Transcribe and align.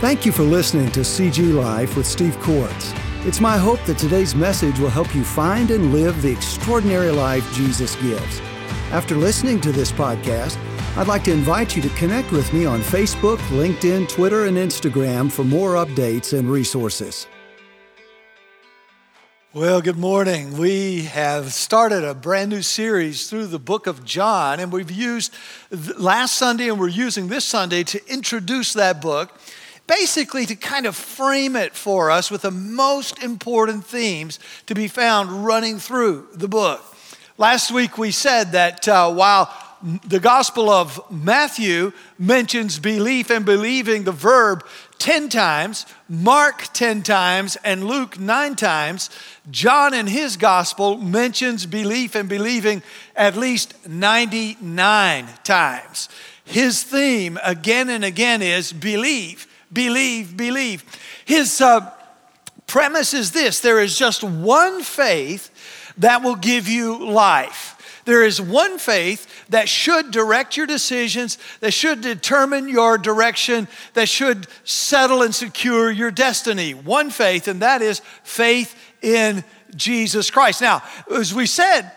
Thank 0.00 0.24
you 0.24 0.32
for 0.32 0.44
listening 0.44 0.90
to 0.92 1.00
CG 1.00 1.52
Life 1.52 1.94
with 1.94 2.06
Steve 2.06 2.38
Quartz. 2.40 2.94
It's 3.26 3.38
my 3.38 3.58
hope 3.58 3.84
that 3.84 3.98
today's 3.98 4.34
message 4.34 4.78
will 4.78 4.88
help 4.88 5.14
you 5.14 5.22
find 5.22 5.70
and 5.70 5.92
live 5.92 6.22
the 6.22 6.32
extraordinary 6.32 7.10
life 7.10 7.46
Jesus 7.52 7.96
gives. 7.96 8.40
After 8.92 9.14
listening 9.14 9.60
to 9.60 9.72
this 9.72 9.92
podcast, 9.92 10.56
I'd 10.96 11.06
like 11.06 11.22
to 11.24 11.32
invite 11.32 11.76
you 11.76 11.82
to 11.82 11.90
connect 11.90 12.32
with 12.32 12.50
me 12.54 12.64
on 12.64 12.80
Facebook, 12.80 13.36
LinkedIn, 13.50 14.08
Twitter, 14.08 14.46
and 14.46 14.56
Instagram 14.56 15.30
for 15.30 15.44
more 15.44 15.74
updates 15.74 16.32
and 16.32 16.50
resources. 16.50 17.26
Well, 19.52 19.82
good 19.82 19.98
morning. 19.98 20.56
We 20.56 21.02
have 21.06 21.52
started 21.52 22.04
a 22.04 22.14
brand 22.14 22.48
new 22.48 22.62
series 22.62 23.28
through 23.28 23.48
the 23.48 23.58
book 23.58 23.86
of 23.86 24.02
John, 24.04 24.60
and 24.60 24.72
we've 24.72 24.90
used 24.90 25.34
last 25.98 26.38
Sunday 26.38 26.70
and 26.70 26.80
we're 26.80 26.88
using 26.88 27.28
this 27.28 27.44
Sunday 27.44 27.82
to 27.84 28.00
introduce 28.10 28.72
that 28.72 29.02
book, 29.02 29.38
basically 29.90 30.46
to 30.46 30.54
kind 30.54 30.86
of 30.86 30.94
frame 30.94 31.56
it 31.56 31.74
for 31.74 32.12
us 32.12 32.30
with 32.30 32.42
the 32.42 32.50
most 32.52 33.20
important 33.24 33.84
themes 33.84 34.38
to 34.66 34.72
be 34.72 34.86
found 34.86 35.44
running 35.44 35.80
through 35.80 36.28
the 36.32 36.46
book. 36.46 36.80
Last 37.36 37.72
week 37.72 37.98
we 37.98 38.12
said 38.12 38.52
that 38.52 38.86
uh, 38.86 39.12
while 39.12 39.52
the 40.06 40.20
Gospel 40.20 40.70
of 40.70 41.00
Matthew 41.10 41.90
mentions 42.20 42.78
belief 42.78 43.30
and 43.30 43.44
believing 43.44 44.04
the 44.04 44.12
verb 44.12 44.64
10 44.98 45.28
times, 45.28 45.86
Mark 46.08 46.68
10 46.72 47.02
times, 47.02 47.56
and 47.64 47.84
Luke 47.84 48.16
9 48.16 48.54
times. 48.54 49.10
John 49.50 49.92
in 49.92 50.06
his 50.06 50.36
gospel 50.36 50.98
mentions 50.98 51.66
belief 51.66 52.14
and 52.14 52.28
believing 52.28 52.82
at 53.16 53.36
least 53.36 53.88
99 53.88 55.26
times. 55.42 56.08
His 56.44 56.84
theme 56.84 57.38
again 57.42 57.88
and 57.88 58.04
again 58.04 58.42
is 58.42 58.72
believe, 58.72 59.46
believe, 59.72 60.36
believe. 60.36 60.84
His 61.24 61.60
uh, 61.60 61.90
premise 62.66 63.14
is 63.14 63.32
this 63.32 63.60
there 63.60 63.80
is 63.80 63.98
just 63.98 64.22
one 64.22 64.82
faith 64.82 65.50
that 65.98 66.22
will 66.22 66.36
give 66.36 66.68
you 66.68 67.04
life. 67.04 67.76
There 68.04 68.24
is 68.24 68.40
one 68.40 68.78
faith 68.78 69.48
that 69.50 69.68
should 69.68 70.10
direct 70.10 70.56
your 70.56 70.66
decisions, 70.66 71.38
that 71.60 71.72
should 71.72 72.00
determine 72.00 72.68
your 72.68 72.98
direction, 72.98 73.68
that 73.94 74.08
should 74.08 74.46
settle 74.64 75.22
and 75.22 75.34
secure 75.34 75.90
your 75.90 76.10
destiny. 76.10 76.72
One 76.72 77.10
faith, 77.10 77.46
and 77.46 77.62
that 77.62 77.82
is 77.82 78.00
faith 78.24 78.74
in 79.02 79.44
Jesus 79.76 80.30
Christ. 80.30 80.60
Now, 80.60 80.82
as 81.14 81.34
we 81.34 81.46
said, 81.46 81.92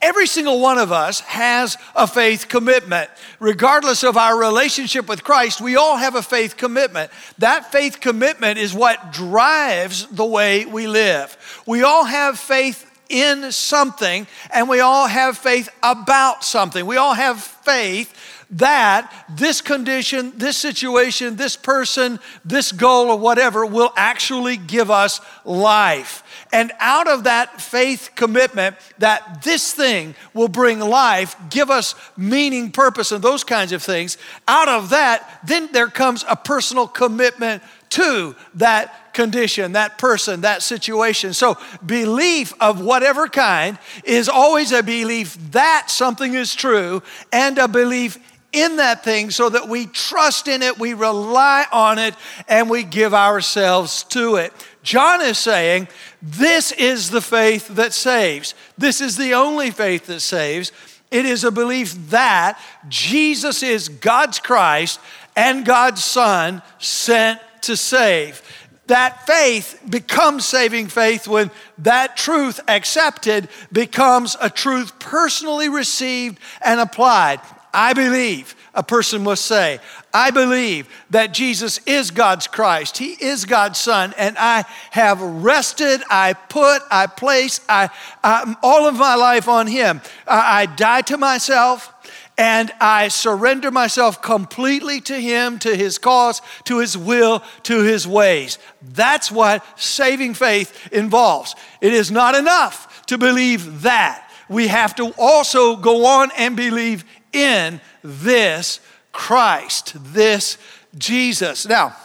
Every 0.00 0.28
single 0.28 0.60
one 0.60 0.78
of 0.78 0.92
us 0.92 1.20
has 1.20 1.76
a 1.96 2.06
faith 2.06 2.48
commitment. 2.48 3.10
Regardless 3.40 4.04
of 4.04 4.16
our 4.16 4.38
relationship 4.38 5.08
with 5.08 5.24
Christ, 5.24 5.60
we 5.60 5.74
all 5.74 5.96
have 5.96 6.14
a 6.14 6.22
faith 6.22 6.56
commitment. 6.56 7.10
That 7.38 7.72
faith 7.72 8.00
commitment 8.00 8.58
is 8.58 8.72
what 8.72 9.12
drives 9.12 10.06
the 10.06 10.24
way 10.24 10.66
we 10.66 10.86
live. 10.86 11.36
We 11.66 11.82
all 11.82 12.04
have 12.04 12.38
faith 12.38 12.84
in 13.08 13.50
something, 13.50 14.26
and 14.52 14.68
we 14.68 14.80
all 14.80 15.06
have 15.06 15.36
faith 15.36 15.68
about 15.82 16.44
something. 16.44 16.86
We 16.86 16.96
all 16.96 17.14
have 17.14 17.42
faith 17.42 18.14
that 18.50 19.26
this 19.28 19.60
condition, 19.60 20.32
this 20.36 20.56
situation, 20.56 21.36
this 21.36 21.56
person, 21.56 22.18
this 22.44 22.72
goal, 22.72 23.10
or 23.10 23.18
whatever 23.18 23.66
will 23.66 23.92
actually 23.96 24.56
give 24.56 24.90
us 24.90 25.20
life. 25.44 26.22
And 26.50 26.72
out 26.80 27.08
of 27.08 27.24
that 27.24 27.60
faith 27.60 28.10
commitment, 28.14 28.76
that 28.98 29.42
this 29.42 29.74
thing 29.74 30.14
will 30.32 30.48
bring 30.48 30.80
life, 30.80 31.36
give 31.50 31.70
us 31.70 31.94
meaning, 32.16 32.70
purpose, 32.70 33.12
and 33.12 33.22
those 33.22 33.44
kinds 33.44 33.72
of 33.72 33.82
things, 33.82 34.16
out 34.46 34.68
of 34.68 34.90
that, 34.90 35.40
then 35.44 35.68
there 35.72 35.88
comes 35.88 36.24
a 36.28 36.36
personal 36.36 36.88
commitment 36.88 37.62
to 37.90 38.34
that 38.54 39.12
condition, 39.12 39.72
that 39.72 39.98
person, 39.98 40.42
that 40.42 40.62
situation. 40.62 41.32
So, 41.32 41.58
belief 41.84 42.54
of 42.60 42.80
whatever 42.80 43.28
kind 43.28 43.78
is 44.04 44.28
always 44.28 44.72
a 44.72 44.82
belief 44.82 45.36
that 45.52 45.90
something 45.90 46.34
is 46.34 46.54
true 46.54 47.02
and 47.32 47.58
a 47.58 47.66
belief 47.66 48.18
in 48.52 48.76
that 48.76 49.04
thing 49.04 49.30
so 49.30 49.48
that 49.48 49.68
we 49.68 49.86
trust 49.86 50.48
in 50.48 50.62
it, 50.62 50.78
we 50.78 50.94
rely 50.94 51.66
on 51.70 51.98
it, 51.98 52.14
and 52.48 52.70
we 52.70 52.82
give 52.82 53.12
ourselves 53.12 54.04
to 54.04 54.36
it. 54.36 54.52
John 54.82 55.20
is 55.20 55.38
saying, 55.38 55.88
This 56.22 56.72
is 56.72 57.10
the 57.10 57.20
faith 57.20 57.68
that 57.68 57.92
saves. 57.92 58.54
This 58.78 59.00
is 59.00 59.16
the 59.16 59.34
only 59.34 59.70
faith 59.70 60.06
that 60.06 60.20
saves. 60.20 60.72
It 61.10 61.24
is 61.24 61.44
a 61.44 61.50
belief 61.50 61.94
that 62.10 62.60
Jesus 62.88 63.62
is 63.62 63.88
God's 63.88 64.38
Christ 64.38 65.00
and 65.36 65.64
God's 65.64 66.04
Son 66.04 66.62
sent 66.78 67.40
to 67.62 67.76
save. 67.76 68.42
That 68.86 69.26
faith 69.26 69.82
becomes 69.88 70.46
saving 70.46 70.86
faith 70.86 71.28
when 71.28 71.50
that 71.78 72.16
truth 72.16 72.60
accepted 72.66 73.48
becomes 73.70 74.36
a 74.40 74.48
truth 74.48 74.98
personally 74.98 75.68
received 75.68 76.38
and 76.62 76.80
applied. 76.80 77.40
I 77.78 77.92
believe, 77.92 78.56
a 78.74 78.82
person 78.82 79.22
must 79.22 79.46
say, 79.46 79.78
I 80.12 80.32
believe 80.32 80.88
that 81.10 81.32
Jesus 81.32 81.78
is 81.86 82.10
God's 82.10 82.48
Christ. 82.48 82.98
He 82.98 83.10
is 83.12 83.44
God's 83.44 83.78
Son, 83.78 84.12
and 84.18 84.36
I 84.36 84.64
have 84.90 85.20
rested, 85.20 86.02
I 86.10 86.32
put, 86.32 86.82
I 86.90 87.06
place 87.06 87.60
I, 87.68 87.88
I 88.24 88.56
all 88.64 88.88
of 88.88 88.96
my 88.96 89.14
life 89.14 89.46
on 89.46 89.68
Him. 89.68 90.00
I, 90.26 90.62
I 90.62 90.66
die 90.66 91.02
to 91.02 91.16
myself 91.18 91.94
and 92.36 92.72
I 92.80 93.08
surrender 93.08 93.70
myself 93.70 94.22
completely 94.22 95.00
to 95.02 95.14
Him, 95.14 95.60
to 95.60 95.76
His 95.76 95.98
cause, 95.98 96.42
to 96.64 96.80
His 96.80 96.98
will, 96.98 97.44
to 97.62 97.82
His 97.84 98.08
ways. 98.08 98.58
That's 98.82 99.30
what 99.30 99.64
saving 99.80 100.34
faith 100.34 100.88
involves. 100.92 101.54
It 101.80 101.92
is 101.92 102.10
not 102.10 102.34
enough 102.34 103.06
to 103.06 103.18
believe 103.18 103.82
that. 103.82 104.24
We 104.48 104.68
have 104.68 104.94
to 104.96 105.12
also 105.18 105.76
go 105.76 106.06
on 106.06 106.30
and 106.36 106.56
believe 106.56 107.04
in 107.32 107.80
this 108.02 108.80
Christ, 109.12 109.94
this 110.14 110.58
Jesus. 110.96 111.66
Now, 111.66 111.96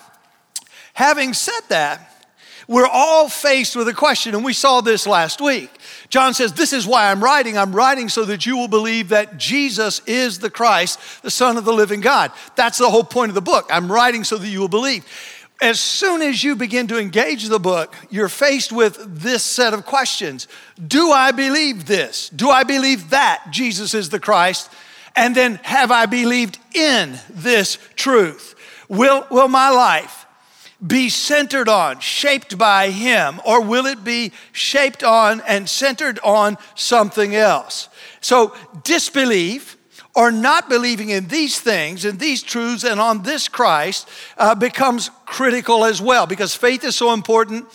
having 0.94 1.34
said 1.34 1.61
that, 1.69 2.09
we're 2.67 2.88
all 2.88 3.28
faced 3.28 3.75
with 3.75 3.88
a 3.89 3.94
question, 3.94 4.35
and 4.35 4.44
we 4.44 4.53
saw 4.53 4.81
this 4.81 5.06
last 5.06 5.41
week. 5.41 5.69
John 6.09 6.34
says, 6.34 6.53
This 6.53 6.72
is 6.72 6.88
why 6.88 7.11
I'm 7.11 7.23
writing. 7.23 7.57
I'm 7.57 7.75
writing 7.75 8.07
so 8.07 8.23
that 8.25 8.45
you 8.45 8.56
will 8.56 8.69
believe 8.69 9.09
that 9.09 9.38
Jesus 9.38 10.01
is 10.06 10.39
the 10.39 10.50
Christ, 10.50 11.00
the 11.23 11.31
Son 11.31 11.57
of 11.57 11.66
the 11.66 11.73
living 11.73 12.00
God. 12.00 12.31
That's 12.55 12.78
the 12.78 12.90
whole 12.90 13.03
point 13.03 13.29
of 13.29 13.35
the 13.35 13.41
book. 13.41 13.67
I'm 13.69 13.91
writing 13.91 14.23
so 14.23 14.38
that 14.38 14.47
you 14.47 14.59
will 14.61 14.69
believe. 14.69 15.05
As 15.61 15.79
soon 15.79 16.22
as 16.22 16.44
you 16.44 16.55
begin 16.55 16.88
to 16.88 17.00
engage 17.00 17.47
the 17.47 17.59
book, 17.59 17.95
you're 18.09 18.29
faced 18.29 18.72
with 18.72 18.97
this 19.22 19.44
set 19.44 19.73
of 19.73 19.85
questions 19.85 20.47
Do 20.88 21.11
I 21.11 21.31
believe 21.31 21.85
this? 21.85 22.29
Do 22.29 22.50
I 22.50 22.63
believe 22.63 23.09
that 23.09 23.45
Jesus 23.51 23.94
is 23.94 24.09
the 24.09 24.19
Christ? 24.19 24.72
And 25.16 25.35
then, 25.35 25.59
have 25.63 25.91
I 25.91 26.06
believed 26.06 26.57
in 26.74 27.19
this 27.29 27.78
truth? 27.96 28.56
Will, 28.90 29.25
will 29.29 29.47
my 29.47 29.69
life 29.69 30.25
be 30.85 31.09
centered 31.09 31.69
on, 31.69 32.00
shaped 32.00 32.57
by 32.57 32.90
Him, 32.90 33.40
or 33.46 33.62
will 33.62 33.85
it 33.85 34.03
be 34.03 34.31
shaped 34.52 35.03
on 35.03 35.41
and 35.47 35.69
centered 35.69 36.19
on 36.23 36.57
something 36.75 37.35
else? 37.35 37.90
So, 38.22 38.56
disbelief 38.84 39.78
or 40.16 40.31
not 40.31 40.69
believing 40.69 41.09
in 41.09 41.28
these 41.28 41.59
things, 41.59 42.06
in 42.06 42.18
these 42.18 42.44
truths, 42.44 42.84
and 42.84 43.00
on 43.00 43.23
this 43.23 43.47
Christ 43.47 44.07
uh, 44.38 44.56
becomes 44.56 45.09
critical 45.25 45.85
as 45.85 46.02
well 46.02 46.28
because 46.28 46.53
faith 46.53 46.84
is 46.84 46.96
so 46.96 47.13
important. 47.13 47.66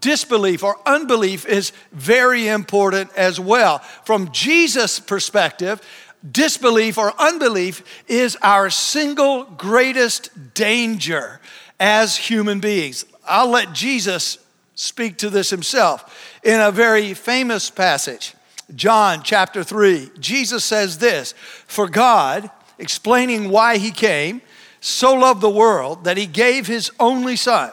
Disbelief 0.00 0.62
or 0.64 0.78
unbelief 0.86 1.44
is 1.44 1.72
very 1.92 2.48
important 2.48 3.10
as 3.14 3.38
well. 3.38 3.80
From 4.06 4.32
Jesus' 4.32 4.98
perspective, 4.98 5.82
disbelief 6.30 6.98
or 6.98 7.12
unbelief 7.20 7.82
is 8.08 8.36
our 8.42 8.70
single 8.70 9.44
greatest 9.44 10.54
danger 10.54 11.40
as 11.80 12.16
human 12.16 12.60
beings. 12.60 13.04
I'll 13.26 13.50
let 13.50 13.72
Jesus 13.72 14.38
speak 14.74 15.18
to 15.18 15.30
this 15.30 15.50
himself 15.50 16.38
in 16.42 16.60
a 16.60 16.70
very 16.70 17.14
famous 17.14 17.70
passage. 17.70 18.34
John 18.74 19.22
chapter 19.22 19.62
3, 19.62 20.10
Jesus 20.18 20.64
says 20.64 20.98
this 20.98 21.34
For 21.66 21.88
God, 21.88 22.50
explaining 22.78 23.50
why 23.50 23.78
he 23.78 23.90
came, 23.90 24.42
so 24.80 25.14
loved 25.14 25.40
the 25.40 25.50
world 25.50 26.04
that 26.04 26.16
he 26.16 26.26
gave 26.26 26.66
his 26.66 26.90
only 26.98 27.36
Son, 27.36 27.70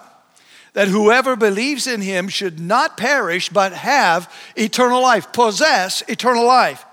that 0.74 0.88
whoever 0.88 1.36
believes 1.36 1.88
in 1.88 2.02
him 2.02 2.28
should 2.28 2.60
not 2.60 2.98
perish 2.98 3.50
but 3.50 3.74
have 3.74 4.32
eternal 4.56 5.02
life, 5.02 5.32
possess 5.32 6.04
eternal 6.08 6.46
life. 6.46 6.86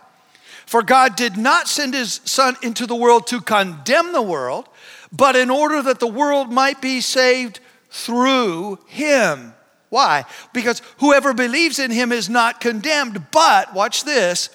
For 0.67 0.83
God 0.83 1.17
did 1.17 1.37
not 1.37 1.69
send 1.69 1.95
his 1.95 2.21
Son 2.25 2.57
into 2.63 2.87
the 2.87 2.97
world 2.97 3.27
to 3.29 3.41
condemn 3.41 4.13
the 4.13 4.23
world 4.23 4.69
but 5.13 5.37
in 5.37 5.51
order 5.51 5.83
that 5.83 6.01
the 6.01 6.07
world 6.07 6.53
might 6.53 6.81
be 6.81 7.01
saved 7.01 7.61
through 7.91 8.79
him. 8.87 9.55
Why? 9.89 10.25
Because 10.53 10.83
whoever 10.99 11.33
believes 11.33 11.79
in 11.79 11.91
him 11.91 12.13
is 12.13 12.29
not 12.29 12.61
condemned, 12.61 13.31
but 13.31 13.73
watch 13.75 14.05
this 14.05 14.51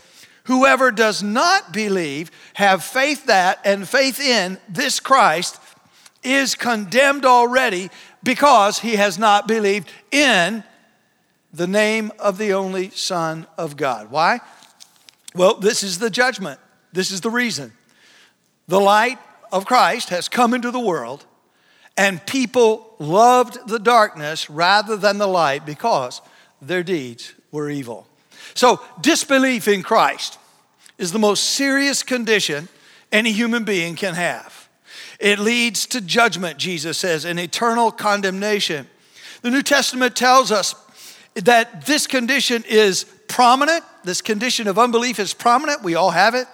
whoever 0.46 0.92
does 0.92 1.22
not 1.22 1.72
believe, 1.72 2.32
have 2.56 2.84
faith 2.84 3.28
that 3.28 3.60
and 3.64 3.88
faith 3.88 4.20
in 4.20 4.58
this 4.68 5.00
Christ, 5.00 5.60
is 6.24 6.56
condemned 6.56 7.26
already 7.26 7.90
because 8.24 8.80
he 8.80 8.96
has 8.96 9.18
not 9.18 9.48
believed 9.48 9.92
in 10.12 10.64
the 11.54 11.68
name 11.68 12.12
of 12.20 12.38
the 12.38 12.54
only 12.54 12.90
Son 12.90 13.46
of 13.58 13.78
God. 13.78 14.12
Why? 14.12 14.42
Well, 15.34 15.56
this 15.56 15.84
is 15.84 16.00
the 16.00 16.10
judgment. 16.10 16.60
This 16.94 17.12
is 17.12 17.22
the 17.22 17.30
reason. 17.30 17.74
The 18.68 18.80
light 18.80 19.20
of 19.52 19.66
Christ 19.66 20.10
has 20.10 20.30
come 20.30 20.54
into 20.54 20.72
the 20.72 20.80
world, 20.80 21.26
and 21.98 22.26
people 22.26 22.96
loved 23.00 23.68
the 23.68 23.80
darkness 23.80 24.50
rather 24.50 24.96
than 24.98 25.18
the 25.18 25.28
light 25.28 25.66
because 25.66 26.22
their 26.62 26.84
deeds 26.84 27.34
were 27.52 27.70
evil. 27.70 28.08
So, 28.54 28.82
disbelief 29.00 29.68
in 29.68 29.84
Christ 29.84 30.38
is 30.98 31.12
the 31.12 31.20
most 31.20 31.44
serious 31.44 32.04
condition 32.04 32.68
any 33.12 33.32
human 33.32 33.64
being 33.64 33.96
can 33.96 34.14
have. 34.14 34.70
It 35.20 35.40
leads 35.40 35.86
to 35.88 36.02
judgment, 36.02 36.58
Jesus 36.58 36.98
says, 36.98 37.26
and 37.26 37.40
eternal 37.40 37.92
condemnation. 37.92 38.88
The 39.42 39.52
New 39.52 39.62
Testament 39.62 40.16
tells 40.16 40.52
us 40.52 40.76
that 41.36 41.86
this 41.86 42.08
condition 42.08 42.64
is 42.68 43.06
prominent. 43.28 43.84
This 44.04 44.22
condition 44.22 44.68
of 44.68 44.78
unbelief 44.78 45.20
is 45.20 45.34
prominent. 45.34 45.84
We 45.84 45.96
all 45.96 46.12
have 46.12 46.36
it. 46.36 46.48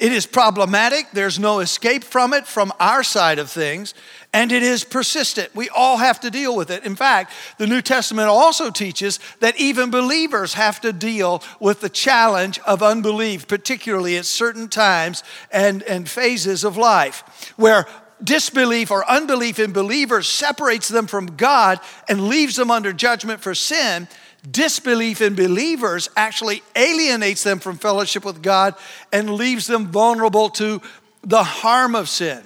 It 0.00 0.12
is 0.12 0.26
problematic. 0.26 1.12
There's 1.12 1.38
no 1.38 1.60
escape 1.60 2.02
from 2.02 2.32
it 2.34 2.46
from 2.46 2.72
our 2.80 3.04
side 3.04 3.38
of 3.38 3.50
things. 3.50 3.94
And 4.32 4.50
it 4.50 4.64
is 4.64 4.82
persistent. 4.82 5.54
We 5.54 5.68
all 5.68 5.98
have 5.98 6.18
to 6.20 6.30
deal 6.30 6.56
with 6.56 6.70
it. 6.70 6.84
In 6.84 6.96
fact, 6.96 7.32
the 7.58 7.68
New 7.68 7.80
Testament 7.80 8.28
also 8.28 8.70
teaches 8.70 9.20
that 9.38 9.56
even 9.56 9.90
believers 9.90 10.54
have 10.54 10.80
to 10.80 10.92
deal 10.92 11.42
with 11.60 11.80
the 11.80 11.88
challenge 11.88 12.58
of 12.66 12.82
unbelief, 12.82 13.46
particularly 13.46 14.16
at 14.16 14.24
certain 14.24 14.68
times 14.68 15.22
and, 15.52 15.84
and 15.84 16.08
phases 16.08 16.64
of 16.64 16.76
life, 16.76 17.54
where 17.56 17.86
disbelief 18.22 18.90
or 18.90 19.08
unbelief 19.08 19.60
in 19.60 19.72
believers 19.72 20.26
separates 20.26 20.88
them 20.88 21.06
from 21.06 21.36
God 21.36 21.78
and 22.08 22.28
leaves 22.28 22.56
them 22.56 22.70
under 22.70 22.92
judgment 22.92 23.40
for 23.40 23.54
sin, 23.54 24.08
disbelief 24.50 25.20
in 25.20 25.34
believers 25.34 26.08
actually 26.16 26.62
alienates 26.76 27.42
them 27.42 27.58
from 27.58 27.76
fellowship 27.76 28.24
with 28.24 28.42
God 28.42 28.74
and 29.12 29.30
leaves 29.30 29.66
them 29.66 29.86
vulnerable 29.88 30.50
to 30.50 30.80
the 31.22 31.42
harm 31.42 31.94
of 31.94 32.08
sin. 32.08 32.42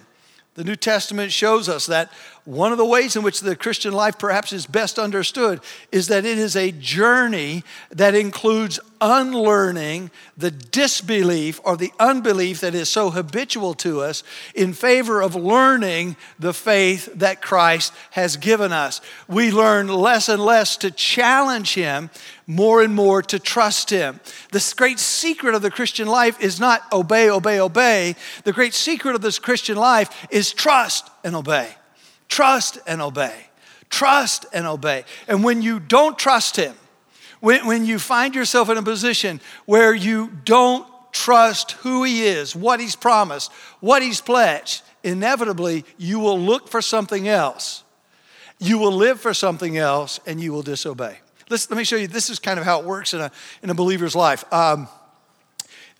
The 0.54 0.64
New 0.64 0.76
Testament 0.76 1.32
shows 1.32 1.68
us 1.68 1.86
that 1.86 2.10
one 2.48 2.72
of 2.72 2.78
the 2.78 2.84
ways 2.86 3.14
in 3.14 3.22
which 3.22 3.42
the 3.42 3.54
Christian 3.54 3.92
life 3.92 4.18
perhaps 4.18 4.54
is 4.54 4.64
best 4.64 4.98
understood 4.98 5.60
is 5.92 6.08
that 6.08 6.24
it 6.24 6.38
is 6.38 6.56
a 6.56 6.72
journey 6.72 7.62
that 7.90 8.14
includes 8.14 8.80
unlearning 9.02 10.10
the 10.34 10.50
disbelief 10.50 11.60
or 11.62 11.76
the 11.76 11.92
unbelief 12.00 12.60
that 12.60 12.74
is 12.74 12.88
so 12.88 13.10
habitual 13.10 13.74
to 13.74 14.00
us 14.00 14.22
in 14.54 14.72
favor 14.72 15.20
of 15.20 15.34
learning 15.34 16.16
the 16.38 16.54
faith 16.54 17.10
that 17.16 17.42
Christ 17.42 17.92
has 18.12 18.38
given 18.38 18.72
us. 18.72 19.02
We 19.28 19.50
learn 19.50 19.88
less 19.88 20.30
and 20.30 20.42
less 20.42 20.78
to 20.78 20.90
challenge 20.90 21.74
Him, 21.74 22.08
more 22.46 22.80
and 22.80 22.94
more 22.94 23.20
to 23.24 23.38
trust 23.38 23.90
Him. 23.90 24.20
The 24.52 24.72
great 24.74 24.98
secret 24.98 25.54
of 25.54 25.60
the 25.60 25.70
Christian 25.70 26.08
life 26.08 26.40
is 26.40 26.58
not 26.58 26.90
obey, 26.94 27.28
obey, 27.28 27.60
obey. 27.60 28.16
The 28.44 28.54
great 28.54 28.72
secret 28.72 29.14
of 29.14 29.20
this 29.20 29.38
Christian 29.38 29.76
life 29.76 30.26
is 30.30 30.50
trust 30.54 31.10
and 31.22 31.36
obey. 31.36 31.74
Trust 32.28 32.78
and 32.86 33.00
obey. 33.00 33.34
Trust 33.90 34.46
and 34.52 34.66
obey. 34.66 35.04
And 35.26 35.42
when 35.42 35.62
you 35.62 35.80
don't 35.80 36.18
trust 36.18 36.56
Him, 36.56 36.74
when, 37.40 37.66
when 37.66 37.86
you 37.86 37.98
find 37.98 38.34
yourself 38.34 38.68
in 38.68 38.76
a 38.76 38.82
position 38.82 39.40
where 39.64 39.94
you 39.94 40.30
don't 40.44 40.86
trust 41.12 41.72
who 41.72 42.04
He 42.04 42.24
is, 42.26 42.54
what 42.54 42.80
He's 42.80 42.96
promised, 42.96 43.52
what 43.80 44.02
He's 44.02 44.20
pledged, 44.20 44.82
inevitably 45.02 45.84
you 45.96 46.18
will 46.18 46.38
look 46.38 46.68
for 46.68 46.82
something 46.82 47.28
else. 47.28 47.84
You 48.58 48.78
will 48.78 48.92
live 48.92 49.20
for 49.20 49.32
something 49.32 49.78
else 49.78 50.20
and 50.26 50.40
you 50.40 50.52
will 50.52 50.62
disobey. 50.62 51.18
Let's, 51.48 51.70
let 51.70 51.76
me 51.76 51.84
show 51.84 51.96
you, 51.96 52.08
this 52.08 52.28
is 52.28 52.38
kind 52.38 52.58
of 52.58 52.64
how 52.64 52.80
it 52.80 52.84
works 52.84 53.14
in 53.14 53.20
a, 53.20 53.30
in 53.62 53.70
a 53.70 53.74
believer's 53.74 54.14
life. 54.14 54.44
Um, 54.52 54.88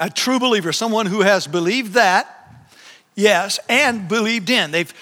a 0.01 0.11
true 0.11 0.39
believer, 0.39 0.73
someone 0.73 1.07
who 1.07 1.23
has 1.23 1.47
believed 1.47 1.95
that, 1.95 2.35
yes, 3.15 3.59
and 3.69 4.09
believed 4.09 4.51
in. 4.51 4.71
They've 4.71 4.93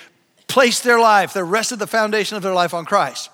placed 0.49 0.85
their 0.85 0.99
life, 0.99 1.33
they 1.33 1.43
rested 1.43 1.79
the 1.79 1.87
foundation 1.87 2.37
of 2.37 2.43
their 2.43 2.55
life 2.55 2.75
on 2.75 2.85
Christ. 2.85 3.31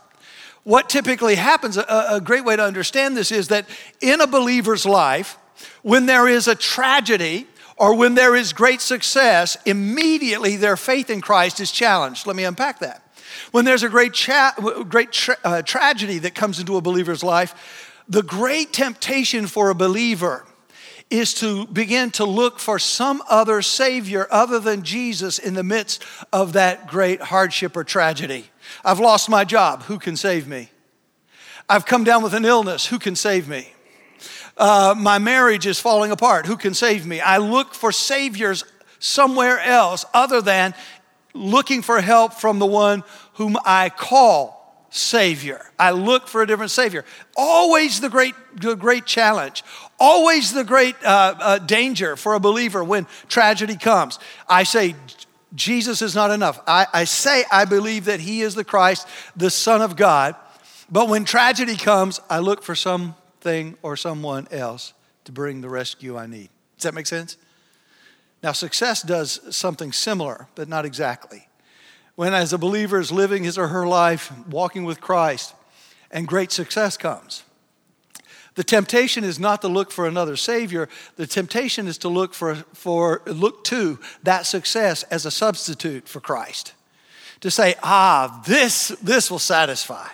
What 0.64 0.88
typically 0.88 1.34
happens, 1.34 1.76
a, 1.76 2.06
a 2.10 2.20
great 2.20 2.44
way 2.44 2.56
to 2.56 2.62
understand 2.62 3.16
this 3.16 3.32
is 3.32 3.48
that 3.48 3.66
in 4.00 4.20
a 4.20 4.26
believer's 4.26 4.86
life, 4.86 5.36
when 5.82 6.06
there 6.06 6.28
is 6.28 6.46
a 6.48 6.54
tragedy 6.54 7.46
or 7.76 7.96
when 7.96 8.14
there 8.14 8.36
is 8.36 8.52
great 8.52 8.80
success, 8.80 9.56
immediately 9.66 10.56
their 10.56 10.76
faith 10.76 11.10
in 11.10 11.20
Christ 11.20 11.58
is 11.60 11.72
challenged. 11.72 12.26
Let 12.26 12.36
me 12.36 12.44
unpack 12.44 12.78
that. 12.78 13.02
When 13.50 13.64
there's 13.64 13.82
a 13.82 13.88
great, 13.88 14.12
cha- 14.12 14.54
great 14.88 15.10
tra- 15.10 15.38
uh, 15.42 15.62
tragedy 15.62 16.18
that 16.20 16.34
comes 16.34 16.60
into 16.60 16.76
a 16.76 16.80
believer's 16.80 17.24
life, 17.24 17.54
the 18.08 18.22
great 18.22 18.72
temptation 18.72 19.46
for 19.46 19.70
a 19.70 19.74
believer 19.74 20.44
is 21.12 21.34
to 21.34 21.66
begin 21.66 22.10
to 22.12 22.24
look 22.24 22.58
for 22.58 22.78
some 22.78 23.22
other 23.28 23.62
Savior 23.62 24.26
other 24.30 24.58
than 24.58 24.82
Jesus 24.82 25.38
in 25.38 25.54
the 25.54 25.62
midst 25.62 26.02
of 26.32 26.54
that 26.54 26.88
great 26.88 27.20
hardship 27.20 27.76
or 27.76 27.84
tragedy. 27.84 28.46
I've 28.84 29.00
lost 29.00 29.28
my 29.28 29.44
job. 29.44 29.82
Who 29.84 29.98
can 29.98 30.16
save 30.16 30.48
me? 30.48 30.70
I've 31.68 31.86
come 31.86 32.04
down 32.04 32.22
with 32.22 32.34
an 32.34 32.44
illness. 32.44 32.86
Who 32.86 32.98
can 32.98 33.14
save 33.14 33.48
me? 33.48 33.72
Uh, 34.56 34.94
my 34.96 35.18
marriage 35.18 35.66
is 35.66 35.78
falling 35.78 36.10
apart. 36.10 36.46
Who 36.46 36.56
can 36.56 36.74
save 36.74 37.06
me? 37.06 37.20
I 37.20 37.38
look 37.38 37.74
for 37.74 37.92
saviors 37.92 38.64
somewhere 38.98 39.58
else 39.60 40.04
other 40.14 40.40
than 40.40 40.74
looking 41.34 41.82
for 41.82 42.00
help 42.00 42.34
from 42.34 42.58
the 42.58 42.66
one 42.66 43.04
whom 43.34 43.56
I 43.64 43.90
call 43.90 44.86
Savior. 44.90 45.70
I 45.78 45.92
look 45.92 46.28
for 46.28 46.42
a 46.42 46.46
different 46.46 46.70
Savior. 46.70 47.04
Always 47.34 48.00
the 48.00 48.10
great, 48.10 48.34
the 48.54 48.74
great 48.74 49.06
challenge. 49.06 49.64
Always 50.04 50.52
the 50.52 50.64
great 50.64 50.96
uh, 51.04 51.34
uh, 51.38 51.58
danger 51.58 52.16
for 52.16 52.34
a 52.34 52.40
believer 52.40 52.82
when 52.82 53.06
tragedy 53.28 53.76
comes. 53.76 54.18
I 54.48 54.64
say, 54.64 54.96
Jesus 55.54 56.02
is 56.02 56.16
not 56.16 56.32
enough. 56.32 56.60
I, 56.66 56.88
I 56.92 57.04
say 57.04 57.44
I 57.52 57.66
believe 57.66 58.06
that 58.06 58.18
He 58.18 58.40
is 58.40 58.56
the 58.56 58.64
Christ, 58.64 59.06
the 59.36 59.48
Son 59.48 59.80
of 59.80 59.94
God. 59.94 60.34
But 60.90 61.08
when 61.08 61.24
tragedy 61.24 61.76
comes, 61.76 62.18
I 62.28 62.40
look 62.40 62.64
for 62.64 62.74
something 62.74 63.76
or 63.80 63.96
someone 63.96 64.48
else 64.50 64.92
to 65.22 65.30
bring 65.30 65.60
the 65.60 65.68
rescue 65.68 66.16
I 66.16 66.26
need. 66.26 66.48
Does 66.78 66.82
that 66.82 66.94
make 66.94 67.06
sense? 67.06 67.36
Now, 68.42 68.50
success 68.50 69.02
does 69.02 69.54
something 69.54 69.92
similar, 69.92 70.48
but 70.56 70.68
not 70.68 70.84
exactly 70.84 71.46
when, 72.16 72.34
as 72.34 72.52
a 72.52 72.58
believer, 72.58 72.98
is 72.98 73.12
living 73.12 73.44
his 73.44 73.56
or 73.56 73.68
her 73.68 73.86
life, 73.86 74.32
walking 74.48 74.82
with 74.82 75.00
Christ, 75.00 75.54
and 76.10 76.26
great 76.26 76.50
success 76.50 76.96
comes. 76.96 77.44
The 78.54 78.64
temptation 78.64 79.24
is 79.24 79.38
not 79.38 79.62
to 79.62 79.68
look 79.68 79.90
for 79.90 80.06
another 80.06 80.36
Savior. 80.36 80.88
The 81.16 81.26
temptation 81.26 81.86
is 81.86 81.98
to 81.98 82.08
look 82.08 82.34
for, 82.34 82.56
for 82.74 83.22
look 83.26 83.64
to 83.64 83.98
that 84.22 84.46
success 84.46 85.02
as 85.04 85.24
a 85.24 85.30
substitute 85.30 86.08
for 86.08 86.20
Christ. 86.20 86.74
To 87.40 87.50
say, 87.50 87.74
ah, 87.82 88.42
this, 88.46 88.88
this 89.02 89.30
will 89.30 89.38
satisfy. 89.38 90.06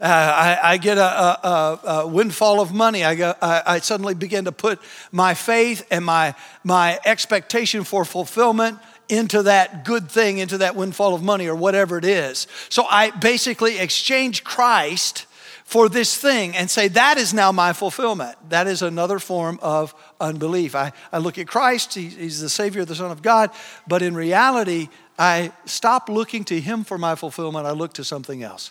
Uh, 0.00 0.04
I, 0.04 0.72
I, 0.72 0.76
get 0.78 0.98
a, 0.98 1.02
a, 1.02 1.80
a, 1.84 2.06
windfall 2.08 2.60
of 2.60 2.74
money. 2.74 3.04
I, 3.04 3.14
go, 3.14 3.34
I, 3.40 3.62
I, 3.64 3.78
suddenly 3.78 4.14
begin 4.14 4.46
to 4.46 4.52
put 4.52 4.80
my 5.12 5.34
faith 5.34 5.86
and 5.92 6.04
my, 6.04 6.34
my 6.64 6.98
expectation 7.04 7.84
for 7.84 8.04
fulfillment 8.04 8.80
into 9.08 9.44
that 9.44 9.84
good 9.84 10.10
thing, 10.10 10.38
into 10.38 10.58
that 10.58 10.74
windfall 10.74 11.14
of 11.14 11.22
money 11.22 11.46
or 11.46 11.54
whatever 11.54 11.98
it 11.98 12.04
is. 12.04 12.48
So 12.68 12.84
I 12.90 13.10
basically 13.10 13.78
exchange 13.78 14.42
Christ 14.42 15.26
for 15.72 15.88
this 15.88 16.14
thing 16.14 16.54
and 16.54 16.70
say, 16.70 16.86
that 16.88 17.16
is 17.16 17.32
now 17.32 17.50
my 17.50 17.72
fulfillment. 17.72 18.36
That 18.50 18.66
is 18.66 18.82
another 18.82 19.18
form 19.18 19.58
of 19.62 19.94
unbelief. 20.20 20.74
I, 20.74 20.92
I 21.10 21.16
look 21.16 21.38
at 21.38 21.48
Christ, 21.48 21.94
he, 21.94 22.08
he's 22.08 22.42
the 22.42 22.50
Savior, 22.50 22.84
the 22.84 22.94
Son 22.94 23.10
of 23.10 23.22
God, 23.22 23.48
but 23.88 24.02
in 24.02 24.14
reality, 24.14 24.90
I 25.18 25.50
stop 25.64 26.10
looking 26.10 26.44
to 26.44 26.60
Him 26.60 26.84
for 26.84 26.98
my 26.98 27.14
fulfillment, 27.14 27.66
I 27.66 27.70
look 27.70 27.94
to 27.94 28.04
something 28.04 28.42
else. 28.42 28.70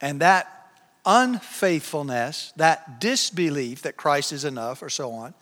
And 0.00 0.18
that 0.22 0.72
unfaithfulness, 1.06 2.52
that 2.56 2.98
disbelief 2.98 3.82
that 3.82 3.96
Christ 3.96 4.32
is 4.32 4.44
enough, 4.44 4.82
or 4.82 4.88
so 4.88 5.12
on, 5.12 5.34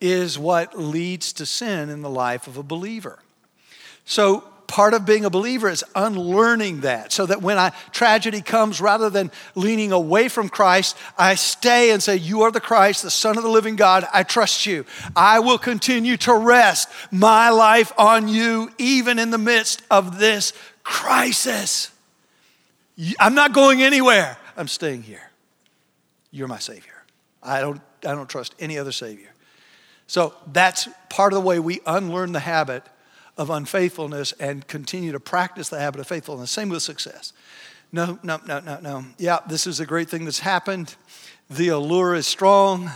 is 0.00 0.40
what 0.40 0.76
leads 0.76 1.32
to 1.34 1.46
sin 1.46 1.88
in 1.88 2.02
the 2.02 2.10
life 2.10 2.48
of 2.48 2.56
a 2.56 2.64
believer. 2.64 3.20
So, 4.04 4.42
part 4.66 4.94
of 4.94 5.04
being 5.04 5.24
a 5.24 5.30
believer 5.30 5.68
is 5.68 5.84
unlearning 5.94 6.80
that 6.80 7.12
so 7.12 7.26
that 7.26 7.42
when 7.42 7.58
a 7.58 7.72
tragedy 7.92 8.40
comes, 8.40 8.80
rather 8.80 9.10
than 9.10 9.30
leaning 9.54 9.92
away 9.92 10.28
from 10.28 10.48
Christ, 10.48 10.96
I 11.18 11.34
stay 11.34 11.90
and 11.90 12.02
say, 12.02 12.16
You 12.16 12.42
are 12.42 12.50
the 12.50 12.60
Christ, 12.60 13.02
the 13.02 13.10
Son 13.10 13.36
of 13.36 13.42
the 13.42 13.50
living 13.50 13.76
God. 13.76 14.06
I 14.12 14.22
trust 14.22 14.66
you. 14.66 14.84
I 15.14 15.40
will 15.40 15.58
continue 15.58 16.16
to 16.18 16.34
rest 16.34 16.88
my 17.10 17.50
life 17.50 17.92
on 17.98 18.28
you, 18.28 18.70
even 18.78 19.18
in 19.18 19.30
the 19.30 19.38
midst 19.38 19.82
of 19.90 20.18
this 20.18 20.52
crisis. 20.82 21.90
I'm 23.18 23.34
not 23.34 23.52
going 23.52 23.82
anywhere. 23.82 24.38
I'm 24.56 24.68
staying 24.68 25.02
here. 25.02 25.30
You're 26.30 26.48
my 26.48 26.58
Savior. 26.58 27.04
I 27.42 27.60
don't, 27.60 27.80
I 28.02 28.14
don't 28.14 28.28
trust 28.28 28.54
any 28.58 28.78
other 28.78 28.92
Savior. 28.92 29.32
So 30.06 30.34
that's 30.52 30.88
part 31.08 31.32
of 31.32 31.42
the 31.42 31.46
way 31.46 31.58
we 31.58 31.80
unlearn 31.86 32.32
the 32.32 32.40
habit 32.40 32.84
of 33.36 33.50
unfaithfulness 33.50 34.32
and 34.32 34.66
continue 34.66 35.12
to 35.12 35.20
practice 35.20 35.68
the 35.68 35.78
habit 35.78 36.00
of 36.00 36.06
faithfulness. 36.06 36.50
Same 36.50 36.68
with 36.68 36.82
success. 36.82 37.32
No, 37.92 38.18
no, 38.22 38.40
no, 38.46 38.60
no, 38.60 38.80
no. 38.80 39.04
Yeah, 39.18 39.38
this 39.48 39.66
is 39.66 39.80
a 39.80 39.86
great 39.86 40.08
thing 40.08 40.24
that's 40.24 40.40
happened. 40.40 40.94
The 41.48 41.68
allure 41.68 42.14
is 42.14 42.26
strong. 42.26 42.90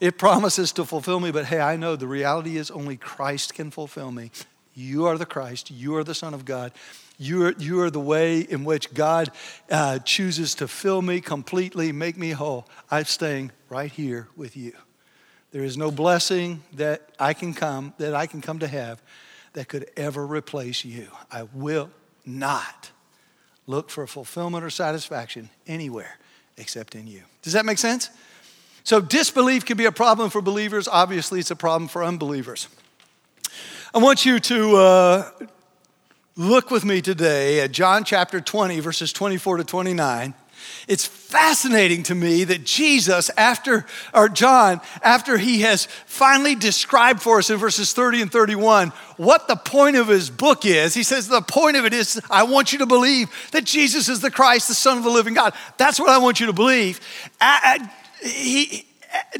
It 0.00 0.18
promises 0.18 0.72
to 0.72 0.84
fulfill 0.84 1.20
me, 1.20 1.30
but 1.30 1.46
hey, 1.46 1.60
I 1.60 1.76
know 1.76 1.96
the 1.96 2.06
reality 2.06 2.58
is 2.58 2.70
only 2.70 2.96
Christ 2.96 3.54
can 3.54 3.70
fulfill 3.70 4.10
me. 4.10 4.30
You 4.74 5.06
are 5.06 5.16
the 5.16 5.24
Christ, 5.24 5.70
you 5.70 5.96
are 5.96 6.04
the 6.04 6.14
Son 6.14 6.34
of 6.34 6.44
God. 6.44 6.72
You 7.18 7.46
are, 7.46 7.54
you 7.58 7.80
are 7.80 7.90
the 7.90 7.98
way 7.98 8.40
in 8.40 8.64
which 8.64 8.92
God 8.92 9.30
uh, 9.70 10.00
chooses 10.00 10.54
to 10.56 10.68
fill 10.68 11.00
me 11.00 11.22
completely, 11.22 11.90
make 11.90 12.18
me 12.18 12.32
whole. 12.32 12.68
I'm 12.90 13.06
staying 13.06 13.52
right 13.70 13.90
here 13.90 14.28
with 14.36 14.54
you. 14.54 14.72
There 15.50 15.64
is 15.64 15.78
no 15.78 15.90
blessing 15.90 16.62
that 16.74 17.08
I 17.18 17.32
can 17.32 17.54
come, 17.54 17.94
that 17.96 18.14
I 18.14 18.26
can 18.26 18.42
come 18.42 18.58
to 18.58 18.68
have 18.68 19.00
that 19.56 19.68
could 19.68 19.90
ever 19.96 20.26
replace 20.26 20.84
you. 20.84 21.08
I 21.32 21.44
will 21.54 21.90
not 22.26 22.90
look 23.66 23.88
for 23.88 24.06
fulfillment 24.06 24.62
or 24.62 24.68
satisfaction 24.68 25.48
anywhere 25.66 26.18
except 26.58 26.94
in 26.94 27.06
you. 27.06 27.22
Does 27.40 27.54
that 27.54 27.64
make 27.64 27.78
sense? 27.78 28.10
So, 28.84 29.00
disbelief 29.00 29.64
can 29.64 29.78
be 29.78 29.86
a 29.86 29.92
problem 29.92 30.28
for 30.28 30.42
believers. 30.42 30.86
Obviously, 30.86 31.40
it's 31.40 31.50
a 31.50 31.56
problem 31.56 31.88
for 31.88 32.04
unbelievers. 32.04 32.68
I 33.94 33.98
want 33.98 34.26
you 34.26 34.38
to 34.40 34.76
uh, 34.76 35.30
look 36.36 36.70
with 36.70 36.84
me 36.84 37.00
today 37.00 37.60
at 37.60 37.72
John 37.72 38.04
chapter 38.04 38.42
20, 38.42 38.78
verses 38.80 39.10
24 39.10 39.56
to 39.56 39.64
29. 39.64 40.34
It's 40.88 41.06
fascinating 41.06 42.02
to 42.04 42.14
me 42.14 42.44
that 42.44 42.64
Jesus, 42.64 43.30
after, 43.36 43.86
or 44.14 44.28
John, 44.28 44.80
after 45.02 45.36
he 45.36 45.62
has 45.62 45.86
finally 46.06 46.54
described 46.54 47.22
for 47.22 47.38
us 47.38 47.50
in 47.50 47.56
verses 47.56 47.92
30 47.92 48.22
and 48.22 48.32
31 48.32 48.90
what 49.16 49.48
the 49.48 49.56
point 49.56 49.96
of 49.96 50.08
his 50.08 50.30
book 50.30 50.64
is, 50.64 50.94
he 50.94 51.02
says, 51.02 51.28
The 51.28 51.40
point 51.40 51.76
of 51.76 51.84
it 51.84 51.92
is, 51.92 52.20
I 52.30 52.44
want 52.44 52.72
you 52.72 52.78
to 52.80 52.86
believe 52.86 53.28
that 53.52 53.64
Jesus 53.64 54.08
is 54.08 54.20
the 54.20 54.30
Christ, 54.30 54.68
the 54.68 54.74
Son 54.74 54.98
of 54.98 55.04
the 55.04 55.10
living 55.10 55.34
God. 55.34 55.54
That's 55.76 55.98
what 55.98 56.10
I 56.10 56.18
want 56.18 56.40
you 56.40 56.46
to 56.46 56.52
believe. 56.52 57.00
He, 58.22 58.86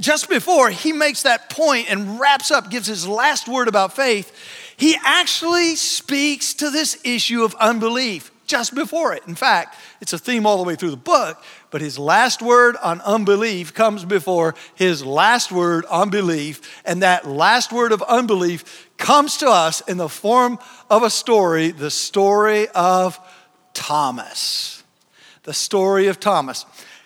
just 0.01 0.29
before 0.29 0.71
he 0.71 0.93
makes 0.93 1.23
that 1.23 1.51
point 1.51 1.91
and 1.91 2.19
wraps 2.19 2.51
up, 2.51 2.71
gives 2.71 2.87
his 2.87 3.07
last 3.07 3.49
word 3.49 3.69
about 3.69 3.95
faith, 3.95 4.33
he 4.77 4.97
actually 5.05 5.77
speaks 5.77 6.55
to 6.55 6.71
this 6.71 7.01
issue 7.05 7.45
of 7.45 7.55
unbelief 7.57 8.31
just 8.47 8.75
before 8.75 9.13
it. 9.13 9.23
In 9.27 9.35
fact, 9.35 9.77
it's 10.01 10.13
a 10.13 10.19
theme 10.19 10.47
all 10.47 10.57
the 10.57 10.65
way 10.65 10.77
through 10.77 10.91
the 10.91 10.97
book, 10.97 11.43
but 11.71 11.81
his 11.81 11.99
last 11.99 12.41
word 12.41 12.77
on 12.83 13.01
unbelief 13.03 13.75
comes 13.75 14.05
before 14.05 14.55
his 14.75 15.05
last 15.05 15.53
word 15.53 15.85
on 15.87 16.11
belief. 16.11 16.83
And 16.85 17.03
that 17.03 17.27
last 17.27 17.73
word 17.73 17.93
of 17.93 18.03
unbelief 18.03 18.89
comes 18.97 19.37
to 19.39 19.49
us 19.49 19.81
in 19.83 19.97
the 19.97 20.09
form 20.09 20.59
of 20.89 21.03
a 21.03 21.11
story 21.11 21.71
the 21.71 21.91
story 21.91 22.69
of 22.69 23.19
Thomas. 23.75 24.83
The 25.43 25.55
story 25.55 26.07
of 26.07 26.19
Thomas. 26.19 26.65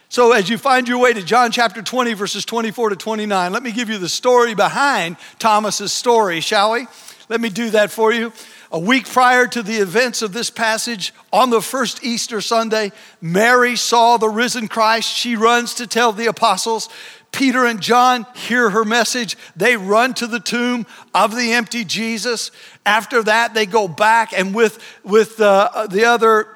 So, 0.08 0.32
as 0.32 0.48
you 0.48 0.58
find 0.58 0.88
your 0.88 0.98
way 0.98 1.12
to 1.12 1.22
John 1.22 1.52
chapter 1.52 1.82
20, 1.82 2.14
verses 2.14 2.44
24 2.44 2.90
to 2.90 2.96
29, 2.96 3.52
let 3.52 3.62
me 3.62 3.70
give 3.70 3.88
you 3.88 3.98
the 3.98 4.08
story 4.08 4.54
behind 4.54 5.16
Thomas's 5.38 5.92
story, 5.92 6.40
shall 6.40 6.72
we? 6.72 6.88
Let 7.28 7.40
me 7.40 7.48
do 7.48 7.70
that 7.70 7.92
for 7.92 8.12
you. 8.12 8.32
A 8.72 8.78
week 8.78 9.08
prior 9.08 9.48
to 9.48 9.62
the 9.64 9.78
events 9.78 10.22
of 10.22 10.32
this 10.32 10.48
passage, 10.48 11.12
on 11.32 11.50
the 11.50 11.60
first 11.60 12.04
Easter 12.04 12.40
Sunday, 12.40 12.92
Mary 13.20 13.74
saw 13.74 14.16
the 14.16 14.28
risen 14.28 14.68
Christ. 14.68 15.12
She 15.12 15.34
runs 15.34 15.74
to 15.74 15.88
tell 15.88 16.12
the 16.12 16.26
apostles. 16.26 16.88
Peter 17.32 17.64
and 17.64 17.80
John 17.80 18.26
hear 18.34 18.70
her 18.70 18.84
message. 18.84 19.36
They 19.56 19.76
run 19.76 20.14
to 20.14 20.28
the 20.28 20.38
tomb 20.38 20.86
of 21.12 21.34
the 21.34 21.52
empty 21.52 21.84
Jesus. 21.84 22.52
After 22.86 23.24
that, 23.24 23.54
they 23.54 23.66
go 23.66 23.88
back 23.88 24.32
and 24.32 24.54
with, 24.54 24.78
with 25.02 25.40
uh, 25.40 25.88
the 25.88 26.04
other 26.04 26.46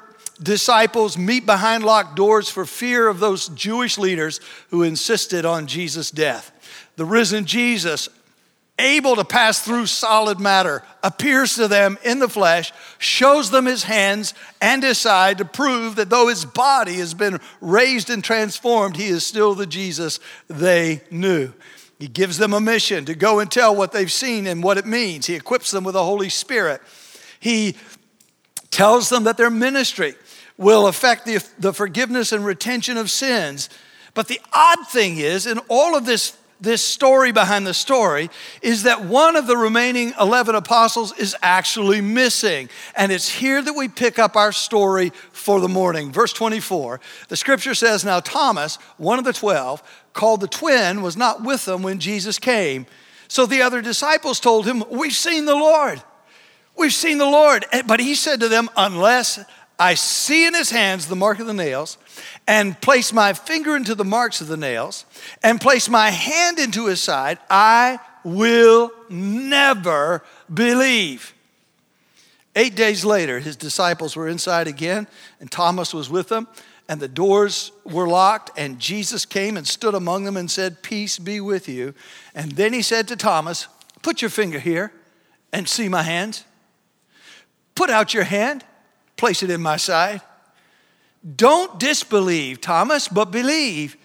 disciples 0.41 1.17
meet 1.17 1.45
behind 1.45 1.83
locked 1.83 2.15
doors 2.15 2.49
for 2.49 2.65
fear 2.65 3.09
of 3.09 3.19
those 3.19 3.49
Jewish 3.49 3.97
leaders 3.97 4.39
who 4.69 4.83
insisted 4.83 5.45
on 5.45 5.67
Jesus' 5.67 6.11
death. 6.11 6.51
The 6.95 7.05
risen 7.05 7.45
Jesus 7.45 8.07
able 8.77 9.15
to 9.15 9.23
pass 9.23 9.61
through 9.61 9.85
solid 9.85 10.39
matter, 10.39 10.83
appears 11.01 11.55
to 11.55 11.67
them 11.67 11.97
in 12.03 12.19
the 12.19 12.27
flesh, 12.27 12.73
shows 12.97 13.49
them 13.49 13.65
his 13.65 13.83
hands 13.83 14.33
and 14.61 14.83
his 14.83 14.97
side 14.97 15.37
to 15.37 15.45
prove 15.45 15.95
that 15.95 16.09
though 16.09 16.27
his 16.27 16.43
body 16.43 16.95
has 16.95 17.13
been 17.13 17.39
raised 17.61 18.09
and 18.09 18.23
transformed, 18.23 18.97
he 18.97 19.07
is 19.07 19.25
still 19.25 19.55
the 19.55 19.65
Jesus 19.65 20.19
they 20.49 21.01
knew. 21.09 21.53
He 21.99 22.07
gives 22.07 22.37
them 22.37 22.53
a 22.53 22.59
mission 22.59 23.05
to 23.05 23.15
go 23.15 23.39
and 23.39 23.49
tell 23.49 23.73
what 23.73 23.93
they've 23.93 24.11
seen 24.11 24.47
and 24.47 24.61
what 24.61 24.77
it 24.77 24.85
means. 24.85 25.27
He 25.27 25.35
equips 25.35 25.71
them 25.71 25.85
with 25.85 25.93
the 25.93 26.03
Holy 26.03 26.29
Spirit. 26.29 26.81
He 27.39 27.75
tells 28.71 29.07
them 29.07 29.23
that 29.23 29.37
their 29.37 29.49
ministry 29.49 30.15
will 30.57 30.87
affect 30.87 31.25
the, 31.25 31.45
the 31.59 31.73
forgiveness 31.73 32.33
and 32.33 32.45
retention 32.45 32.97
of 32.97 33.09
sins. 33.09 33.69
But 34.13 34.27
the 34.27 34.41
odd 34.53 34.87
thing 34.87 35.17
is, 35.17 35.45
in 35.45 35.59
all 35.69 35.95
of 35.95 36.05
this 36.05 36.37
this 36.61 36.81
story 36.81 37.31
behind 37.31 37.67
the 37.67 37.73
story 37.73 38.29
is 38.61 38.83
that 38.83 39.03
one 39.03 39.35
of 39.35 39.47
the 39.47 39.57
remaining 39.57 40.13
11 40.19 40.55
apostles 40.55 41.17
is 41.17 41.35
actually 41.41 42.01
missing. 42.01 42.69
And 42.95 43.11
it's 43.11 43.29
here 43.29 43.61
that 43.61 43.73
we 43.73 43.87
pick 43.87 44.17
up 44.19 44.35
our 44.35 44.51
story 44.51 45.11
for 45.31 45.59
the 45.59 45.67
morning. 45.67 46.11
Verse 46.11 46.33
24, 46.33 47.01
the 47.27 47.37
scripture 47.37 47.75
says, 47.75 48.05
Now 48.05 48.19
Thomas, 48.19 48.77
one 48.97 49.19
of 49.19 49.25
the 49.25 49.33
12, 49.33 49.83
called 50.13 50.41
the 50.41 50.47
twin, 50.47 51.01
was 51.01 51.17
not 51.17 51.43
with 51.43 51.65
them 51.65 51.83
when 51.83 51.99
Jesus 51.99 52.39
came. 52.39 52.85
So 53.27 53.45
the 53.45 53.61
other 53.61 53.81
disciples 53.81 54.39
told 54.39 54.65
him, 54.65 54.83
We've 54.89 55.13
seen 55.13 55.45
the 55.45 55.55
Lord. 55.55 56.01
We've 56.77 56.93
seen 56.93 57.17
the 57.17 57.25
Lord. 57.25 57.65
But 57.85 57.99
he 57.99 58.15
said 58.15 58.39
to 58.41 58.49
them, 58.49 58.69
Unless 58.77 59.39
I 59.77 59.95
see 59.95 60.45
in 60.45 60.53
his 60.53 60.69
hands 60.69 61.07
the 61.07 61.15
mark 61.15 61.39
of 61.39 61.47
the 61.47 61.53
nails, 61.53 61.97
and 62.47 62.79
place 62.79 63.11
my 63.11 63.33
finger 63.33 63.75
into 63.75 63.95
the 63.95 64.05
marks 64.05 64.41
of 64.41 64.47
the 64.47 64.57
nails, 64.57 65.05
and 65.43 65.59
place 65.59 65.89
my 65.89 66.09
hand 66.09 66.59
into 66.59 66.87
his 66.87 67.01
side, 67.01 67.39
I 67.49 67.99
will 68.23 68.91
never 69.09 70.23
believe. 70.53 71.33
Eight 72.55 72.75
days 72.75 73.03
later, 73.03 73.39
his 73.39 73.57
disciples 73.57 74.15
were 74.15 74.29
inside 74.29 74.67
again, 74.67 75.07
and 75.41 75.51
Thomas 75.51 75.93
was 75.93 76.09
with 76.09 76.29
them, 76.29 76.47
and 76.87 77.01
the 77.01 77.07
doors 77.07 77.71
were 77.83 78.07
locked, 78.07 78.51
and 78.57 78.79
Jesus 78.79 79.25
came 79.25 79.57
and 79.57 79.67
stood 79.67 79.93
among 79.93 80.23
them 80.23 80.37
and 80.37 80.49
said, 80.49 80.83
Peace 80.83 81.19
be 81.19 81.41
with 81.41 81.67
you. 81.67 81.93
And 82.33 82.53
then 82.53 82.73
he 82.73 82.81
said 82.81 83.07
to 83.09 83.15
Thomas, 83.15 83.67
Put 84.03 84.21
your 84.21 84.29
finger 84.29 84.59
here 84.59 84.93
and 85.51 85.67
see 85.67 85.89
my 85.89 86.03
hands. 86.03 86.45
Put 87.73 87.89
out 87.89 88.13
your 88.13 88.23
hand 88.23 88.63
place 89.17 89.43
it 89.43 89.49
in 89.49 89.61
my 89.61 89.77
side. 89.77 90.21
Don't 91.35 91.79
disbelieve, 91.79 92.61
Thomas, 92.61 93.07
but 93.07 93.31
believe. 93.31 93.97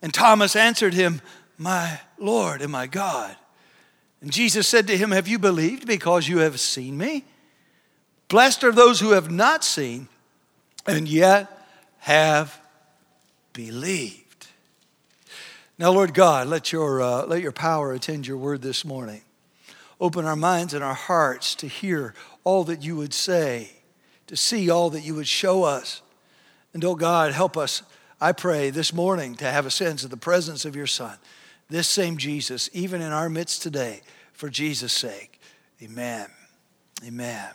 And 0.00 0.12
Thomas 0.12 0.56
answered 0.56 0.94
him, 0.94 1.20
My 1.58 2.00
Lord 2.18 2.62
and 2.62 2.72
my 2.72 2.86
God. 2.86 3.36
And 4.20 4.32
Jesus 4.32 4.66
said 4.66 4.86
to 4.86 4.96
him, 4.96 5.10
Have 5.10 5.28
you 5.28 5.38
believed 5.38 5.86
because 5.86 6.28
you 6.28 6.38
have 6.38 6.58
seen 6.58 6.96
me? 6.96 7.24
Blessed 8.28 8.64
are 8.64 8.72
those 8.72 9.00
who 9.00 9.10
have 9.10 9.30
not 9.30 9.64
seen 9.64 10.08
and 10.86 11.06
yet 11.08 11.50
have 11.98 12.58
believed. 13.52 14.46
Now, 15.78 15.90
Lord 15.90 16.14
God, 16.14 16.48
let 16.48 16.72
your, 16.72 17.02
uh, 17.02 17.26
let 17.26 17.42
your 17.42 17.52
power 17.52 17.92
attend 17.92 18.26
your 18.26 18.38
word 18.38 18.62
this 18.62 18.84
morning. 18.84 19.22
Open 20.00 20.24
our 20.24 20.36
minds 20.36 20.72
and 20.72 20.82
our 20.82 20.94
hearts 20.94 21.54
to 21.56 21.68
hear 21.68 22.14
all 22.44 22.64
that 22.64 22.82
you 22.82 22.96
would 22.96 23.12
say 23.12 23.75
to 24.26 24.36
see 24.36 24.70
all 24.70 24.90
that 24.90 25.02
you 25.02 25.14
would 25.14 25.28
show 25.28 25.64
us. 25.64 26.02
And 26.72 26.84
oh 26.84 26.94
God, 26.94 27.32
help 27.32 27.56
us, 27.56 27.82
I 28.20 28.32
pray, 28.32 28.70
this 28.70 28.92
morning 28.92 29.34
to 29.36 29.44
have 29.44 29.66
a 29.66 29.70
sense 29.70 30.04
of 30.04 30.10
the 30.10 30.16
presence 30.16 30.64
of 30.64 30.76
your 30.76 30.86
Son, 30.86 31.16
this 31.68 31.88
same 31.88 32.16
Jesus, 32.16 32.68
even 32.72 33.00
in 33.00 33.12
our 33.12 33.28
midst 33.28 33.62
today, 33.62 34.02
for 34.32 34.48
Jesus' 34.48 34.92
sake. 34.92 35.40
Amen. 35.82 36.28
Amen. 37.06 37.48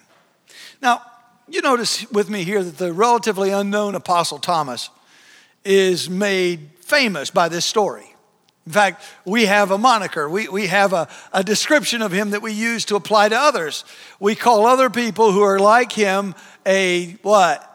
Now, 0.81 1.01
you 1.47 1.61
notice 1.61 2.09
with 2.11 2.29
me 2.29 2.43
here 2.43 2.63
that 2.63 2.77
the 2.77 2.93
relatively 2.93 3.51
unknown 3.51 3.95
Apostle 3.95 4.39
Thomas 4.39 4.89
is 5.65 6.09
made 6.09 6.69
famous 6.79 7.29
by 7.29 7.49
this 7.49 7.65
story. 7.65 8.10
In 8.65 8.71
fact, 8.71 9.03
we 9.25 9.45
have 9.45 9.71
a 9.71 9.77
moniker, 9.77 10.29
we, 10.29 10.47
we 10.47 10.67
have 10.67 10.93
a, 10.93 11.07
a 11.33 11.43
description 11.43 12.01
of 12.01 12.11
him 12.11 12.29
that 12.29 12.43
we 12.43 12.51
use 12.51 12.85
to 12.85 12.95
apply 12.95 13.29
to 13.29 13.35
others. 13.35 13.83
We 14.19 14.35
call 14.35 14.67
other 14.67 14.89
people 14.89 15.31
who 15.31 15.41
are 15.41 15.57
like 15.57 15.91
him 15.91 16.35
a 16.65 17.13
what? 17.23 17.67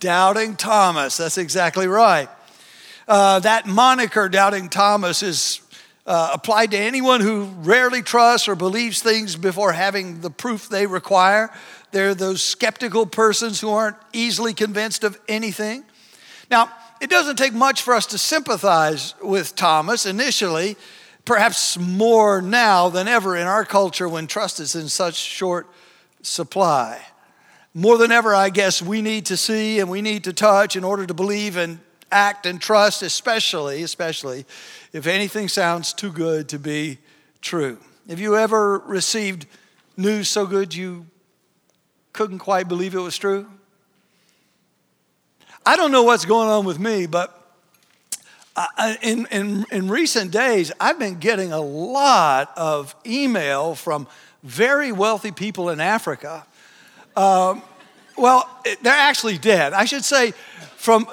Doubting 0.00 0.56
Thomas. 0.56 1.18
That's 1.18 1.36
exactly 1.36 1.86
right. 1.86 2.28
Uh, 3.06 3.40
that 3.40 3.66
moniker, 3.66 4.28
Doubting 4.28 4.70
Thomas, 4.70 5.22
is 5.22 5.60
uh, 6.06 6.30
applied 6.32 6.70
to 6.70 6.78
anyone 6.78 7.20
who 7.20 7.44
rarely 7.60 8.02
trusts 8.02 8.48
or 8.48 8.54
believes 8.54 9.02
things 9.02 9.36
before 9.36 9.72
having 9.72 10.20
the 10.20 10.30
proof 10.30 10.68
they 10.68 10.86
require. 10.86 11.50
They're 11.90 12.14
those 12.14 12.42
skeptical 12.42 13.04
persons 13.04 13.60
who 13.60 13.70
aren't 13.70 13.98
easily 14.12 14.54
convinced 14.54 15.04
of 15.04 15.20
anything. 15.28 15.84
Now, 16.50 16.70
it 17.02 17.10
doesn't 17.10 17.34
take 17.34 17.52
much 17.52 17.82
for 17.82 17.94
us 17.94 18.06
to 18.06 18.16
sympathize 18.16 19.16
with 19.20 19.56
Thomas 19.56 20.06
initially, 20.06 20.76
perhaps 21.24 21.76
more 21.76 22.40
now 22.40 22.90
than 22.90 23.08
ever 23.08 23.36
in 23.36 23.48
our 23.48 23.64
culture 23.64 24.08
when 24.08 24.28
trust 24.28 24.60
is 24.60 24.76
in 24.76 24.88
such 24.88 25.16
short 25.16 25.66
supply. 26.22 27.04
More 27.74 27.98
than 27.98 28.12
ever, 28.12 28.32
I 28.32 28.50
guess 28.50 28.80
we 28.80 29.02
need 29.02 29.26
to 29.26 29.36
see 29.36 29.80
and 29.80 29.90
we 29.90 30.00
need 30.00 30.22
to 30.24 30.32
touch 30.32 30.76
in 30.76 30.84
order 30.84 31.04
to 31.04 31.12
believe 31.12 31.56
and 31.56 31.80
act 32.12 32.46
and 32.46 32.60
trust, 32.60 33.02
especially, 33.02 33.82
especially 33.82 34.46
if 34.92 35.08
anything 35.08 35.48
sounds 35.48 35.92
too 35.92 36.12
good 36.12 36.48
to 36.50 36.58
be 36.60 36.98
true. 37.40 37.78
Have 38.08 38.20
you 38.20 38.36
ever 38.36 38.78
received 38.78 39.46
news 39.96 40.28
so 40.28 40.46
good 40.46 40.72
you 40.72 41.06
couldn't 42.12 42.38
quite 42.38 42.68
believe 42.68 42.94
it 42.94 43.00
was 43.00 43.18
true? 43.18 43.48
I 45.64 45.76
don't 45.76 45.92
know 45.92 46.02
what's 46.02 46.24
going 46.24 46.48
on 46.48 46.64
with 46.64 46.78
me, 46.78 47.06
but 47.06 47.38
in, 49.02 49.26
in, 49.30 49.64
in 49.70 49.88
recent 49.88 50.30
days, 50.32 50.72
I've 50.80 50.98
been 50.98 51.18
getting 51.18 51.52
a 51.52 51.60
lot 51.60 52.52
of 52.56 52.94
email 53.06 53.74
from 53.74 54.06
very 54.42 54.90
wealthy 54.90 55.30
people 55.30 55.70
in 55.70 55.80
Africa. 55.80 56.44
Um, 57.16 57.62
well, 58.16 58.48
they're 58.82 58.92
actually 58.92 59.38
dead. 59.38 59.72
I 59.72 59.84
should 59.84 60.04
say, 60.04 60.32
from 60.76 61.06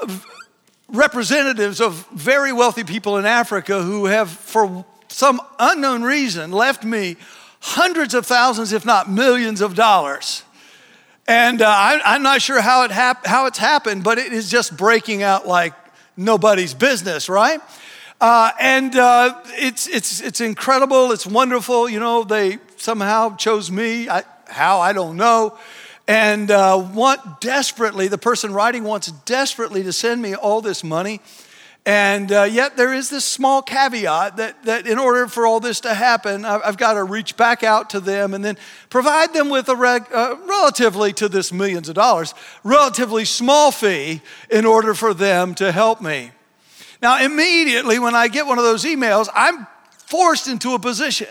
representatives 0.88 1.80
of 1.80 2.08
very 2.10 2.52
wealthy 2.52 2.84
people 2.84 3.18
in 3.18 3.26
Africa 3.26 3.84
who 3.84 4.06
have, 4.06 4.30
for 4.30 4.84
some 5.08 5.40
unknown 5.60 6.02
reason, 6.02 6.52
left 6.52 6.84
me 6.84 7.18
hundreds 7.62 8.14
of 8.14 8.26
thousands, 8.26 8.74
if 8.74 8.84
not 8.86 9.10
millions 9.10 9.62
of 9.62 9.76
dollars. 9.76 10.44
And 11.30 11.62
uh, 11.62 11.68
I, 11.68 12.16
am 12.16 12.24
not 12.24 12.42
sure 12.42 12.60
how, 12.60 12.86
it 12.86 12.90
hap- 12.90 13.28
how 13.28 13.46
it's 13.46 13.60
happened, 13.60 14.04
but 14.04 14.18
it 14.18 14.34
is 14.34 14.50
just 14.50 14.76
breaking 14.76 15.22
out 15.22 15.48
like 15.48 15.76
nobody's 16.18 16.74
business, 16.74 17.30
right? 17.30 17.62
Uh, 18.20 18.50
and 18.60 18.96
uh, 18.96 19.40
it's, 19.50 19.88
it's, 19.88 20.22
it's 20.22 20.42
incredible, 20.42 21.12
it's 21.12 21.28
wonderful. 21.28 21.88
You 21.88 22.00
know, 22.00 22.24
they 22.24 22.58
somehow 22.78 23.36
chose 23.36 23.70
me. 23.70 24.10
I, 24.10 24.24
how, 24.48 24.80
I 24.80 24.92
don't 24.92 25.18
know. 25.18 25.56
And 26.08 26.50
uh, 26.50 26.84
want 26.96 27.42
desperately, 27.42 28.08
the 28.08 28.18
person 28.18 28.52
writing 28.52 28.84
wants 28.84 29.12
desperately 29.12 29.84
to 29.84 29.94
send 29.94 30.24
me 30.24 30.34
all 30.34 30.62
this 30.62 30.84
money. 30.84 31.22
And 31.90 32.32
uh, 32.32 32.44
yet, 32.44 32.78
there 32.78 32.94
is 32.94 33.10
this 33.10 33.26
small 33.26 33.64
caveat 33.64 34.38
that, 34.38 34.64
that 34.66 34.86
in 34.86 35.00
order 35.00 35.28
for 35.28 35.48
all 35.48 35.60
this 35.60 35.80
to 35.80 35.96
happen, 35.96 36.46
I've 36.46 36.78
got 36.78 36.94
to 36.94 37.04
reach 37.04 37.36
back 37.36 37.64
out 37.64 37.90
to 37.90 38.00
them 38.00 38.36
and 38.36 38.46
then 38.46 38.60
provide 38.92 39.34
them 39.34 39.50
with 39.50 39.68
a 39.70 39.76
reg, 39.76 40.06
uh, 40.14 40.36
relatively 40.46 41.14
to 41.14 41.28
this 41.28 41.52
millions 41.52 41.90
of 41.90 41.96
dollars, 41.96 42.36
relatively 42.64 43.26
small 43.26 43.72
fee 43.72 44.22
in 44.52 44.68
order 44.68 44.94
for 44.94 45.16
them 45.16 45.56
to 45.56 45.72
help 45.72 46.00
me. 46.00 46.30
Now, 47.02 47.26
immediately 47.26 47.98
when 47.98 48.14
I 48.14 48.28
get 48.28 48.46
one 48.46 48.60
of 48.60 48.64
those 48.64 48.86
emails, 48.86 49.28
I'm 49.34 49.66
forced 50.06 50.48
into 50.48 50.76
a 50.76 50.80
position. 50.80 51.30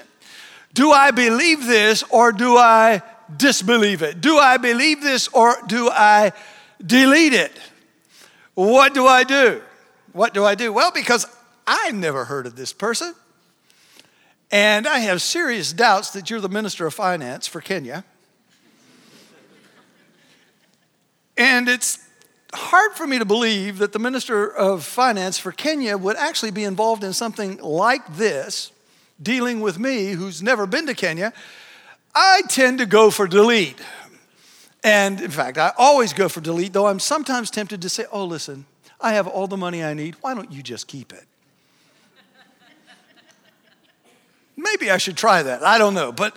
Do 0.75 0.91
I 0.91 1.12
believe 1.12 1.67
this 1.67 2.03
or 2.11 2.33
do 2.33 2.57
I 2.57 3.03
disbelieve 3.37 4.03
it? 4.03 4.21
Do 4.21 4.38
I 4.38 4.57
believe 4.57 5.05
this 5.05 5.29
or 5.29 5.55
do 5.69 5.88
I 5.88 6.33
delete 6.85 7.33
it? 7.33 7.53
What 8.55 8.93
do 8.93 9.07
I 9.07 9.23
do? 9.23 9.62
What 10.19 10.35
do 10.35 10.45
I 10.45 10.57
do? 10.57 10.73
Well, 10.73 10.91
because 10.91 11.29
I've 11.65 11.95
never 11.95 12.25
heard 12.25 12.47
of 12.47 12.57
this 12.57 12.73
person. 12.73 13.15
And 14.51 14.85
I 14.85 14.99
have 14.99 15.23
serious 15.23 15.73
doubts 15.73 16.11
that 16.11 16.29
you're 16.29 16.41
the 16.41 16.49
Minister 16.49 16.87
of 16.87 16.95
Finance 16.95 17.47
for 17.47 17.61
Kenya. 17.61 18.05
And 21.37 21.69
it's 21.69 22.01
hard 22.53 22.95
for 22.95 23.07
me 23.07 23.21
to 23.21 23.25
believe 23.25 23.79
that 23.79 23.93
the 23.93 24.01
Minister 24.01 24.53
of 24.53 24.83
Finance 24.83 25.39
for 25.39 25.53
Kenya 25.53 25.97
would 25.97 26.17
actually 26.17 26.51
be 26.51 26.65
involved 26.65 27.05
in 27.05 27.13
something 27.13 27.59
like 27.59 28.17
this, 28.17 28.73
dealing 29.23 29.61
with 29.61 29.79
me, 29.79 30.11
who's 30.11 30.43
never 30.43 30.67
been 30.67 30.89
to 30.89 30.95
Kenya. 30.95 31.33
I 32.13 32.43
tend 32.49 32.79
to 32.79 32.87
go 32.87 33.13
for 33.13 33.29
delete. 33.29 33.79
And 34.83 35.21
in 35.21 35.31
fact, 35.31 35.59
I 35.59 35.71
always 35.79 36.13
go 36.13 36.29
for 36.29 36.41
delete, 36.41 36.73
though 36.73 36.89
I'm 36.89 36.99
sometimes 36.99 37.53
tempted 37.53 37.83
to 37.83 37.89
say, 37.89 38.07
oh, 38.11 38.25
listen, 38.25 38.67
I 39.00 39.13
have 39.13 39.26
all 39.26 39.47
the 39.47 39.56
money 39.56 39.82
I 39.84 39.95
need. 39.95 40.17
Why 40.21 40.34
don't 40.34 40.50
you 40.50 40.63
just 40.63 40.89
keep 40.89 41.13
it? 41.13 41.25
Maybe 44.56 44.91
I 44.91 44.99
should 44.99 45.17
try 45.17 45.43
that. 45.43 45.63
I 45.63 45.78
don't 45.78 45.95
know. 45.95 46.11
But 46.11 46.37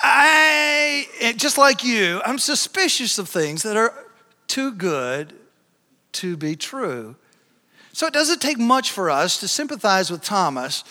I, 0.00 1.06
just 1.36 1.58
like 1.58 1.84
you, 1.84 2.22
I'm 2.24 2.38
suspicious 2.38 3.18
of 3.18 3.28
things 3.28 3.62
that 3.62 3.76
are 3.76 3.92
too 4.46 4.72
good 4.72 5.34
to 6.12 6.36
be 6.36 6.56
true. 6.56 7.16
So 7.92 8.06
it 8.06 8.14
doesn't 8.14 8.40
take 8.40 8.58
much 8.58 8.90
for 8.90 9.10
us 9.10 9.38
to 9.40 9.48
sympathize 9.48 10.10
with 10.10 10.22
Thomas. 10.22 10.82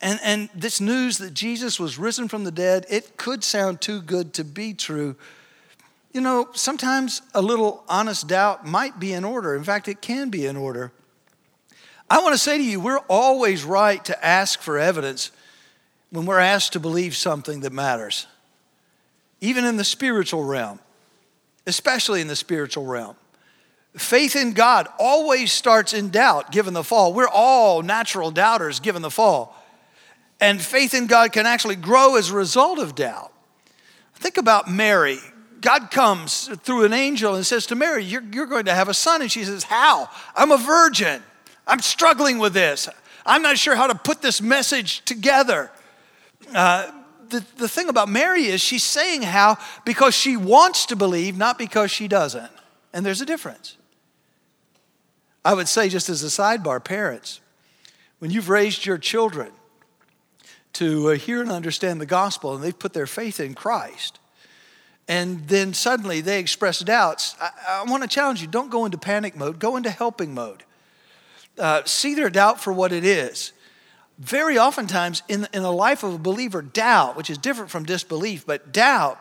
And, 0.00 0.18
and 0.22 0.48
this 0.54 0.80
news 0.80 1.18
that 1.18 1.34
Jesus 1.34 1.78
was 1.78 1.98
risen 1.98 2.28
from 2.28 2.44
the 2.44 2.50
dead, 2.50 2.86
it 2.88 3.16
could 3.16 3.44
sound 3.44 3.80
too 3.80 4.00
good 4.00 4.32
to 4.34 4.44
be 4.44 4.72
true. 4.72 5.16
You 6.14 6.20
know, 6.20 6.48
sometimes 6.52 7.22
a 7.34 7.42
little 7.42 7.82
honest 7.88 8.28
doubt 8.28 8.64
might 8.64 9.00
be 9.00 9.12
in 9.12 9.24
order. 9.24 9.56
In 9.56 9.64
fact, 9.64 9.88
it 9.88 10.00
can 10.00 10.30
be 10.30 10.46
in 10.46 10.56
order. 10.56 10.92
I 12.08 12.22
want 12.22 12.34
to 12.34 12.38
say 12.38 12.56
to 12.56 12.62
you, 12.62 12.78
we're 12.78 13.00
always 13.08 13.64
right 13.64 14.02
to 14.04 14.24
ask 14.24 14.60
for 14.60 14.78
evidence 14.78 15.32
when 16.10 16.24
we're 16.24 16.38
asked 16.38 16.74
to 16.74 16.80
believe 16.80 17.16
something 17.16 17.60
that 17.60 17.72
matters, 17.72 18.28
even 19.40 19.64
in 19.64 19.76
the 19.76 19.84
spiritual 19.84 20.44
realm, 20.44 20.78
especially 21.66 22.20
in 22.20 22.28
the 22.28 22.36
spiritual 22.36 22.86
realm. 22.86 23.16
Faith 23.96 24.36
in 24.36 24.52
God 24.52 24.86
always 25.00 25.52
starts 25.52 25.92
in 25.92 26.10
doubt, 26.10 26.52
given 26.52 26.74
the 26.74 26.84
fall. 26.84 27.12
We're 27.12 27.26
all 27.26 27.82
natural 27.82 28.30
doubters, 28.30 28.78
given 28.78 29.02
the 29.02 29.10
fall. 29.10 29.60
And 30.40 30.62
faith 30.62 30.94
in 30.94 31.08
God 31.08 31.32
can 31.32 31.46
actually 31.46 31.76
grow 31.76 32.14
as 32.14 32.30
a 32.30 32.36
result 32.36 32.78
of 32.78 32.94
doubt. 32.94 33.32
Think 34.14 34.36
about 34.36 34.70
Mary. 34.70 35.18
God 35.64 35.90
comes 35.90 36.48
through 36.58 36.84
an 36.84 36.92
angel 36.92 37.34
and 37.34 37.46
says 37.46 37.64
to 37.66 37.74
Mary, 37.74 38.04
you're, 38.04 38.22
you're 38.32 38.44
going 38.44 38.66
to 38.66 38.74
have 38.74 38.90
a 38.90 38.94
son. 38.94 39.22
And 39.22 39.32
she 39.32 39.44
says, 39.44 39.64
How? 39.64 40.10
I'm 40.36 40.52
a 40.52 40.58
virgin. 40.58 41.22
I'm 41.66 41.80
struggling 41.80 42.36
with 42.36 42.52
this. 42.52 42.86
I'm 43.24 43.40
not 43.40 43.56
sure 43.56 43.74
how 43.74 43.86
to 43.86 43.94
put 43.94 44.20
this 44.20 44.42
message 44.42 45.02
together. 45.06 45.70
Uh, 46.54 46.90
the, 47.30 47.42
the 47.56 47.66
thing 47.66 47.88
about 47.88 48.10
Mary 48.10 48.44
is 48.44 48.60
she's 48.60 48.82
saying 48.82 49.22
how 49.22 49.56
because 49.86 50.14
she 50.14 50.36
wants 50.36 50.84
to 50.86 50.96
believe, 50.96 51.38
not 51.38 51.56
because 51.56 51.90
she 51.90 52.08
doesn't. 52.08 52.52
And 52.92 53.04
there's 53.06 53.22
a 53.22 53.26
difference. 53.26 53.78
I 55.46 55.54
would 55.54 55.66
say, 55.68 55.88
just 55.88 56.10
as 56.10 56.22
a 56.22 56.26
sidebar, 56.26 56.84
parents, 56.84 57.40
when 58.18 58.30
you've 58.30 58.50
raised 58.50 58.84
your 58.84 58.98
children 58.98 59.50
to 60.74 61.12
uh, 61.12 61.14
hear 61.14 61.40
and 61.40 61.50
understand 61.50 62.02
the 62.02 62.06
gospel 62.06 62.54
and 62.54 62.62
they've 62.62 62.78
put 62.78 62.92
their 62.92 63.06
faith 63.06 63.40
in 63.40 63.54
Christ, 63.54 64.18
and 65.06 65.46
then 65.48 65.74
suddenly 65.74 66.20
they 66.20 66.40
express 66.40 66.78
doubts, 66.80 67.36
I, 67.40 67.50
I 67.68 67.90
want 67.90 68.02
to 68.02 68.08
challenge 68.08 68.40
you 68.40 68.48
don't 68.48 68.70
go 68.70 68.84
into 68.84 68.98
panic 68.98 69.36
mode, 69.36 69.58
go 69.58 69.76
into 69.76 69.90
helping 69.90 70.34
mode. 70.34 70.64
Uh, 71.58 71.82
see 71.84 72.14
their 72.14 72.30
doubt 72.30 72.60
for 72.60 72.72
what 72.72 72.92
it 72.92 73.04
is. 73.04 73.52
Very 74.18 74.58
oftentimes 74.58 75.22
in, 75.28 75.46
in 75.52 75.62
the 75.62 75.72
life 75.72 76.02
of 76.02 76.14
a 76.14 76.18
believer, 76.18 76.62
doubt, 76.62 77.16
which 77.16 77.30
is 77.30 77.38
different 77.38 77.70
from 77.70 77.84
disbelief, 77.84 78.46
but 78.46 78.72
doubt 78.72 79.18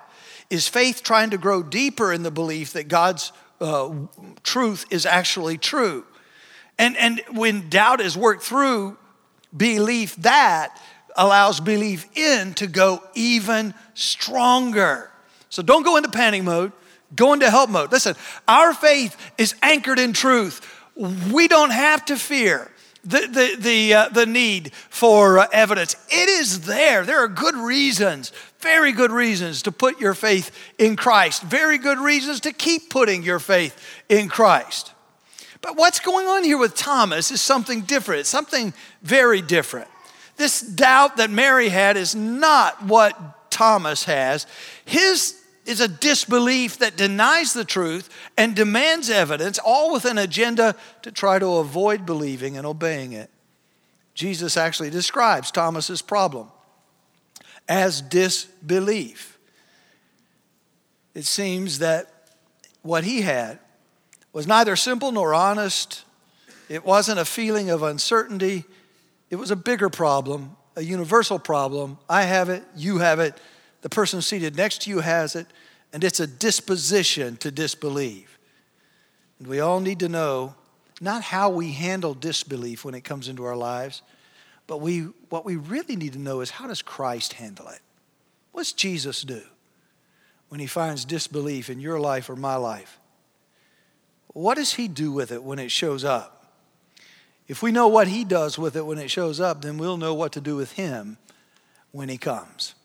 is 0.50 0.68
faith 0.68 1.04
trying 1.04 1.32
to 1.32 1.38
grow 1.38 1.64
deeper 1.64 2.14
in 2.14 2.24
the 2.24 2.32
belief 2.32 2.74
that 2.74 2.88
God's 2.88 3.32
uh, 3.60 3.92
truth 4.44 4.86
is 4.90 5.06
actually 5.06 5.58
true. 5.58 6.06
And, 6.78 6.98
and 6.98 7.22
when 7.32 7.70
doubt 7.70 8.02
is 8.02 8.18
worked 8.18 8.44
through, 8.44 8.98
belief 9.56 10.16
that 10.18 10.80
allows 11.16 11.60
belief 11.60 12.06
in 12.18 12.54
to 12.56 12.68
go 12.68 13.04
even 13.14 13.74
stronger. 13.94 15.12
So 15.54 15.62
don't 15.62 15.84
go 15.84 15.98
into 15.98 16.10
panic 16.10 16.42
mode, 16.42 16.72
go 17.16 17.32
into 17.34 17.48
help 17.48 17.70
mode. 17.70 17.92
Listen, 17.92 18.16
our 18.48 18.74
faith 18.74 19.16
is 19.38 19.54
anchored 19.62 20.00
in 20.00 20.12
truth. 20.12 20.68
We 21.32 21.48
don't 21.48 21.70
have 21.70 22.04
to 22.06 22.18
fear 22.18 22.72
the, 23.04 23.20
the, 23.20 23.56
the, 23.60 23.94
uh, 23.94 24.10
the 24.10 24.26
need 24.26 24.74
for 24.74 25.38
uh, 25.38 25.48
evidence. 25.54 25.96
It 26.10 26.28
is 26.28 26.62
there. 26.62 27.06
There 27.06 27.24
are 27.24 27.28
good 27.28 27.54
reasons, 27.54 28.32
very 28.62 28.94
good 28.94 29.12
reasons 29.12 29.62
to 29.62 29.72
put 29.72 30.02
your 30.02 30.16
faith 30.16 30.50
in 30.80 30.96
Christ, 30.96 31.44
very 31.44 31.78
good 31.78 32.00
reasons 32.00 32.40
to 32.40 32.52
keep 32.52 32.90
putting 32.90 33.22
your 33.22 33.38
faith 33.38 33.80
in 34.10 34.30
Christ. 34.30 34.92
But 35.62 35.78
what's 35.78 36.00
going 36.00 36.26
on 36.26 36.44
here 36.44 36.58
with 36.58 36.74
Thomas 36.74 37.30
is 37.30 37.42
something 37.42 37.82
different, 37.82 38.26
something 38.26 38.74
very 39.04 39.44
different. 39.44 39.88
This 40.36 40.62
doubt 40.62 41.18
that 41.18 41.30
Mary 41.30 41.70
had 41.70 41.96
is 41.96 42.16
not 42.16 42.84
what 42.84 43.52
Thomas 43.52 44.06
has. 44.06 44.48
His 44.84 45.40
is 45.66 45.80
a 45.80 45.88
disbelief 45.88 46.78
that 46.80 46.98
denies 46.98 47.54
the 47.54 47.66
truth 47.66 48.10
and 48.38 48.56
demands 48.56 49.10
evidence, 49.10 49.60
all 49.60 49.94
with 49.94 50.06
an 50.06 50.18
agenda 50.18 50.76
to 51.02 51.12
try 51.12 51.40
to 51.40 51.48
avoid 51.56 52.06
believing 52.06 52.58
and 52.58 52.68
obeying 52.68 53.14
it. 53.14 53.30
Jesus 54.14 54.58
actually 54.58 54.90
describes 54.90 55.52
Thomas's 55.52 56.02
problem 56.02 56.50
as 57.68 58.02
disbelief. 58.02 59.38
It 61.14 61.26
seems 61.26 61.80
that 61.80 62.12
what 62.82 63.04
he 63.04 63.22
had 63.22 63.60
was 64.34 64.48
neither 64.48 64.76
simple 64.76 65.12
nor 65.12 65.34
honest. 65.34 66.04
It 66.70 66.84
wasn't 66.84 67.20
a 67.20 67.26
feeling 67.26 67.70
of 67.70 67.84
uncertainty. 67.84 68.66
It 69.30 69.38
was 69.38 69.52
a 69.52 69.56
bigger 69.56 69.90
problem, 69.90 70.56
a 70.76 70.82
universal 70.82 71.40
problem. 71.40 71.98
I 72.10 72.24
have 72.24 72.50
it, 72.50 72.64
you 72.76 72.98
have 72.98 73.20
it, 73.20 73.40
the 73.84 73.90
person 73.90 74.22
seated 74.22 74.56
next 74.56 74.84
to 74.84 74.90
you 74.90 75.02
has 75.02 75.36
it, 75.36 75.46
and 75.92 76.04
it's 76.04 76.22
a 76.22 76.26
disposition 76.26 77.36
to 77.38 77.52
disbelieve. 77.52 78.40
And 79.38 79.48
we 79.48 79.60
all 79.60 79.82
need 79.82 80.00
to 80.00 80.10
know 80.10 80.56
not 81.02 81.22
how 81.22 81.50
we 81.50 81.74
handle 81.74 82.14
disbelief 82.14 82.86
when 82.86 82.96
it 82.96 83.02
comes 83.02 83.28
into 83.28 83.44
our 83.44 83.58
lives, 83.58 84.02
but 84.68 84.78
we, 84.78 85.02
what 85.28 85.44
we 85.44 85.58
really 85.58 85.98
need 85.98 86.14
to 86.14 86.20
know 86.20 86.40
is 86.40 86.50
how 86.50 86.66
does 86.66 86.82
Christ 86.82 87.34
handle 87.34 87.68
it? 87.68 87.82
What's 88.54 88.72
Jesus 88.72 89.22
do 89.22 89.42
when 90.48 90.62
he 90.62 90.68
finds 90.68 91.04
disbelief 91.04 91.70
in 91.70 91.82
your 91.82 92.00
life 92.00 92.30
or 92.30 92.38
my 92.38 92.56
life? 92.56 93.00
What 94.28 94.56
does 94.56 94.74
he 94.74 94.88
do 94.88 95.12
with 95.12 95.34
it 95.34 95.44
when 95.44 95.60
it 95.60 95.72
shows 95.72 96.06
up? 96.06 96.54
If 97.50 97.62
we 97.62 97.74
know 97.74 97.90
what 97.90 98.08
he 98.08 98.24
does 98.24 98.58
with 98.58 98.78
it 98.78 98.86
when 98.86 98.98
it 98.98 99.12
shows 99.12 99.42
up, 99.42 99.62
then 99.62 99.78
we'll 99.78 99.98
know 99.98 100.14
what 100.14 100.32
to 100.32 100.42
do 100.42 100.56
with 100.56 100.72
him 100.72 101.18
when 101.92 102.08
he 102.08 102.18
comes. 102.18 102.76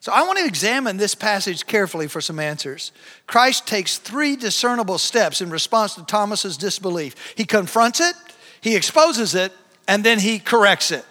So 0.00 0.12
I 0.12 0.22
want 0.22 0.38
to 0.38 0.46
examine 0.46 0.96
this 0.96 1.14
passage 1.14 1.66
carefully 1.66 2.06
for 2.06 2.20
some 2.20 2.38
answers. 2.38 2.92
Christ 3.26 3.66
takes 3.66 3.98
three 3.98 4.36
discernible 4.36 4.98
steps 4.98 5.40
in 5.40 5.50
response 5.50 5.94
to 5.96 6.04
Thomas's 6.04 6.56
disbelief. 6.56 7.34
He 7.36 7.44
confronts 7.44 8.00
it, 8.00 8.14
he 8.60 8.76
exposes 8.76 9.34
it, 9.34 9.52
and 9.88 10.04
then 10.04 10.20
he 10.20 10.38
corrects 10.38 10.90
it. 10.92 11.04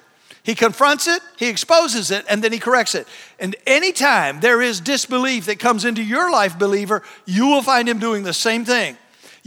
He 0.44 0.56
confronts 0.56 1.08
it, 1.08 1.22
he 1.38 1.50
exposes 1.50 2.10
it, 2.10 2.26
and 2.30 2.42
then 2.42 2.54
he 2.54 2.60
corrects 2.60 2.96
it. 2.96 3.06
And 3.38 3.58
anytime 3.66 4.40
there 4.40 4.62
is 4.62 4.80
disbelief 4.80 5.46
that 5.48 5.60
comes 5.60 5.84
into 5.84 6.02
your 6.02 6.32
life, 6.32 6.58
believer, 6.58 7.04
you 7.26 7.48
will 7.48 7.62
find 7.62 7.90
him 7.90 8.00
doing 8.00 8.24
the 8.24 8.34
same 8.34 8.64
thing 8.64 8.96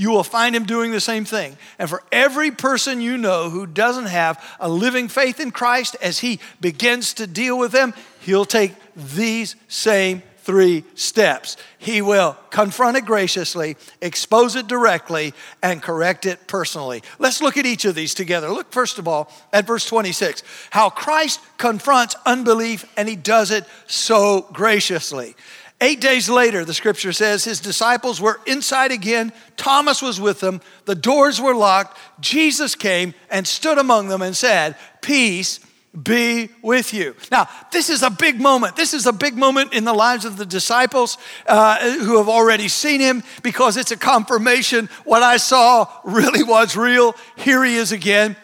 you 0.00 0.10
will 0.10 0.24
find 0.24 0.56
him 0.56 0.64
doing 0.64 0.92
the 0.92 1.00
same 1.00 1.26
thing. 1.26 1.58
And 1.78 1.86
for 1.86 2.02
every 2.10 2.50
person 2.50 3.02
you 3.02 3.18
know 3.18 3.50
who 3.50 3.66
doesn't 3.66 4.06
have 4.06 4.42
a 4.58 4.66
living 4.66 5.08
faith 5.08 5.38
in 5.38 5.50
Christ, 5.50 5.94
as 6.00 6.20
he 6.20 6.40
begins 6.58 7.12
to 7.14 7.26
deal 7.26 7.58
with 7.58 7.70
them, 7.70 7.92
he'll 8.20 8.46
take 8.46 8.72
these 8.94 9.56
same 9.68 10.22
three 10.42 10.84
steps. 10.94 11.56
He 11.78 12.02
will 12.02 12.36
confront 12.50 12.96
it 12.96 13.04
graciously, 13.04 13.76
expose 14.00 14.56
it 14.56 14.66
directly, 14.66 15.34
and 15.62 15.82
correct 15.82 16.26
it 16.26 16.46
personally. 16.46 17.02
Let's 17.18 17.42
look 17.42 17.56
at 17.56 17.66
each 17.66 17.84
of 17.84 17.94
these 17.94 18.14
together. 18.14 18.48
Look, 18.48 18.72
first 18.72 18.98
of 18.98 19.06
all, 19.06 19.30
at 19.52 19.66
verse 19.66 19.84
26 19.84 20.42
how 20.70 20.90
Christ 20.90 21.40
confronts 21.58 22.16
unbelief, 22.26 22.84
and 22.96 23.08
he 23.08 23.16
does 23.16 23.50
it 23.50 23.64
so 23.86 24.48
graciously. 24.52 25.36
Eight 25.82 26.00
days 26.00 26.28
later, 26.28 26.64
the 26.64 26.74
scripture 26.74 27.12
says, 27.12 27.44
his 27.44 27.60
disciples 27.60 28.20
were 28.20 28.40
inside 28.46 28.92
again. 28.92 29.32
Thomas 29.56 30.02
was 30.02 30.20
with 30.20 30.40
them. 30.40 30.60
The 30.84 30.94
doors 30.94 31.40
were 31.40 31.54
locked. 31.54 31.96
Jesus 32.20 32.74
came 32.74 33.14
and 33.30 33.46
stood 33.46 33.78
among 33.78 34.08
them 34.08 34.20
and 34.20 34.36
said, 34.36 34.76
Peace 35.00 35.58
be 36.00 36.50
with 36.62 36.94
you. 36.94 37.16
Now, 37.32 37.48
this 37.72 37.90
is 37.90 38.02
a 38.02 38.10
big 38.10 38.40
moment. 38.40 38.76
This 38.76 38.94
is 38.94 39.06
a 39.06 39.12
big 39.12 39.36
moment 39.36 39.72
in 39.74 39.84
the 39.84 39.92
lives 39.92 40.24
of 40.24 40.36
the 40.36 40.46
disciples 40.46 41.18
uh, 41.46 41.98
who 41.98 42.18
have 42.18 42.28
already 42.28 42.68
seen 42.68 43.00
him 43.00 43.24
because 43.42 43.76
it's 43.76 43.90
a 43.90 43.96
confirmation. 43.96 44.88
What 45.04 45.22
I 45.22 45.36
saw 45.36 45.88
really 46.04 46.44
was 46.44 46.76
real. 46.76 47.16
Here 47.36 47.64
he 47.64 47.74
is 47.74 47.90
again. 47.90 48.36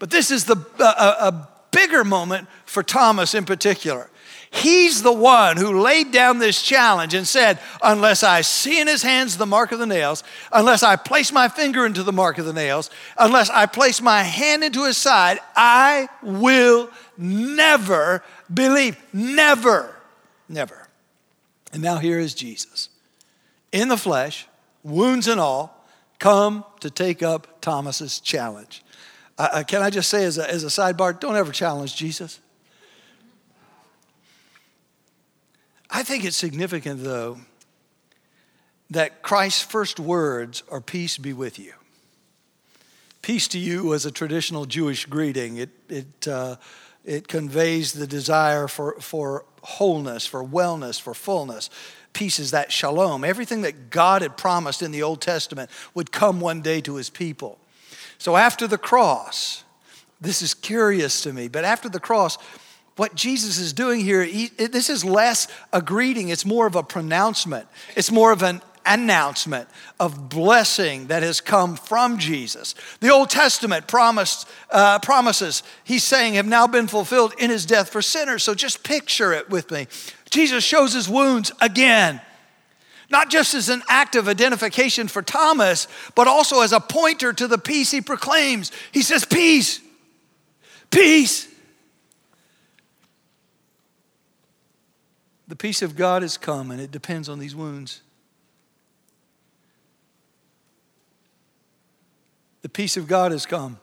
But 0.00 0.10
this 0.10 0.30
is 0.30 0.44
the, 0.44 0.56
uh, 0.80 1.30
a 1.30 1.48
bigger 1.70 2.04
moment 2.04 2.48
for 2.66 2.82
Thomas 2.82 3.34
in 3.34 3.44
particular. 3.44 4.10
He's 4.50 5.02
the 5.02 5.12
one 5.12 5.56
who 5.56 5.82
laid 5.82 6.10
down 6.10 6.38
this 6.38 6.62
challenge 6.62 7.12
and 7.14 7.26
said, 7.26 7.58
Unless 7.82 8.22
I 8.22 8.40
see 8.40 8.80
in 8.80 8.86
his 8.86 9.02
hands 9.02 9.36
the 9.36 9.46
mark 9.46 9.72
of 9.72 9.78
the 9.78 9.86
nails, 9.86 10.24
unless 10.50 10.82
I 10.82 10.96
place 10.96 11.30
my 11.32 11.48
finger 11.48 11.84
into 11.84 12.02
the 12.02 12.12
mark 12.12 12.38
of 12.38 12.46
the 12.46 12.52
nails, 12.52 12.90
unless 13.18 13.50
I 13.50 13.66
place 13.66 14.00
my 14.00 14.22
hand 14.22 14.64
into 14.64 14.84
his 14.84 14.96
side, 14.96 15.38
I 15.54 16.08
will 16.22 16.90
never 17.16 18.24
believe. 18.52 18.96
Never. 19.12 19.94
Never. 20.48 20.88
And 21.72 21.82
now 21.82 21.98
here 21.98 22.18
is 22.18 22.34
Jesus 22.34 22.88
in 23.72 23.88
the 23.88 23.96
flesh, 23.96 24.46
wounds 24.82 25.28
and 25.28 25.40
all, 25.40 25.84
come 26.18 26.64
to 26.80 26.90
take 26.90 27.22
up 27.22 27.60
Thomas's 27.60 28.20
challenge. 28.20 28.82
Uh, 29.36 29.62
can 29.66 29.82
I 29.82 29.90
just 29.90 30.08
say 30.08 30.24
as 30.24 30.38
a, 30.38 30.50
as 30.50 30.64
a 30.64 30.68
sidebar, 30.68 31.18
don't 31.18 31.36
ever 31.36 31.52
challenge 31.52 31.94
Jesus. 31.94 32.40
I 35.90 36.02
think 36.02 36.24
it's 36.24 36.36
significant, 36.36 37.02
though, 37.02 37.38
that 38.90 39.22
Christ's 39.22 39.62
first 39.62 39.98
words 39.98 40.62
are 40.70 40.80
peace 40.80 41.18
be 41.18 41.32
with 41.32 41.58
you. 41.58 41.72
Peace 43.22 43.48
to 43.48 43.58
you 43.58 43.84
was 43.84 44.06
a 44.06 44.10
traditional 44.10 44.64
Jewish 44.64 45.06
greeting. 45.06 45.56
It, 45.56 45.70
it, 45.88 46.28
uh, 46.28 46.56
it 47.04 47.28
conveys 47.28 47.92
the 47.92 48.06
desire 48.06 48.68
for, 48.68 49.00
for 49.00 49.44
wholeness, 49.62 50.26
for 50.26 50.44
wellness, 50.44 51.00
for 51.00 51.14
fullness. 51.14 51.68
Peace 52.12 52.38
is 52.38 52.50
that 52.52 52.72
shalom. 52.72 53.24
Everything 53.24 53.62
that 53.62 53.90
God 53.90 54.22
had 54.22 54.36
promised 54.36 54.82
in 54.82 54.92
the 54.92 55.02
Old 55.02 55.20
Testament 55.20 55.70
would 55.94 56.12
come 56.12 56.40
one 56.40 56.62
day 56.62 56.80
to 56.82 56.96
his 56.96 57.10
people. 57.10 57.58
So 58.18 58.36
after 58.36 58.66
the 58.66 58.78
cross, 58.78 59.64
this 60.20 60.42
is 60.42 60.54
curious 60.54 61.20
to 61.22 61.32
me, 61.32 61.48
but 61.48 61.64
after 61.64 61.88
the 61.88 62.00
cross, 62.00 62.38
what 62.98 63.14
Jesus 63.14 63.58
is 63.58 63.72
doing 63.72 64.00
here, 64.00 64.22
he, 64.24 64.48
this 64.48 64.90
is 64.90 65.04
less 65.04 65.48
a 65.72 65.80
greeting, 65.80 66.28
it's 66.28 66.44
more 66.44 66.66
of 66.66 66.74
a 66.74 66.82
pronouncement. 66.82 67.66
It's 67.96 68.10
more 68.10 68.32
of 68.32 68.42
an 68.42 68.60
announcement 68.84 69.68
of 70.00 70.28
blessing 70.28 71.08
that 71.08 71.22
has 71.22 71.40
come 71.40 71.76
from 71.76 72.18
Jesus. 72.18 72.74
The 73.00 73.10
Old 73.10 73.30
Testament 73.30 73.86
promised, 73.86 74.48
uh, 74.70 74.98
promises, 75.00 75.62
he's 75.84 76.04
saying, 76.04 76.34
have 76.34 76.46
now 76.46 76.66
been 76.66 76.88
fulfilled 76.88 77.34
in 77.38 77.50
his 77.50 77.66
death 77.66 77.90
for 77.90 78.02
sinners. 78.02 78.42
So 78.42 78.54
just 78.54 78.82
picture 78.82 79.32
it 79.32 79.50
with 79.50 79.70
me. 79.70 79.86
Jesus 80.30 80.64
shows 80.64 80.94
his 80.94 81.08
wounds 81.08 81.52
again, 81.60 82.20
not 83.10 83.30
just 83.30 83.54
as 83.54 83.68
an 83.68 83.82
act 83.88 84.16
of 84.16 84.26
identification 84.28 85.08
for 85.08 85.22
Thomas, 85.22 85.86
but 86.14 86.26
also 86.26 86.62
as 86.62 86.72
a 86.72 86.80
pointer 86.80 87.32
to 87.32 87.46
the 87.46 87.58
peace 87.58 87.90
he 87.90 88.00
proclaims. 88.00 88.72
He 88.92 89.02
says, 89.02 89.24
Peace, 89.24 89.80
peace. 90.90 91.46
The 95.48 95.56
peace 95.56 95.80
of 95.80 95.96
God 95.96 96.20
has 96.20 96.36
come, 96.36 96.70
and 96.70 96.78
it 96.80 96.90
depends 96.90 97.28
on 97.28 97.38
these 97.38 97.56
wounds. 97.56 98.02
The 102.60 102.68
peace 102.68 102.98
of 102.98 103.08
God 103.08 103.32
has 103.32 103.46
come. 103.46 103.78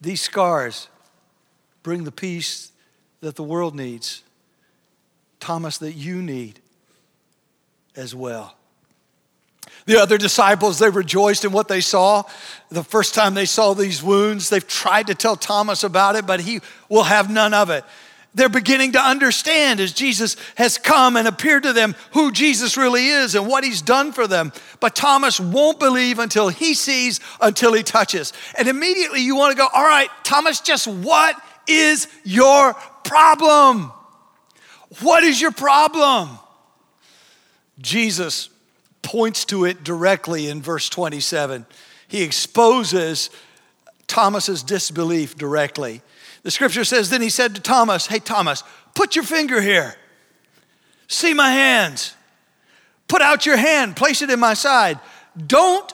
These 0.00 0.20
scars 0.20 0.88
bring 1.82 2.04
the 2.04 2.12
peace 2.12 2.70
that 3.20 3.34
the 3.34 3.42
world 3.42 3.74
needs. 3.74 4.22
Thomas, 5.40 5.78
that 5.78 5.92
you 5.92 6.22
need 6.22 6.60
as 7.96 8.14
well. 8.14 8.54
The 9.86 10.00
other 10.00 10.18
disciples, 10.18 10.78
they 10.78 10.90
rejoiced 10.90 11.44
in 11.44 11.50
what 11.50 11.66
they 11.66 11.80
saw. 11.80 12.22
The 12.68 12.84
first 12.84 13.14
time 13.14 13.34
they 13.34 13.46
saw 13.46 13.74
these 13.74 14.02
wounds, 14.02 14.50
they've 14.50 14.66
tried 14.66 15.08
to 15.08 15.14
tell 15.14 15.34
Thomas 15.34 15.82
about 15.82 16.14
it, 16.14 16.26
but 16.26 16.40
he 16.40 16.60
will 16.88 17.04
have 17.04 17.30
none 17.30 17.54
of 17.54 17.70
it 17.70 17.84
they're 18.34 18.48
beginning 18.48 18.92
to 18.92 19.00
understand 19.00 19.80
as 19.80 19.92
Jesus 19.92 20.36
has 20.56 20.78
come 20.78 21.16
and 21.16 21.26
appeared 21.26 21.64
to 21.64 21.72
them 21.72 21.96
who 22.12 22.30
Jesus 22.30 22.76
really 22.76 23.08
is 23.08 23.34
and 23.34 23.46
what 23.46 23.64
he's 23.64 23.82
done 23.82 24.12
for 24.12 24.26
them. 24.26 24.52
But 24.80 24.94
Thomas 24.94 25.40
won't 25.40 25.80
believe 25.80 26.18
until 26.18 26.48
he 26.48 26.74
sees, 26.74 27.20
until 27.40 27.72
he 27.72 27.82
touches. 27.82 28.32
And 28.56 28.68
immediately 28.68 29.20
you 29.22 29.34
want 29.34 29.52
to 29.52 29.58
go, 29.58 29.68
all 29.72 29.84
right, 29.84 30.10
Thomas, 30.24 30.60
just 30.60 30.86
what 30.86 31.40
is 31.66 32.06
your 32.24 32.74
problem? 33.04 33.92
What 35.00 35.24
is 35.24 35.40
your 35.40 35.52
problem? 35.52 36.38
Jesus 37.80 38.50
points 39.02 39.44
to 39.46 39.64
it 39.64 39.84
directly 39.84 40.48
in 40.48 40.60
verse 40.62 40.88
27. 40.88 41.66
He 42.08 42.22
exposes 42.22 43.30
Thomas's 44.06 44.62
disbelief 44.62 45.36
directly. 45.36 46.02
The 46.42 46.50
scripture 46.50 46.84
says, 46.84 47.10
Then 47.10 47.22
he 47.22 47.30
said 47.30 47.54
to 47.54 47.60
Thomas, 47.60 48.06
Hey, 48.06 48.18
Thomas, 48.18 48.62
put 48.94 49.16
your 49.16 49.24
finger 49.24 49.60
here. 49.60 49.94
See 51.08 51.34
my 51.34 51.50
hands. 51.50 52.14
Put 53.08 53.22
out 53.22 53.46
your 53.46 53.56
hand, 53.56 53.96
place 53.96 54.20
it 54.20 54.30
in 54.30 54.38
my 54.38 54.54
side. 54.54 55.00
Don't 55.46 55.92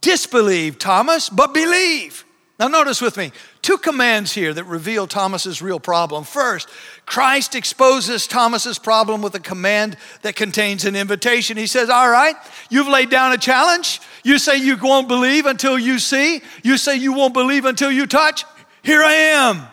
disbelieve, 0.00 0.78
Thomas, 0.78 1.28
but 1.28 1.52
believe. 1.52 2.24
Now, 2.58 2.68
notice 2.68 3.02
with 3.02 3.16
me 3.16 3.32
two 3.60 3.76
commands 3.76 4.32
here 4.32 4.54
that 4.54 4.64
reveal 4.64 5.08
Thomas's 5.08 5.60
real 5.60 5.80
problem. 5.80 6.22
First, 6.22 6.68
Christ 7.06 7.56
exposes 7.56 8.28
Thomas's 8.28 8.78
problem 8.78 9.20
with 9.20 9.34
a 9.34 9.40
command 9.40 9.96
that 10.20 10.36
contains 10.36 10.84
an 10.84 10.94
invitation. 10.94 11.56
He 11.56 11.66
says, 11.66 11.90
All 11.90 12.08
right, 12.08 12.36
you've 12.70 12.86
laid 12.86 13.10
down 13.10 13.32
a 13.32 13.38
challenge. 13.38 14.00
You 14.22 14.38
say 14.38 14.58
you 14.58 14.76
won't 14.76 15.08
believe 15.08 15.46
until 15.46 15.76
you 15.76 15.98
see. 15.98 16.40
You 16.62 16.76
say 16.76 16.96
you 16.96 17.12
won't 17.12 17.34
believe 17.34 17.64
until 17.64 17.90
you 17.90 18.06
touch. 18.06 18.44
Here 18.82 19.02
I 19.02 19.12
am. 19.12 19.66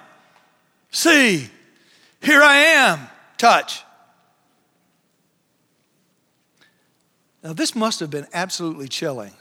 See, 0.91 1.49
here 2.21 2.41
I 2.41 2.55
am. 2.57 2.99
Touch. 3.37 3.83
Now, 7.43 7.53
this 7.53 7.75
must 7.75 7.99
have 8.01 8.09
been 8.09 8.27
absolutely 8.33 8.87
chilling. 8.87 9.31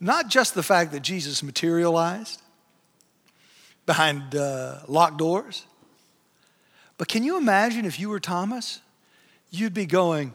Not 0.00 0.28
just 0.28 0.54
the 0.54 0.62
fact 0.62 0.92
that 0.92 1.00
Jesus 1.00 1.42
materialized 1.42 2.42
behind 3.86 4.34
uh, 4.34 4.80
locked 4.88 5.16
doors, 5.16 5.64
But 6.98 7.08
can 7.08 7.22
you 7.22 7.36
imagine 7.36 7.84
if 7.84 8.00
you 8.00 8.08
were 8.08 8.20
Thomas? 8.20 8.80
You'd 9.50 9.74
be 9.74 9.86
going, 9.86 10.34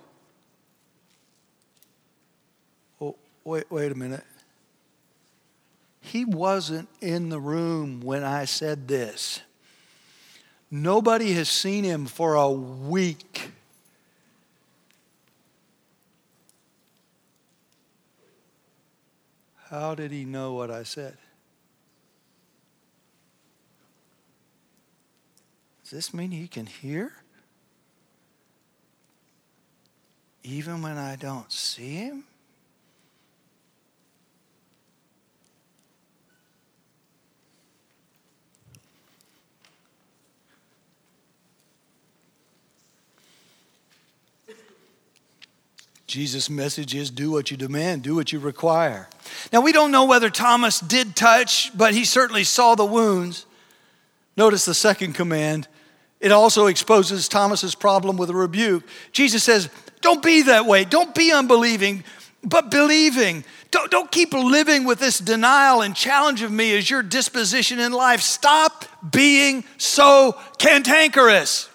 oh, 3.00 3.16
wait, 3.44 3.70
wait 3.72 3.92
a 3.92 3.96
minute. 3.96 4.24
He 6.02 6.26
wasn't 6.26 6.90
in 7.00 7.30
the 7.30 7.40
room 7.40 8.02
when 8.02 8.24
I 8.24 8.46
said 8.46 8.88
this. 8.88 9.42
Nobody 10.70 11.34
has 11.34 11.48
seen 11.48 11.84
him 11.84 12.06
for 12.06 12.36
a 12.36 12.50
week. 12.50 13.52
How 19.70 19.96
did 19.96 20.12
he 20.12 20.26
know 20.26 20.54
what 20.54 20.70
I 20.70 20.84
said? 20.84 21.18
Does 25.84 25.92
this 25.92 26.14
mean 26.14 26.32
he 26.32 26.48
can 26.48 26.66
hear? 26.66 27.14
Even 30.44 30.82
when 30.82 30.98
I 30.98 31.16
don't 31.16 31.52
see 31.52 31.96
him? 31.96 32.24
Jesus' 46.12 46.50
message 46.50 46.94
is 46.94 47.10
do 47.10 47.32
what 47.32 47.52
you 47.52 47.58
demand, 47.58 48.04
do 48.04 48.16
what 48.16 48.34
you 48.34 48.40
require. 48.40 49.08
Now, 49.54 49.62
we 49.62 49.72
don't 49.72 49.92
know 49.92 50.04
whether 50.04 50.30
Thomas 50.30 50.82
did 50.82 51.16
touch, 51.16 51.72
but 51.76 51.94
he 51.94 52.04
certainly 52.04 52.44
saw 52.44 52.76
the 52.76 52.86
wounds. 52.86 53.46
Notice 54.36 54.66
the 54.66 54.74
second 54.74 55.14
command. 55.14 55.70
It 56.20 56.34
also 56.34 56.66
exposes 56.66 57.30
Thomas's 57.30 57.76
problem 57.76 58.18
with 58.18 58.30
a 58.30 58.36
rebuke. 58.36 58.84
Jesus 59.14 59.42
says, 59.42 59.70
Don't 60.02 60.22
be 60.22 60.42
that 60.42 60.66
way. 60.66 60.84
Don't 60.84 61.16
be 61.16 61.32
unbelieving, 61.32 62.04
but 62.44 62.70
believing. 62.70 63.46
Don't, 63.72 63.90
don't 63.90 64.12
keep 64.12 64.34
living 64.34 64.84
with 64.84 65.00
this 65.00 65.18
denial 65.18 65.82
and 65.82 65.96
challenge 65.96 66.42
of 66.42 66.52
me 66.52 66.76
as 66.76 66.90
your 66.90 67.04
disposition 67.04 67.80
in 67.80 67.94
life. 67.94 68.20
Stop 68.20 68.84
being 69.14 69.64
so 69.78 70.38
cantankerous. 70.58 71.70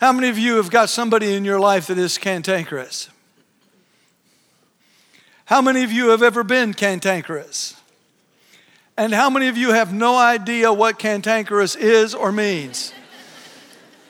How 0.00 0.14
many 0.14 0.30
of 0.30 0.38
you 0.38 0.56
have 0.56 0.70
got 0.70 0.88
somebody 0.88 1.34
in 1.34 1.44
your 1.44 1.60
life 1.60 1.88
that 1.88 1.98
is 1.98 2.16
cantankerous? 2.16 3.10
How 5.44 5.60
many 5.60 5.84
of 5.84 5.92
you 5.92 6.08
have 6.08 6.22
ever 6.22 6.42
been 6.42 6.72
cantankerous? 6.72 7.76
And 8.96 9.12
how 9.12 9.28
many 9.28 9.48
of 9.48 9.58
you 9.58 9.72
have 9.72 9.92
no 9.92 10.16
idea 10.16 10.72
what 10.72 10.98
cantankerous 10.98 11.76
is 11.76 12.14
or 12.14 12.32
means? 12.32 12.94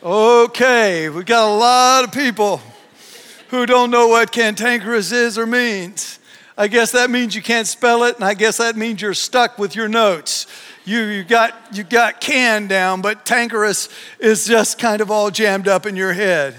Okay, 0.00 1.09
we've 1.09 1.26
got 1.26 1.48
a 1.48 1.55
lot 1.57 2.05
of 2.05 2.12
people 2.12 2.61
who 3.48 3.66
don't 3.66 3.90
know 3.90 4.07
what 4.07 4.31
cantankerous 4.31 5.11
is 5.11 5.37
or 5.37 5.46
means. 5.46 6.20
I 6.57 6.68
guess 6.68 6.92
that 6.92 7.11
means 7.11 7.35
you 7.35 7.42
can't 7.42 7.66
spell 7.66 8.05
it, 8.05 8.14
and 8.14 8.24
I 8.24 8.35
guess 8.35 8.59
that 8.59 8.76
means 8.76 9.03
you're 9.03 9.12
stuck 9.12 9.59
with 9.59 9.74
your 9.74 9.88
notes 9.88 10.46
you, 10.85 11.03
you, 11.03 11.25
got, 11.25 11.55
you 11.73 11.85
got 11.85 12.21
can 12.21 12.66
down, 12.66 13.03
but 13.03 13.25
tankerous 13.25 13.88
is 14.19 14.47
just 14.47 14.79
kind 14.79 15.01
of 15.01 15.11
all 15.11 15.31
jammed 15.31 15.69
up 15.69 15.87
in 15.87 15.97
your 15.97 16.12
head. 16.12 16.55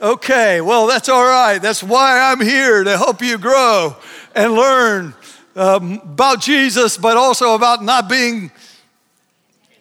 Okay, 0.00 0.60
well, 0.60 0.86
that's 0.86 1.08
all 1.08 1.24
right. 1.24 1.58
That's 1.58 1.82
why 1.82 2.20
I'm 2.20 2.40
here 2.40 2.84
to 2.84 2.98
help 2.98 3.22
you 3.22 3.38
grow 3.38 3.96
and 4.34 4.52
learn 4.52 5.14
um, 5.56 6.00
about 6.02 6.42
Jesus, 6.42 6.98
but 6.98 7.16
also 7.16 7.54
about 7.54 7.82
not 7.82 8.08
being 8.08 8.50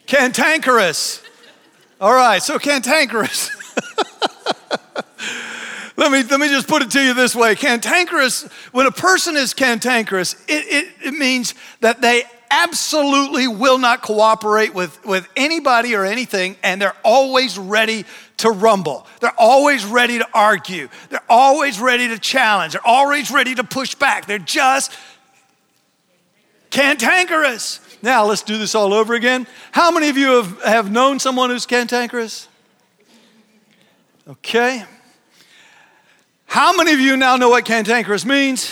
cantankerous. 0.08 1.22
All 2.00 2.14
right, 2.14 2.42
so 2.42 2.58
cantankerous. 2.58 3.52
let 5.98 6.12
me, 6.12 6.24
let 6.24 6.40
me 6.40 6.48
just 6.48 6.68
put 6.68 6.82
it 6.82 6.92
to 6.92 7.02
you 7.02 7.14
this 7.14 7.36
way 7.36 7.56
cantankerous, 7.56 8.44
when 8.72 8.86
a 8.86 8.92
person 8.92 9.36
is 9.36 9.54
cantankerous, 9.54 10.34
it, 10.48 10.64
it, 10.66 11.08
it 11.08 11.14
means 11.14 11.54
that 11.82 12.02
they 12.02 12.24
absolutely 12.50 13.48
will 13.48 13.78
not 13.78 14.02
cooperate 14.02 14.74
with, 14.74 15.04
with 15.06 15.28
anybody 15.36 15.96
or 15.96 16.06
anything, 16.06 16.56
and 16.64 16.82
they're 16.82 16.96
always 17.04 17.58
ready 17.58 18.06
to 18.38 18.50
rumble. 18.52 19.08
They're 19.22 19.34
always 19.38 19.86
ready 19.86 20.18
to 20.18 20.28
argue. 20.34 20.90
They're 21.10 21.20
always 21.30 21.80
ready 21.80 22.08
to 22.10 22.20
challenge. 22.20 22.74
They're 22.74 22.88
always 22.88 23.32
ready 23.32 23.56
to 23.56 23.64
push 23.64 23.96
back. 23.96 24.26
They're 24.26 24.40
just 24.40 24.92
cantankerous. 26.70 27.80
Now, 28.02 28.26
let's 28.26 28.44
do 28.44 28.58
this 28.58 28.76
all 28.76 28.94
over 28.94 29.14
again. 29.14 29.48
How 29.72 29.92
many 29.92 30.10
of 30.10 30.18
you 30.18 30.42
have, 30.42 30.64
have 30.64 30.92
known 30.92 31.20
someone 31.20 31.50
who's 31.50 31.66
cantankerous? 31.66 32.48
Okay. 34.28 34.84
How 36.46 36.76
many 36.76 36.94
of 36.94 37.00
you 37.00 37.18
now 37.18 37.36
know 37.36 37.50
what 37.50 37.66
cantankerous 37.66 38.26
means? 38.26 38.72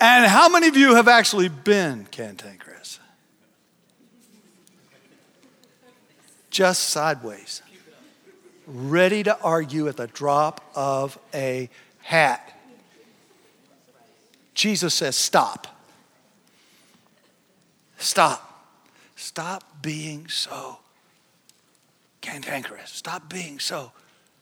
And 0.00 0.24
how 0.24 0.48
many 0.48 0.66
of 0.66 0.76
you 0.76 0.94
have 0.94 1.08
actually 1.08 1.48
been 1.48 2.06
cantankerous? 2.10 2.98
Just 6.48 6.84
sideways. 6.84 7.60
Ready 8.66 9.22
to 9.24 9.38
argue 9.40 9.88
at 9.88 9.98
the 9.98 10.06
drop 10.06 10.64
of 10.74 11.18
a 11.34 11.68
hat. 12.00 12.58
Jesus 14.54 14.94
says, 14.94 15.16
Stop. 15.16 15.66
Stop. 17.98 18.46
Stop 19.16 19.82
being 19.82 20.28
so 20.28 20.78
cantankerous. 22.22 22.90
Stop 22.90 23.28
being 23.28 23.58
so 23.58 23.92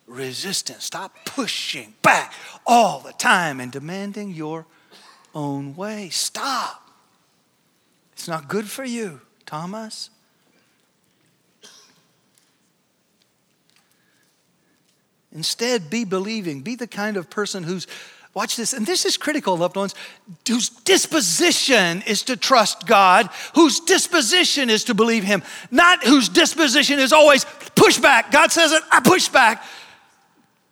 resistant. 0.06 0.82
Stop 0.82 1.16
pushing 1.24 1.94
back 2.02 2.32
all 2.64 3.00
the 3.00 3.12
time 3.12 3.58
and 3.58 3.72
demanding 3.72 4.30
your 4.30 4.66
own 5.34 5.76
way. 5.76 6.08
Stop. 6.10 6.90
It's 8.12 8.28
not 8.28 8.48
good 8.48 8.68
for 8.68 8.84
you, 8.84 9.20
Thomas. 9.46 10.10
Instead, 15.32 15.90
be 15.90 16.04
believing. 16.04 16.62
Be 16.62 16.74
the 16.74 16.86
kind 16.86 17.16
of 17.16 17.30
person 17.30 17.62
who's, 17.62 17.86
watch 18.34 18.56
this, 18.56 18.72
and 18.72 18.86
this 18.86 19.04
is 19.04 19.16
critical, 19.16 19.56
loved 19.56 19.76
ones, 19.76 19.94
whose 20.48 20.68
disposition 20.68 22.02
is 22.06 22.22
to 22.24 22.36
trust 22.36 22.86
God, 22.86 23.28
whose 23.54 23.78
disposition 23.80 24.70
is 24.70 24.84
to 24.84 24.94
believe 24.94 25.24
Him, 25.24 25.42
not 25.70 26.02
whose 26.02 26.28
disposition 26.28 26.98
is 26.98 27.12
always 27.12 27.44
push 27.76 27.98
back. 27.98 28.32
God 28.32 28.50
says 28.50 28.72
it, 28.72 28.82
I 28.90 29.00
push 29.00 29.28
back. 29.28 29.62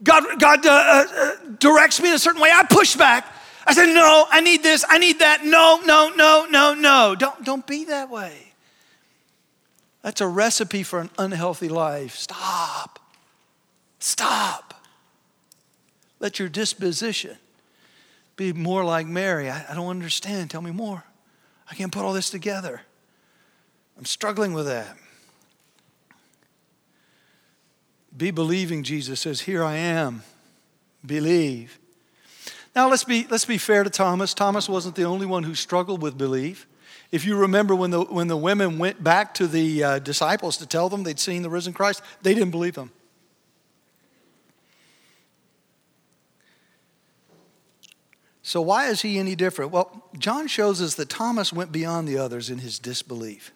God, 0.02 0.24
God 0.40 0.66
uh, 0.66 0.70
uh, 0.70 1.32
directs 1.58 2.02
me 2.02 2.08
in 2.08 2.14
a 2.14 2.18
certain 2.18 2.40
way, 2.40 2.50
I 2.52 2.64
push 2.64 2.96
back. 2.96 3.32
I 3.66 3.74
said, 3.74 3.87
no, 3.87 4.26
I 4.31 4.40
need 4.40 4.62
this, 4.62 4.85
I 4.88 4.98
need 4.98 5.18
that. 5.18 5.44
No, 5.44 5.81
no, 5.85 6.12
no, 6.14 6.46
no, 6.48 6.74
no. 6.74 7.16
Don't, 7.18 7.44
don't 7.44 7.66
be 7.66 7.85
that 7.87 8.09
way. 8.09 8.52
That's 10.02 10.20
a 10.20 10.29
recipe 10.29 10.85
for 10.85 11.00
an 11.00 11.11
unhealthy 11.18 11.68
life. 11.68 12.14
Stop. 12.14 13.00
Stop. 13.98 14.74
Let 16.20 16.38
your 16.38 16.48
disposition 16.48 17.37
be 18.37 18.52
more 18.52 18.85
like 18.85 19.07
Mary. 19.07 19.50
I, 19.50 19.72
I 19.72 19.74
don't 19.74 19.88
understand. 19.88 20.50
Tell 20.50 20.62
me 20.62 20.70
more. 20.70 21.02
I 21.68 21.74
can't 21.74 21.90
put 21.90 22.05
all 22.05 22.12
this 22.12 22.31
together. 22.31 22.83
I'm 23.98 24.05
struggling 24.05 24.52
with 24.52 24.66
that. 24.66 24.96
Be 28.16 28.31
believing, 28.31 28.83
Jesus 28.83 29.20
says, 29.20 29.40
Here 29.40 29.64
I 29.64 29.74
am. 29.76 30.22
Believe. 31.05 31.79
Now, 32.76 32.90
let's 32.90 33.04
be, 33.04 33.26
let's 33.30 33.46
be 33.46 33.56
fair 33.56 33.84
to 33.84 33.88
Thomas. 33.88 34.34
Thomas 34.34 34.68
wasn't 34.68 34.96
the 34.96 35.04
only 35.04 35.24
one 35.24 35.44
who 35.44 35.54
struggled 35.54 36.02
with 36.02 36.18
belief. 36.18 36.66
If 37.10 37.24
you 37.24 37.34
remember 37.34 37.74
when 37.74 37.90
the, 37.90 38.02
when 38.02 38.28
the 38.28 38.36
women 38.36 38.78
went 38.78 39.02
back 39.02 39.32
to 39.34 39.46
the 39.46 39.82
uh, 39.82 39.98
disciples 39.98 40.58
to 40.58 40.66
tell 40.66 40.90
them 40.90 41.02
they'd 41.02 41.18
seen 41.18 41.40
the 41.40 41.48
risen 41.48 41.72
Christ, 41.72 42.02
they 42.20 42.34
didn't 42.34 42.50
believe 42.50 42.74
them. 42.74 42.90
So, 48.42 48.60
why 48.60 48.88
is 48.88 49.00
he 49.00 49.18
any 49.18 49.34
different? 49.34 49.72
Well, 49.72 50.10
John 50.18 50.46
shows 50.46 50.82
us 50.82 50.96
that 50.96 51.08
Thomas 51.08 51.54
went 51.54 51.72
beyond 51.72 52.06
the 52.06 52.18
others 52.18 52.50
in 52.50 52.58
his 52.58 52.78
disbelief. 52.78 53.52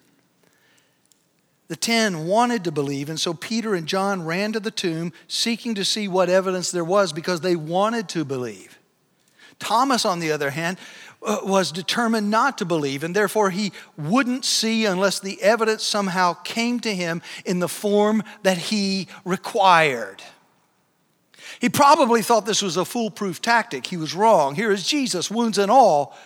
The 1.67 1.75
ten 1.75 2.25
wanted 2.25 2.63
to 2.63 2.71
believe, 2.71 3.07
and 3.07 3.19
so 3.19 3.35
Peter 3.35 3.75
and 3.75 3.87
John 3.87 4.25
ran 4.25 4.51
to 4.53 4.59
the 4.59 4.71
tomb 4.71 5.13
seeking 5.27 5.75
to 5.75 5.85
see 5.85 6.07
what 6.07 6.27
evidence 6.27 6.71
there 6.71 6.83
was 6.83 7.13
because 7.13 7.41
they 7.41 7.55
wanted 7.55 8.09
to 8.09 8.25
believe. 8.25 8.79
Thomas, 9.61 10.03
on 10.03 10.19
the 10.19 10.33
other 10.33 10.49
hand, 10.49 10.77
uh, 11.23 11.39
was 11.43 11.71
determined 11.71 12.29
not 12.29 12.57
to 12.57 12.65
believe, 12.65 13.03
and 13.03 13.15
therefore 13.15 13.51
he 13.51 13.71
wouldn't 13.95 14.43
see 14.43 14.85
unless 14.85 15.19
the 15.19 15.41
evidence 15.41 15.83
somehow 15.83 16.33
came 16.33 16.79
to 16.81 16.93
him 16.93 17.21
in 17.45 17.59
the 17.59 17.69
form 17.69 18.23
that 18.43 18.57
he 18.57 19.07
required. 19.23 20.21
He 21.59 21.69
probably 21.69 22.23
thought 22.23 22.45
this 22.45 22.63
was 22.63 22.75
a 22.75 22.83
foolproof 22.83 23.41
tactic. 23.41 23.85
He 23.85 23.97
was 23.97 24.15
wrong. 24.15 24.55
Here 24.55 24.71
is 24.71 24.85
Jesus, 24.85 25.29
wounds 25.29 25.59
and 25.59 25.71
all, 25.71 26.17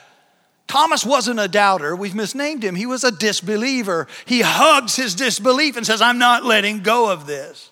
Thomas 0.68 1.06
wasn't 1.06 1.40
a 1.40 1.48
doubter. 1.48 1.96
We've 1.96 2.16
misnamed 2.16 2.64
him. 2.64 2.76
He 2.76 2.86
was 2.86 3.04
a 3.04 3.12
disbeliever. 3.12 4.08
He 4.26 4.42
hugs 4.42 4.96
his 4.96 5.14
disbelief 5.14 5.78
and 5.78 5.86
says, 5.86 6.02
I'm 6.02 6.18
not 6.18 6.44
letting 6.44 6.82
go 6.82 7.12
of 7.12 7.28
this. 7.28 7.72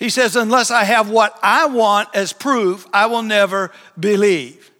He 0.00 0.08
says, 0.08 0.34
Unless 0.34 0.72
I 0.72 0.84
have 0.84 1.10
what 1.10 1.38
I 1.42 1.66
want 1.66 2.08
as 2.14 2.32
proof, 2.32 2.88
I 2.92 3.06
will 3.06 3.22
never 3.22 3.70
believe. 3.98 4.72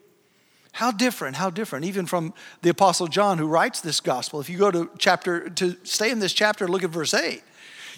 How 0.73 0.91
different, 0.91 1.37
how 1.37 1.51
different, 1.51 1.85
even 1.85 2.07
from 2.07 2.33
the 2.63 2.71
Apostle 2.71 3.07
John 3.07 3.37
who 3.37 3.47
writes 3.47 3.83
this 3.83 4.01
gospel. 4.01 4.41
If 4.41 4.49
you 4.49 4.57
go 4.57 4.71
to 4.71 4.91
chapter, 4.99 5.51
to 5.51 5.77
stay 5.85 6.11
in 6.11 6.21
this 6.21 6.33
chapter, 6.33 6.67
look 6.67 6.83
at 6.83 6.91
verse 6.91 7.13
8. 7.13 7.43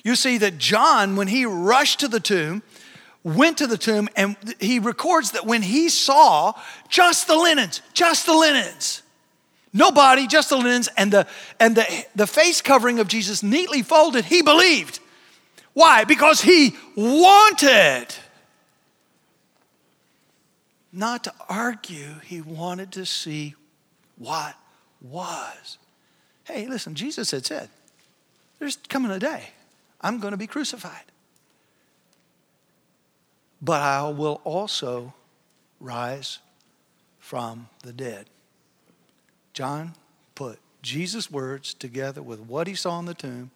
You 0.03 0.17
see 0.17 0.37
that 0.39 0.59
John, 0.59 1.15
when 1.15 1.29
he 1.29 1.47
rushed 1.47 2.01
to 2.01 2.09
the 2.09 2.19
tomb, 2.19 2.65
went 3.23 3.57
to 3.59 3.69
the 3.69 3.79
tomb, 3.79 4.09
and 4.17 4.37
he 4.59 4.81
records 4.81 5.31
that 5.31 5.47
when 5.47 5.63
he 5.63 5.89
saw 5.91 6.55
just 6.89 7.29
the 7.29 7.37
linens, 7.37 7.83
just 7.95 8.27
the 8.27 8.35
linens, 8.35 9.03
no 9.73 9.93
body, 9.93 10.27
just 10.27 10.49
the 10.49 10.57
linens, 10.57 10.89
and 10.97 11.13
the 11.13 11.29
and 11.61 11.77
the, 11.77 12.05
the 12.17 12.27
face 12.27 12.61
covering 12.61 12.99
of 12.99 13.07
Jesus 13.07 13.45
neatly 13.45 13.83
folded, 13.83 14.25
he 14.25 14.43
believed. 14.43 14.99
Why? 15.75 16.05
Because 16.05 16.43
he 16.43 16.77
wanted 16.97 18.15
not 20.93 21.25
to 21.25 21.33
argue, 21.49 22.21
he 22.25 22.41
wanted 22.43 22.93
to 22.93 23.07
see 23.07 23.55
what 24.19 24.55
was. 25.01 25.79
Hey, 26.45 26.67
listen, 26.67 26.95
Jesus 26.95 27.31
had 27.31 27.47
said, 27.47 27.71
There's 28.59 28.77
coming 28.89 29.11
a 29.11 29.19
day, 29.19 29.51
I'm 30.01 30.19
going 30.19 30.33
to 30.33 30.39
be 30.39 30.47
crucified. 30.47 31.05
But 33.63 33.81
I 33.81 34.09
will 34.09 34.41
also 34.45 35.15
rise 35.81 36.41
from 37.21 37.69
the 37.83 37.93
dead. 37.93 38.27
John 39.55 39.95
put 40.35 40.59
Jesus' 40.83 41.31
words 41.31 41.73
together 41.73 42.23
with 42.23 42.41
what 42.41 42.67
he 42.67 42.75
saw 42.75 42.99
in 42.99 43.07
the 43.07 43.15
tomb, 43.15 43.51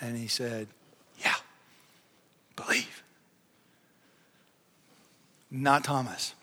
and 0.00 0.16
he 0.16 0.28
said, 0.28 0.68
believe. 2.66 3.02
Not 5.50 5.84
Thomas. 5.84 6.34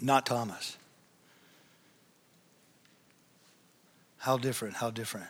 Not 0.00 0.26
Thomas. 0.26 0.76
How 4.18 4.38
different, 4.38 4.76
how 4.76 4.90
different. 4.90 5.26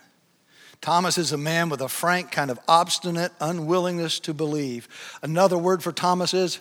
Thomas 0.81 1.17
is 1.17 1.31
a 1.31 1.37
man 1.37 1.69
with 1.69 1.81
a 1.81 1.89
frank, 1.89 2.31
kind 2.31 2.51
of 2.51 2.59
obstinate 2.67 3.31
unwillingness 3.39 4.19
to 4.19 4.33
believe. 4.33 4.87
Another 5.21 5.57
word 5.57 5.81
for 5.81 5.91
Thomas 5.91 6.33
is 6.33 6.59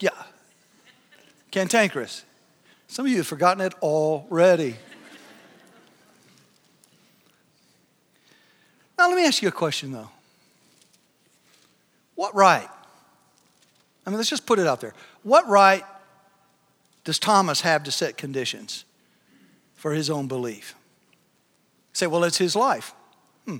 yeah, 0.00 0.10
cantankerous. 1.50 2.24
Some 2.88 3.06
of 3.06 3.10
you 3.10 3.18
have 3.18 3.26
forgotten 3.26 3.62
it 3.62 3.74
already. 3.82 4.76
Now, 9.02 9.08
let 9.08 9.16
me 9.16 9.26
ask 9.26 9.42
you 9.42 9.48
a 9.48 9.50
question, 9.50 9.90
though. 9.90 10.10
What 12.14 12.32
right? 12.36 12.68
I 14.06 14.10
mean, 14.10 14.16
let's 14.16 14.30
just 14.30 14.46
put 14.46 14.60
it 14.60 14.66
out 14.68 14.80
there. 14.80 14.94
What 15.24 15.48
right 15.48 15.82
does 17.02 17.18
Thomas 17.18 17.62
have 17.62 17.82
to 17.82 17.90
set 17.90 18.16
conditions 18.16 18.84
for 19.74 19.90
his 19.90 20.08
own 20.08 20.28
belief? 20.28 20.76
Say, 21.92 22.06
well, 22.06 22.22
it's 22.22 22.38
his 22.38 22.54
life. 22.54 22.94
Hmm. 23.44 23.56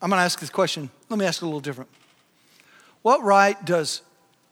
I'm 0.00 0.08
going 0.08 0.18
to 0.18 0.24
ask 0.24 0.40
this 0.40 0.48
question. 0.48 0.88
Let 1.10 1.18
me 1.18 1.26
ask 1.26 1.42
it 1.42 1.44
a 1.44 1.48
little 1.48 1.60
different. 1.60 1.90
What 3.02 3.22
right 3.22 3.62
does 3.62 4.00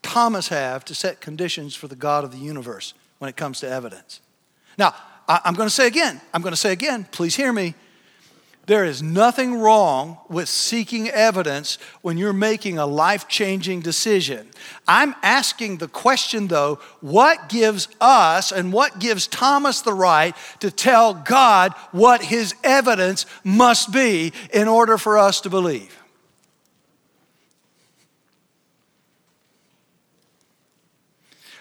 Thomas 0.03 0.49
have 0.49 0.85
to 0.85 0.95
set 0.95 1.23
conditions 1.23 1.75
for 1.75 1.89
the 1.89 1.97
God 1.97 2.25
of 2.25 2.31
the 2.31 2.37
universe 2.37 2.93
when 3.21 3.31
it 3.31 3.37
comes 3.37 3.61
to 3.61 3.71
evidence? 3.71 4.21
Now, 4.77 4.95
I'm 5.27 5.55
going 5.55 5.67
to 5.67 5.75
say 5.75 5.87
again, 5.87 6.21
I'm 6.35 6.43
going 6.43 6.53
to 6.53 6.61
say 6.61 6.73
again, 6.73 7.09
please 7.11 7.37
hear 7.37 7.51
me. 7.51 7.75
There 8.67 8.85
is 8.85 9.03
nothing 9.03 9.59
wrong 9.59 10.19
with 10.29 10.49
seeking 10.49 11.11
evidence 11.11 11.77
when 12.01 12.17
you're 12.17 12.33
making 12.33 12.79
a 12.79 12.87
life 12.87 13.29
changing 13.29 13.81
decision. 13.81 14.49
I'm 14.89 15.15
asking 15.23 15.79
the 15.79 15.89
question 15.89 16.47
though 16.47 16.79
what 17.01 17.51
gives 17.51 17.89
us 18.01 18.53
and 18.53 18.73
what 18.73 18.99
gives 18.99 19.27
Thomas 19.27 19.83
the 19.83 19.93
right 19.93 20.35
to 20.61 20.71
tell 20.71 21.13
God 21.13 21.73
what 21.93 22.23
his 22.23 22.55
evidence 22.65 23.27
must 23.45 23.93
be 23.93 24.33
in 24.51 24.67
order 24.67 24.97
for 24.97 25.19
us 25.19 25.43
to 25.43 25.51
believe? 25.51 26.01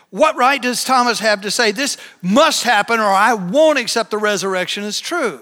What 0.09 0.37
right 0.37 0.61
does 0.61 0.83
Thomas 0.83 1.19
have 1.19 1.41
to 1.41 1.51
say, 1.51 1.71
this 1.71 1.97
must 2.21 2.63
happen 2.63 2.99
or 2.99 3.09
I 3.09 3.33
won't 3.33 3.79
accept 3.79 4.11
the 4.11 4.19
resurrection 4.19 4.83
as 4.83 5.01
true? 5.01 5.41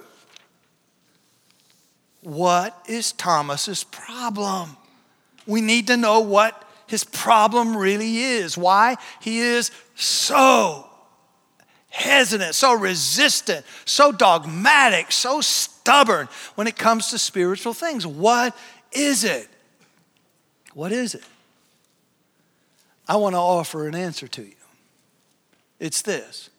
What 2.22 2.78
is 2.88 3.12
Thomas's 3.12 3.84
problem? 3.84 4.78
We 5.48 5.62
need 5.62 5.88
to 5.88 5.98
know 5.98 6.20
what 6.20 6.68
his 6.88 7.04
problem 7.04 7.76
really 7.76 8.18
is. 8.18 8.58
Why? 8.58 8.98
He 9.22 9.40
is 9.40 9.72
so 9.96 10.88
hesitant, 11.90 12.56
so 12.56 12.74
resistant, 12.74 13.66
so 13.86 14.12
dogmatic, 14.12 15.12
so 15.12 15.42
stubborn 15.42 16.30
when 16.56 16.68
it 16.68 16.78
comes 16.78 17.10
to 17.10 17.18
spiritual 17.18 17.74
things. 17.74 18.06
What 18.06 18.56
is 18.92 19.24
it? 19.24 19.48
What 20.74 20.92
is 20.92 21.16
it? 21.16 21.24
I 23.08 23.18
want 23.18 23.34
to 23.34 23.40
offer 23.40 23.88
an 23.88 23.96
answer 23.96 24.28
to 24.28 24.42
you. 24.42 24.56
It's 25.80 26.02
this 26.02 26.50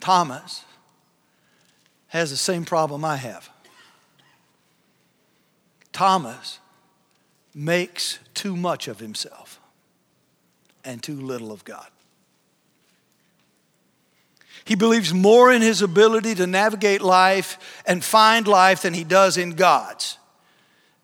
Thomas 0.00 0.64
has 2.08 2.30
the 2.30 2.36
same 2.36 2.64
problem 2.64 3.04
I 3.04 3.16
have. 3.16 3.50
Thomas 5.98 6.60
makes 7.52 8.20
too 8.32 8.56
much 8.56 8.86
of 8.86 9.00
himself 9.00 9.58
and 10.84 11.02
too 11.02 11.20
little 11.20 11.50
of 11.50 11.64
God. 11.64 11.88
He 14.64 14.76
believes 14.76 15.12
more 15.12 15.52
in 15.52 15.60
his 15.60 15.82
ability 15.82 16.36
to 16.36 16.46
navigate 16.46 17.02
life 17.02 17.82
and 17.84 18.04
find 18.04 18.46
life 18.46 18.82
than 18.82 18.94
he 18.94 19.02
does 19.02 19.36
in 19.36 19.54
God's. 19.54 20.18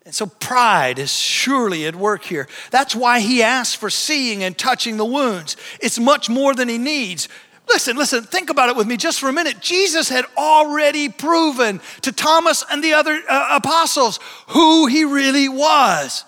And 0.05 0.15
so 0.15 0.27
pride 0.27 0.97
is 0.97 1.11
surely 1.11 1.85
at 1.87 1.95
work 1.97 2.23
here. 2.23 2.47
That's 2.71 2.95
why 2.95 3.19
he 3.19 3.43
asks 3.43 3.75
for 3.75 3.89
seeing 3.89 4.45
and 4.45 4.57
touching 4.57 4.95
the 4.95 5.03
wounds. 5.03 5.57
It's 5.81 5.99
much 5.99 6.29
more 6.29 6.55
than 6.55 6.69
he 6.69 6.77
needs. 6.77 7.27
Listen, 7.67 7.97
listen, 7.97 8.23
think 8.23 8.49
about 8.49 8.69
it 8.69 8.75
with 8.75 8.87
me 8.87 8.97
just 8.97 9.19
for 9.19 9.29
a 9.29 9.33
minute. 9.33 9.59
Jesus 9.59 10.09
had 10.09 10.25
already 10.37 11.09
proven 11.09 11.81
to 12.01 12.11
Thomas 12.11 12.63
and 12.69 12.83
the 12.83 12.93
other 12.93 13.19
uh, 13.27 13.59
apostles 13.61 14.19
who 14.49 14.85
he 14.85 15.03
really 15.03 15.49
was. 15.49 16.25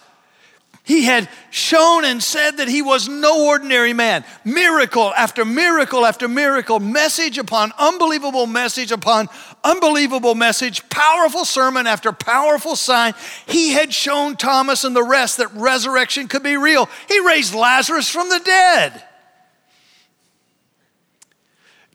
He 0.88 1.04
had 1.04 1.28
shown 1.52 2.06
and 2.06 2.24
said 2.24 2.58
that 2.58 2.70
he 2.70 2.82
was 2.82 3.10
no 3.10 3.46
ordinary 3.48 3.92
man. 3.92 4.24
Miracle 4.46 5.14
after 5.18 5.44
miracle 5.44 6.06
after 6.06 6.30
miracle, 6.30 6.80
message 6.80 7.38
upon 7.38 7.74
unbelievable 7.78 8.48
message 8.48 8.94
upon 8.94 9.28
unbelievable 9.66 10.34
message, 10.34 10.88
powerful 10.90 11.44
sermon 11.44 11.88
after 11.88 12.14
powerful 12.14 12.78
sign. 12.78 13.16
He 13.46 13.74
had 13.74 13.94
shown 13.94 14.38
Thomas 14.38 14.86
and 14.86 14.96
the 14.96 15.04
rest 15.04 15.38
that 15.38 15.54
resurrection 15.54 16.30
could 16.30 16.44
be 16.44 16.56
real. 16.56 16.90
He 17.10 17.20
raised 17.20 17.54
Lazarus 17.54 18.08
from 18.08 18.30
the 18.30 18.40
dead. 18.40 19.04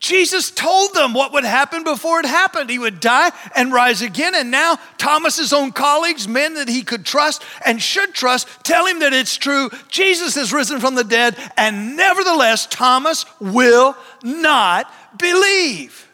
Jesus 0.02 0.50
told 0.50 0.94
them 0.94 1.14
what 1.14 1.32
would 1.32 1.44
happen 1.44 1.84
before 1.84 2.18
it 2.18 2.26
happened. 2.26 2.68
He 2.68 2.78
would 2.80 2.98
die 2.98 3.30
and 3.54 3.72
rise 3.72 4.02
again. 4.02 4.34
And 4.34 4.50
now, 4.50 4.76
Thomas's 4.98 5.52
own 5.52 5.70
colleagues, 5.70 6.26
men 6.26 6.54
that 6.54 6.68
he 6.68 6.82
could 6.82 7.06
trust 7.06 7.44
and 7.64 7.80
should 7.80 8.12
trust, 8.12 8.48
tell 8.64 8.84
him 8.84 8.98
that 8.98 9.12
it's 9.12 9.36
true. 9.36 9.70
Jesus 9.88 10.34
has 10.34 10.52
risen 10.52 10.80
from 10.80 10.96
the 10.96 11.04
dead. 11.04 11.36
And 11.56 11.96
nevertheless, 11.96 12.66
Thomas 12.66 13.24
will 13.40 13.96
not 14.24 14.92
believe. 15.20 16.08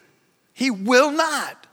He 0.53 0.69
will 0.69 1.09
not. 1.09 1.65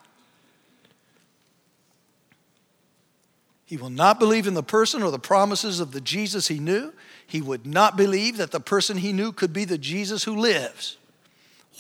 He 3.66 3.76
will 3.76 3.90
not 3.90 4.18
believe 4.18 4.46
in 4.46 4.54
the 4.54 4.62
person 4.62 5.02
or 5.02 5.10
the 5.10 5.18
promises 5.18 5.80
of 5.80 5.92
the 5.92 6.00
Jesus 6.00 6.48
he 6.48 6.60
knew. 6.60 6.94
He 7.26 7.42
would 7.42 7.66
not 7.66 7.94
believe 7.94 8.38
that 8.38 8.52
the 8.52 8.60
person 8.60 8.96
he 8.96 9.12
knew 9.12 9.32
could 9.32 9.52
be 9.52 9.66
the 9.66 9.76
Jesus 9.76 10.24
who 10.24 10.34
lives. 10.34 10.96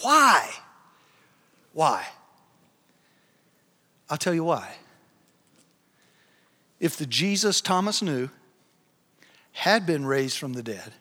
Why? 0.02 0.50
Why? 1.72 2.06
I'll 4.08 4.18
tell 4.18 4.34
you 4.34 4.44
why. 4.44 4.76
If 6.78 6.96
the 6.96 7.06
Jesus 7.06 7.60
Thomas 7.60 8.02
knew 8.02 8.28
had 9.52 9.86
been 9.86 10.04
raised 10.04 10.38
from 10.38 10.52
the 10.52 10.62
dead, 10.62 10.92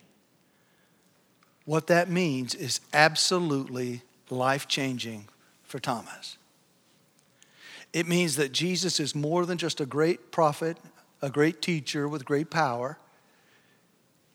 what 1.66 1.88
that 1.88 2.10
means 2.10 2.56
is 2.56 2.80
absolutely 2.94 4.02
life 4.30 4.68
changing 4.68 5.28
for 5.64 5.80
Thomas. 5.80 6.38
It 7.92 8.08
means 8.08 8.36
that 8.36 8.52
Jesus 8.52 9.00
is 9.00 9.16
more 9.16 9.46
than 9.46 9.58
just 9.58 9.82
a 9.82 9.86
great 9.86 10.32
prophet, 10.32 10.78
a 11.22 11.30
great 11.30 11.62
teacher 11.62 12.08
with 12.08 12.26
great 12.26 12.50
power. 12.50 12.98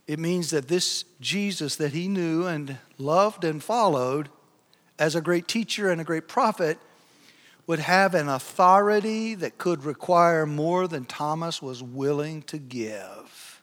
It 0.07 0.19
means 0.19 0.51
that 0.51 0.69
this 0.69 1.05
Jesus 1.21 1.77
that 1.77 1.93
he 1.93 2.09
knew 2.09 2.47
and 2.47 2.79
loved 2.99 3.45
and 3.45 3.63
followed 3.63 4.29
as 5.01 5.17
a 5.17 5.21
great 5.21 5.49
teacher 5.49 5.91
and 5.91 6.01
a 6.01 6.05
great 6.05 6.29
prophet 6.29 6.79
would 7.67 7.79
have 7.79 8.15
an 8.15 8.29
authority 8.29 9.35
that 9.35 9.59
could 9.59 9.85
require 9.85 10.45
more 10.45 10.87
than 10.87 11.05
Thomas 11.05 11.63
was 11.63 11.83
willing 11.83 12.43
to 12.43 12.59
give. 12.59 13.63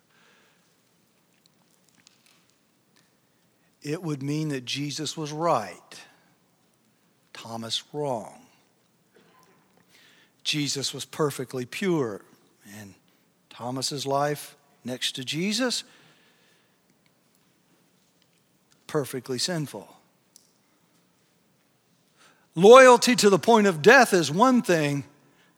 It 3.83 4.01
would 4.01 4.23
mean 4.23 4.49
that 4.49 4.65
Jesus 4.65 5.15
was 5.15 5.31
right, 5.31 6.01
Thomas 7.33 7.83
wrong. 7.93 8.41
Jesus 10.43 10.93
was 10.93 11.05
perfectly 11.05 11.65
pure, 11.65 12.21
and 12.79 12.95
Thomas's 13.49 14.05
life 14.05 14.55
next 14.83 15.13
to 15.13 15.23
Jesus 15.23 15.83
perfectly 18.87 19.37
sinful. 19.37 19.96
Loyalty 22.57 23.15
to 23.15 23.29
the 23.29 23.37
point 23.37 23.67
of 23.67 23.83
death 23.83 24.13
is 24.13 24.31
one 24.31 24.63
thing. 24.63 25.03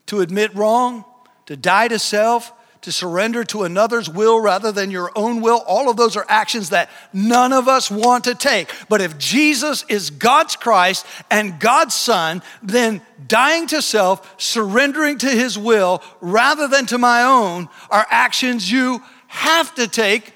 To 0.07 0.19
admit 0.19 0.53
wrong, 0.53 1.05
to 1.45 1.55
die 1.55 1.87
to 1.87 1.97
self, 1.97 2.51
to 2.81 2.91
surrender 2.91 3.45
to 3.45 3.63
another's 3.63 4.09
will 4.09 4.41
rather 4.41 4.73
than 4.73 4.91
your 4.91 5.09
own 5.15 5.39
will, 5.39 5.63
all 5.65 5.89
of 5.89 5.95
those 5.95 6.17
are 6.17 6.25
actions 6.27 6.71
that 6.71 6.89
none 7.13 7.53
of 7.53 7.69
us 7.69 7.89
want 7.89 8.25
to 8.25 8.35
take. 8.35 8.69
But 8.89 8.99
if 8.99 9.17
Jesus 9.17 9.85
is 9.87 10.09
God's 10.09 10.57
Christ 10.57 11.05
and 11.31 11.57
God's 11.57 11.95
Son, 11.95 12.41
then 12.61 13.01
dying 13.27 13.67
to 13.67 13.81
self, 13.81 14.35
surrendering 14.37 15.19
to 15.19 15.29
his 15.29 15.57
will 15.57 16.03
rather 16.19 16.67
than 16.67 16.85
to 16.87 16.97
my 16.97 17.23
own 17.23 17.69
are 17.89 18.07
actions 18.09 18.69
you 18.69 19.01
have 19.27 19.73
to 19.75 19.87
take, 19.87 20.33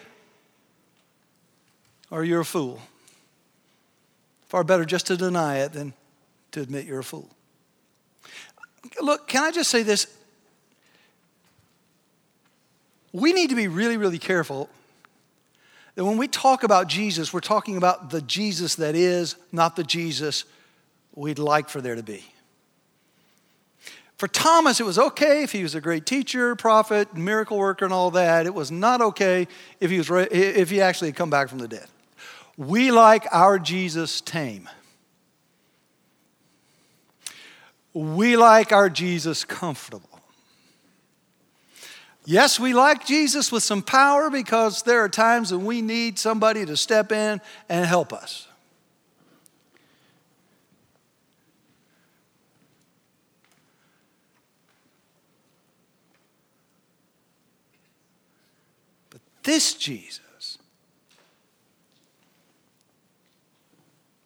or 2.09 2.24
you're 2.24 2.41
a 2.41 2.45
fool. 2.45 2.80
Far 4.47 4.64
better 4.64 4.86
just 4.86 5.07
to 5.07 5.18
deny 5.18 5.57
it 5.57 5.74
than 5.74 5.93
to 6.54 6.62
admit 6.62 6.86
you're 6.86 6.99
a 6.99 7.04
fool. 7.04 7.30
Look, 9.01 9.28
can 9.28 9.43
I 9.43 9.51
just 9.51 9.70
say 9.70 9.84
this? 9.84 10.08
We 13.12 13.34
need 13.34 13.49
to 13.49 13.56
be 13.56 13.68
really, 13.68 13.97
really 13.97 14.18
careful 14.18 14.70
that 15.95 16.04
when 16.04 16.18
we 16.18 16.28
talk 16.28 16.64
about 16.64 16.88
Jesus, 16.88 17.32
we're 17.32 17.39
talking 17.39 17.78
about 17.78 18.10
the 18.10 18.22
Jesus 18.22 18.76
that 18.76 18.95
is, 18.95 19.36
not 19.51 19.76
the 19.76 19.84
Jesus 19.84 20.45
we'd 21.16 21.38
like 21.38 21.70
for 21.70 21.82
there 21.82 21.95
to 21.95 22.01
be. 22.01 22.24
For 24.18 24.28
Thomas, 24.28 24.80
it 24.80 24.86
was 24.86 24.97
okay 24.97 25.43
if 25.43 25.51
he 25.51 25.64
was 25.64 25.76
a 25.76 25.82
great 25.82 26.06
teacher, 26.06 26.56
prophet, 26.56 27.16
miracle 27.16 27.58
worker, 27.58 27.86
and 27.86 27.93
all 27.93 28.12
that. 28.12 28.45
It 28.45 28.54
was 28.54 28.72
not 28.72 29.01
okay 29.01 29.47
if 29.80 29.91
he, 29.91 29.97
was, 29.97 30.10
if 30.10 30.70
he 30.70 30.82
actually 30.82 31.10
had 31.10 31.16
come 31.16 31.30
back 31.30 31.49
from 31.49 31.60
the 31.60 31.68
dead. 31.68 31.88
We 32.58 32.91
like 32.91 33.26
our 33.32 33.60
Jesus 33.60 34.22
tame. 34.22 34.70
We 37.94 38.38
like 38.38 38.72
our 38.72 38.89
Jesus 38.89 39.46
comfortable. 39.46 40.10
Yes, 42.26 42.60
we 42.60 42.74
like 42.74 43.06
Jesus 43.06 43.52
with 43.52 43.64
some 43.64 43.82
power 43.82 44.30
because 44.30 44.84
there 44.84 45.04
are 45.04 45.10
times 45.10 45.52
when 45.52 45.66
we 45.66 45.82
need 45.82 46.18
somebody 46.18 46.66
to 46.66 46.78
step 46.78 47.12
in 47.12 47.41
and 47.68 47.86
help 47.86 48.14
us. 48.14 48.48
But 59.10 59.20
this 59.44 59.74
Jesus, 59.74 60.58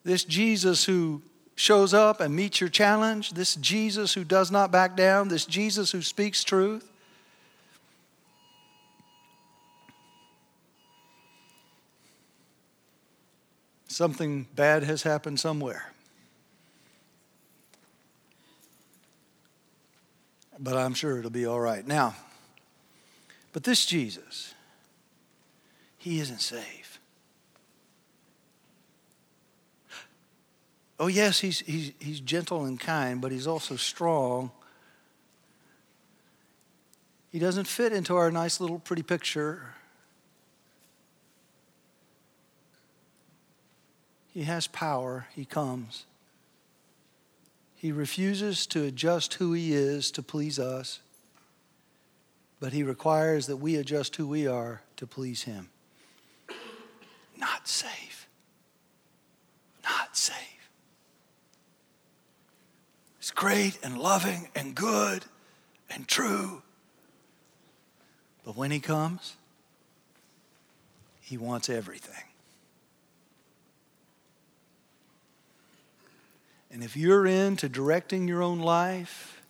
this 0.04 0.24
Jesus 0.24 0.86
who 0.86 1.24
shows 1.58 1.92
up 1.92 2.22
and 2.22 2.36
meets 2.36 2.62
your 2.62 2.70
challenge, 2.70 3.32
this 3.32 3.56
Jesus 3.56 4.14
who 4.14 4.24
does 4.24 4.52
not 4.52 4.72
back 4.72 4.96
down, 4.96 5.28
this 5.28 5.44
Jesus 5.44 5.92
who 5.92 6.04
speaks 6.04 6.44
truth. 6.44 6.88
Something 13.88 14.46
bad 14.56 14.84
has 14.84 15.02
happened 15.02 15.40
somewhere. 15.40 15.92
But 20.60 20.78
I'm 20.78 20.94
sure 20.94 21.18
it'll 21.18 21.32
be 21.32 21.48
all 21.48 21.60
right. 21.60 21.86
Now, 21.86 22.16
but 23.52 23.64
this 23.64 23.84
Jesus, 23.84 24.54
he 25.98 26.20
isn't 26.20 26.42
saved. 26.42 26.77
Oh, 31.00 31.08
yes, 31.08 31.40
he's, 31.40 31.60
he's, 31.60 31.92
he's 32.00 32.20
gentle 32.20 32.66
and 32.66 32.80
kind, 32.80 33.22
but 33.22 33.32
he's 33.32 33.46
also 33.48 33.76
strong. 33.76 34.52
He 37.32 37.40
doesn't 37.40 37.66
fit 37.66 37.94
into 37.94 38.16
our 38.16 38.32
nice 38.32 38.60
little 38.60 38.80
pretty 38.80 39.04
picture. 39.04 39.76
He 44.34 44.44
has 44.44 44.68
power, 44.68 45.28
he 45.36 45.46
comes. 45.46 46.06
He 47.76 47.92
refuses 47.92 48.66
to 48.68 48.84
adjust 48.84 49.36
who 49.36 49.54
he 49.54 49.74
is 49.74 50.10
to 50.12 50.24
please 50.24 50.58
us, 50.58 51.00
but 52.60 52.74
he 52.74 52.82
requires 52.82 53.46
that 53.48 53.58
we 53.58 53.76
adjust 53.76 54.16
who 54.16 54.28
we 54.28 54.48
are 54.48 54.82
to 54.96 55.06
please 55.06 55.44
him. 55.44 55.70
Not 57.38 57.68
safe. 57.68 58.28
Not 59.84 60.18
safe. 60.18 60.47
He's 63.28 63.34
great 63.34 63.78
and 63.84 63.98
loving 63.98 64.48
and 64.56 64.74
good 64.74 65.26
and 65.90 66.08
true. 66.08 66.62
But 68.46 68.56
when 68.56 68.72
He 68.72 68.80
comes, 68.80 69.36
He 71.20 71.38
wants 71.38 71.70
everything. 71.70 72.24
And 76.72 76.82
if 76.82 76.96
you're 76.96 77.26
into 77.26 77.68
directing 77.68 78.30
your 78.30 78.42
own 78.42 78.60
life, 78.60 79.42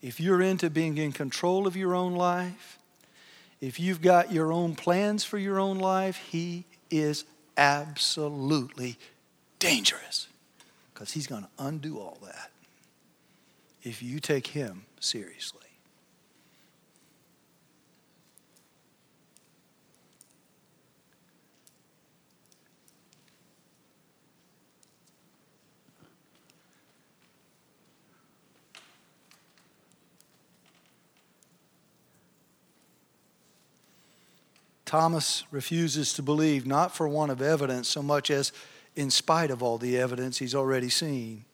if 0.00 0.18
you're 0.18 0.40
into 0.40 0.70
being 0.70 0.96
in 0.96 1.12
control 1.12 1.66
of 1.66 1.76
your 1.76 1.94
own 1.94 2.14
life, 2.14 2.78
if 3.60 3.78
you've 3.78 4.00
got 4.00 4.32
your 4.32 4.50
own 4.50 4.74
plans 4.74 5.22
for 5.22 5.36
your 5.36 5.60
own 5.60 5.78
life, 5.78 6.16
He 6.16 6.64
is 6.90 7.26
absolutely 7.58 8.96
dangerous 9.58 10.28
because 10.94 11.12
He's 11.12 11.26
going 11.26 11.42
to 11.42 11.50
undo 11.58 11.98
all 11.98 12.16
that 12.22 12.51
if 13.82 14.02
you 14.02 14.20
take 14.20 14.48
him 14.48 14.84
seriously. 15.00 15.60
Thomas 34.92 35.44
refuses 35.50 36.12
to 36.12 36.22
believe, 36.22 36.66
not 36.66 36.94
for 36.94 37.08
want 37.08 37.32
of 37.32 37.40
evidence 37.40 37.88
so 37.88 38.02
much 38.02 38.30
as 38.30 38.52
in 38.94 39.08
spite 39.08 39.50
of 39.50 39.62
all 39.62 39.78
the 39.78 39.96
evidence 39.96 40.36
he's 40.36 40.54
already 40.54 40.90
seen. 40.90 41.46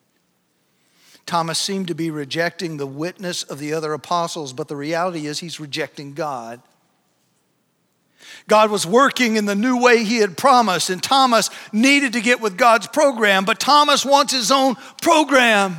Thomas 1.28 1.58
seemed 1.58 1.88
to 1.88 1.94
be 1.94 2.10
rejecting 2.10 2.78
the 2.78 2.86
witness 2.86 3.42
of 3.42 3.58
the 3.58 3.74
other 3.74 3.92
apostles, 3.92 4.54
but 4.54 4.66
the 4.66 4.74
reality 4.74 5.26
is 5.26 5.38
he's 5.38 5.60
rejecting 5.60 6.14
God. 6.14 6.62
God 8.46 8.70
was 8.70 8.86
working 8.86 9.36
in 9.36 9.44
the 9.44 9.54
new 9.54 9.78
way 9.78 10.04
he 10.04 10.16
had 10.16 10.38
promised, 10.38 10.88
and 10.88 11.02
Thomas 11.02 11.50
needed 11.70 12.14
to 12.14 12.22
get 12.22 12.40
with 12.40 12.56
God's 12.56 12.86
program, 12.86 13.44
but 13.44 13.60
Thomas 13.60 14.06
wants 14.06 14.32
his 14.32 14.50
own 14.50 14.76
program. 15.02 15.76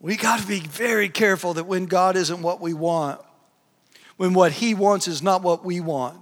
We 0.00 0.16
got 0.16 0.40
to 0.40 0.46
be 0.46 0.60
very 0.60 1.10
careful 1.10 1.52
that 1.54 1.64
when 1.64 1.84
God 1.84 2.16
isn't 2.16 2.40
what 2.40 2.58
we 2.58 2.72
want, 2.72 3.20
when 4.16 4.32
what 4.32 4.52
he 4.52 4.72
wants 4.72 5.08
is 5.08 5.22
not 5.22 5.42
what 5.42 5.62
we 5.62 5.80
want, 5.80 6.18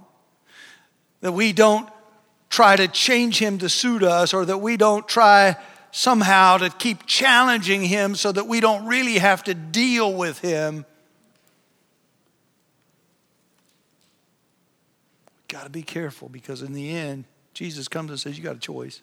that 1.21 1.31
we 1.31 1.53
don't 1.53 1.89
try 2.49 2.75
to 2.75 2.89
change 2.89 3.39
him 3.39 3.59
to 3.59 3.69
suit 3.69 4.03
us, 4.03 4.33
or 4.33 4.43
that 4.43 4.57
we 4.57 4.75
don't 4.75 5.07
try 5.07 5.55
somehow 5.91 6.57
to 6.57 6.69
keep 6.69 7.05
challenging 7.05 7.83
him 7.83 8.15
so 8.15 8.31
that 8.31 8.47
we 8.47 8.59
don't 8.59 8.85
really 8.85 9.17
have 9.17 9.43
to 9.45 9.53
deal 9.53 10.13
with 10.13 10.39
him. 10.39 10.85
Got 15.47 15.63
to 15.63 15.69
be 15.69 15.81
careful 15.81 16.29
because 16.29 16.61
in 16.61 16.73
the 16.73 16.91
end, 16.91 17.25
Jesus 17.53 17.87
comes 17.87 18.11
and 18.11 18.19
says, 18.19 18.37
You 18.37 18.43
got 18.43 18.55
a 18.55 18.59
choice 18.59 19.01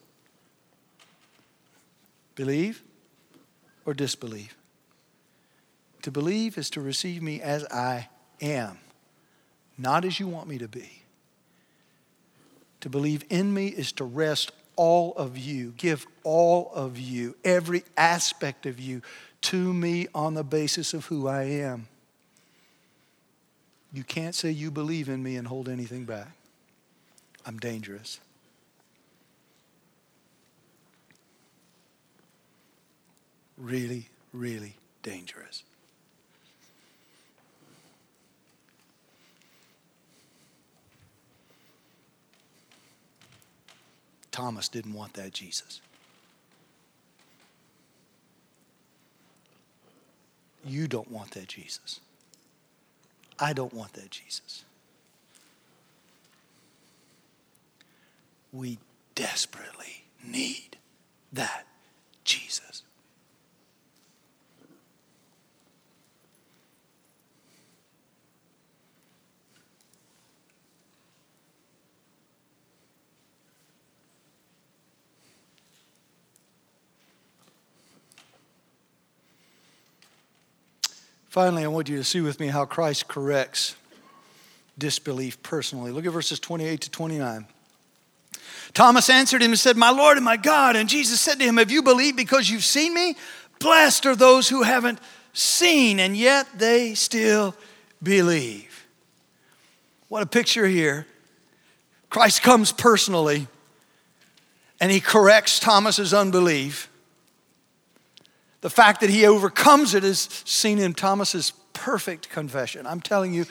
believe 2.34 2.82
or 3.86 3.94
disbelieve. 3.94 4.56
To 6.02 6.10
believe 6.12 6.56
is 6.56 6.70
to 6.70 6.80
receive 6.80 7.22
me 7.22 7.40
as 7.40 7.64
I 7.64 8.08
am, 8.40 8.78
not 9.76 10.04
as 10.04 10.20
you 10.20 10.28
want 10.28 10.46
me 10.46 10.58
to 10.58 10.68
be. 10.68 11.02
To 12.82 12.88
believe 12.88 13.24
in 13.28 13.52
me 13.52 13.68
is 13.68 13.90
to 13.92 14.04
rest 14.04 14.52
all 14.76 15.14
of 15.14 15.36
you, 15.36 15.72
give 15.76 16.06
all 16.22 16.70
of 16.74 16.98
you, 16.98 17.34
every 17.44 17.82
aspect 17.96 18.66
of 18.66 18.78
you 18.78 19.02
to 19.42 19.72
me 19.72 20.06
on 20.14 20.34
the 20.34 20.44
basis 20.44 20.94
of 20.94 21.06
who 21.06 21.26
I 21.26 21.44
am. 21.44 21.88
You 23.92 24.04
can't 24.04 24.34
say 24.34 24.50
you 24.50 24.70
believe 24.70 25.08
in 25.08 25.22
me 25.22 25.36
and 25.36 25.46
hold 25.48 25.68
anything 25.68 26.04
back. 26.04 26.28
I'm 27.46 27.58
dangerous. 27.58 28.20
Really, 33.56 34.08
really 34.32 34.74
dangerous. 35.02 35.62
Thomas 44.36 44.68
didn't 44.68 44.92
want 44.92 45.14
that 45.14 45.32
Jesus. 45.32 45.80
You 50.62 50.86
don't 50.88 51.10
want 51.10 51.30
that 51.30 51.48
Jesus. 51.48 52.00
I 53.38 53.54
don't 53.54 53.72
want 53.72 53.94
that 53.94 54.10
Jesus. 54.10 54.66
We 58.52 58.76
desperately 59.14 60.04
need 60.22 60.76
that 61.32 61.64
Jesus. 62.24 62.82
Finally, 81.36 81.64
I 81.64 81.66
want 81.66 81.90
you 81.90 81.98
to 81.98 82.02
see 82.02 82.22
with 82.22 82.40
me 82.40 82.46
how 82.46 82.64
Christ 82.64 83.08
corrects 83.08 83.76
disbelief 84.78 85.42
personally. 85.42 85.90
Look 85.90 86.06
at 86.06 86.12
verses 86.12 86.40
28 86.40 86.80
to 86.80 86.90
29. 86.90 87.46
Thomas 88.72 89.10
answered 89.10 89.42
him 89.42 89.50
and 89.50 89.58
said, 89.58 89.76
My 89.76 89.90
Lord 89.90 90.16
and 90.16 90.24
my 90.24 90.38
God. 90.38 90.76
And 90.76 90.88
Jesus 90.88 91.20
said 91.20 91.38
to 91.38 91.44
him, 91.44 91.58
Have 91.58 91.70
you 91.70 91.82
believed 91.82 92.16
because 92.16 92.48
you've 92.48 92.64
seen 92.64 92.94
me? 92.94 93.16
Blessed 93.58 94.06
are 94.06 94.16
those 94.16 94.48
who 94.48 94.62
haven't 94.62 94.98
seen 95.34 96.00
and 96.00 96.16
yet 96.16 96.46
they 96.56 96.94
still 96.94 97.54
believe. 98.02 98.86
What 100.08 100.22
a 100.22 100.26
picture 100.26 100.66
here. 100.66 101.06
Christ 102.08 102.40
comes 102.40 102.72
personally 102.72 103.46
and 104.80 104.90
he 104.90 105.00
corrects 105.00 105.60
Thomas's 105.60 106.14
unbelief. 106.14 106.88
The 108.66 108.70
fact 108.70 109.02
that 109.02 109.10
he 109.10 109.24
overcomes 109.28 109.94
it 109.94 110.02
is 110.02 110.28
seen 110.44 110.80
in 110.80 110.92
Thomas's 110.92 111.52
perfect 111.72 112.30
confession. 112.30 112.84
I'm 112.84 113.00
telling 113.00 113.32
you, 113.32 113.46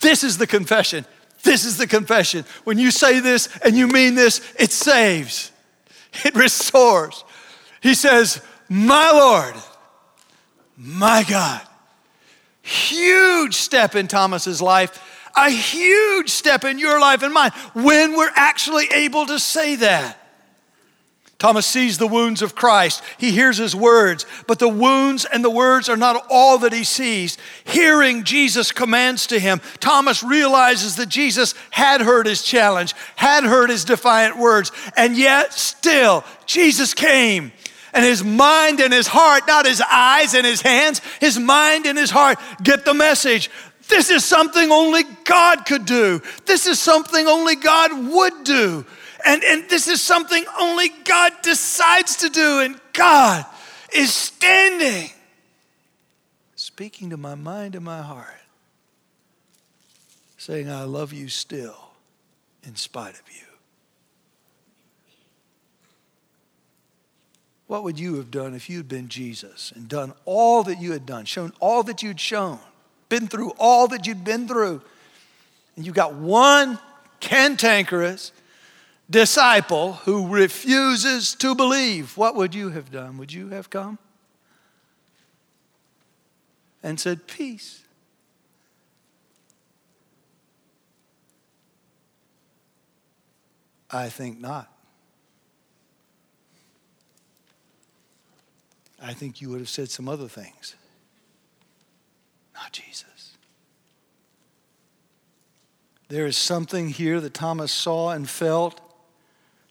this 0.00 0.24
is 0.24 0.38
the 0.38 0.46
confession. 0.46 1.04
This 1.42 1.66
is 1.66 1.76
the 1.76 1.86
confession. 1.86 2.46
When 2.64 2.78
you 2.78 2.90
say 2.90 3.20
this 3.20 3.54
and 3.58 3.76
you 3.76 3.86
mean 3.86 4.14
this, 4.14 4.40
it 4.58 4.72
saves, 4.72 5.52
it 6.24 6.34
restores. 6.34 7.22
He 7.82 7.92
says, 7.92 8.40
My 8.70 9.10
Lord, 9.10 9.56
my 10.78 11.22
God. 11.28 11.60
Huge 12.62 13.56
step 13.56 13.94
in 13.94 14.08
Thomas's 14.08 14.62
life, 14.62 14.98
a 15.36 15.50
huge 15.50 16.30
step 16.30 16.64
in 16.64 16.78
your 16.78 16.98
life 16.98 17.22
and 17.22 17.34
mine 17.34 17.50
when 17.74 18.16
we're 18.16 18.32
actually 18.34 18.86
able 18.86 19.26
to 19.26 19.38
say 19.38 19.76
that. 19.76 20.25
Thomas 21.38 21.66
sees 21.66 21.98
the 21.98 22.06
wounds 22.06 22.40
of 22.40 22.54
Christ. 22.54 23.02
He 23.18 23.30
hears 23.30 23.58
his 23.58 23.76
words, 23.76 24.24
but 24.46 24.58
the 24.58 24.70
wounds 24.70 25.26
and 25.26 25.44
the 25.44 25.50
words 25.50 25.88
are 25.90 25.96
not 25.96 26.26
all 26.30 26.58
that 26.58 26.72
he 26.72 26.82
sees. 26.82 27.36
Hearing 27.64 28.24
Jesus' 28.24 28.72
commands 28.72 29.26
to 29.26 29.38
him, 29.38 29.60
Thomas 29.78 30.22
realizes 30.22 30.96
that 30.96 31.10
Jesus 31.10 31.54
had 31.70 32.00
heard 32.00 32.24
his 32.26 32.42
challenge, 32.42 32.94
had 33.16 33.44
heard 33.44 33.68
his 33.68 33.84
defiant 33.84 34.38
words, 34.38 34.72
and 34.96 35.14
yet 35.14 35.52
still 35.52 36.24
Jesus 36.46 36.94
came. 36.94 37.52
And 37.92 38.04
his 38.04 38.24
mind 38.24 38.80
and 38.80 38.92
his 38.92 39.06
heart, 39.06 39.44
not 39.46 39.66
his 39.66 39.82
eyes 39.82 40.34
and 40.34 40.46
his 40.46 40.62
hands, 40.62 41.00
his 41.20 41.38
mind 41.38 41.86
and 41.86 41.98
his 41.98 42.10
heart 42.10 42.38
get 42.62 42.84
the 42.84 42.94
message. 42.94 43.50
This 43.88 44.10
is 44.10 44.24
something 44.24 44.70
only 44.70 45.02
God 45.24 45.64
could 45.64 45.86
do. 45.86 46.20
This 46.44 46.66
is 46.66 46.80
something 46.80 47.26
only 47.26 47.56
God 47.56 48.08
would 48.08 48.44
do. 48.44 48.84
And, 49.26 49.42
and 49.42 49.68
this 49.68 49.88
is 49.88 50.00
something 50.00 50.44
only 50.58 50.88
God 51.04 51.32
decides 51.42 52.16
to 52.18 52.28
do, 52.28 52.60
and 52.60 52.80
God 52.92 53.44
is 53.92 54.12
standing, 54.12 55.10
speaking 56.54 57.10
to 57.10 57.16
my 57.16 57.34
mind 57.34 57.74
and 57.74 57.84
my 57.84 58.02
heart, 58.02 58.28
saying, 60.38 60.70
I 60.70 60.84
love 60.84 61.12
you 61.12 61.28
still 61.28 61.76
in 62.62 62.76
spite 62.76 63.14
of 63.14 63.22
you. 63.28 63.42
What 67.66 67.82
would 67.82 67.98
you 67.98 68.14
have 68.18 68.30
done 68.30 68.54
if 68.54 68.70
you'd 68.70 68.88
been 68.88 69.08
Jesus 69.08 69.72
and 69.74 69.88
done 69.88 70.12
all 70.24 70.62
that 70.62 70.80
you 70.80 70.92
had 70.92 71.04
done, 71.04 71.24
shown 71.24 71.52
all 71.58 71.82
that 71.82 72.00
you'd 72.00 72.20
shown, 72.20 72.60
been 73.08 73.26
through 73.26 73.54
all 73.58 73.88
that 73.88 74.06
you'd 74.06 74.22
been 74.22 74.46
through, 74.46 74.82
and 75.74 75.84
you 75.84 75.90
got 75.90 76.14
one 76.14 76.78
cantankerous, 77.18 78.30
disciple 79.08 79.94
who 80.04 80.28
refuses 80.28 81.34
to 81.36 81.54
believe, 81.54 82.16
what 82.16 82.34
would 82.34 82.54
you 82.54 82.70
have 82.70 82.90
done? 82.90 83.18
Would 83.18 83.32
you 83.32 83.50
have 83.50 83.70
come 83.70 83.98
and 86.82 86.98
said, 86.98 87.26
Peace? 87.26 87.82
I 93.90 94.08
think 94.08 94.40
not. 94.40 94.70
I 99.00 99.12
think 99.12 99.40
you 99.40 99.50
would 99.50 99.60
have 99.60 99.68
said 99.68 99.90
some 99.90 100.08
other 100.08 100.26
things. 100.26 100.74
Not 102.54 102.72
Jesus. 102.72 103.36
There 106.08 106.26
is 106.26 106.36
something 106.36 106.88
here 106.88 107.20
that 107.20 107.34
Thomas 107.34 107.72
saw 107.72 108.10
and 108.10 108.28
felt 108.28 108.80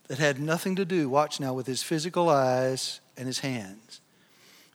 that 0.08 0.18
had 0.18 0.40
nothing 0.40 0.76
to 0.76 0.84
do, 0.84 1.08
watch 1.08 1.40
now, 1.40 1.52
with 1.52 1.66
his 1.66 1.82
physical 1.82 2.28
eyes 2.28 3.00
and 3.16 3.26
his 3.26 3.40
hands, 3.40 4.00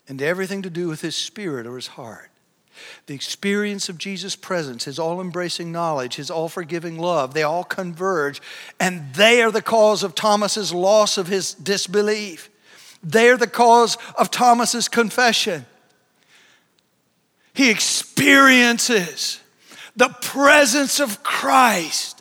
and 0.08 0.22
everything 0.22 0.62
to 0.62 0.70
do 0.70 0.88
with 0.88 1.02
his 1.02 1.16
spirit 1.16 1.66
or 1.66 1.76
his 1.76 1.88
heart. 1.88 2.30
The 3.06 3.14
experience 3.14 3.90
of 3.90 3.98
Jesus' 3.98 4.36
presence, 4.36 4.86
his 4.86 4.98
all 4.98 5.22
embracing 5.22 5.72
knowledge, 5.72 6.16
his 6.16 6.32
all 6.32 6.50
forgiving 6.50 6.98
love, 6.98 7.34
they 7.34 7.44
all 7.44 7.64
converge, 7.64 8.42
and 8.80 9.14
they 9.14 9.42
are 9.42 9.52
the 9.52 9.62
cause 9.62 10.04
of 10.04 10.16
Thomas's 10.16 10.74
loss 10.74 11.18
of 11.18 11.28
his 11.28 11.54
disbelief. 11.54 12.50
They 13.04 13.30
are 13.30 13.38
the 13.38 13.48
cause 13.48 13.98
of 14.18 14.32
Thomas's 14.32 14.88
confession. 14.88 15.66
He 17.54 17.70
experiences 17.70 19.40
the 19.96 20.10
presence 20.22 21.00
of 21.00 21.24
Christ 21.24 22.21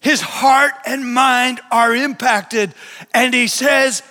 his 0.00 0.20
heart 0.22 0.72
and 0.86 1.14
mind 1.14 1.60
are 1.70 1.94
impacted. 1.94 2.74
And 3.12 3.34
he 3.34 3.46
says, 3.46 4.02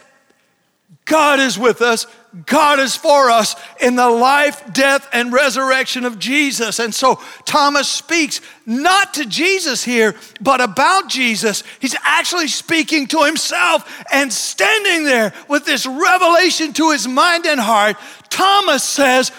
God 1.06 1.40
is 1.40 1.58
with 1.58 1.82
us. 1.82 2.06
God 2.46 2.80
is 2.80 2.96
for 2.96 3.32
us 3.32 3.56
in 3.82 3.96
the 3.96 4.08
life, 4.08 4.72
death, 4.72 5.10
and 5.12 5.34
resurrection 5.34 6.06
of 6.06 6.20
Jesus. 6.20 6.78
And 6.78 6.94
so 6.94 7.20
Thomas 7.46 7.90
speaks 7.90 8.40
not 8.68 9.16
to 9.16 9.26
Jesus 9.26 9.84
here, 9.84 10.16
but 10.40 10.62
about 10.62 11.10
Jesus. 11.10 11.64
He's 11.80 11.96
actually 12.04 12.48
speaking 12.48 13.08
to 13.08 13.24
himself 13.24 14.06
and 14.14 14.32
standing 14.32 15.06
there 15.06 15.34
with 15.48 15.66
this 15.66 15.88
revelation 15.88 16.72
to 16.74 16.92
his 16.92 17.08
mind 17.08 17.48
and 17.48 17.60
heart. 17.60 17.98
Thomas 18.30 18.84
says, 18.84 19.32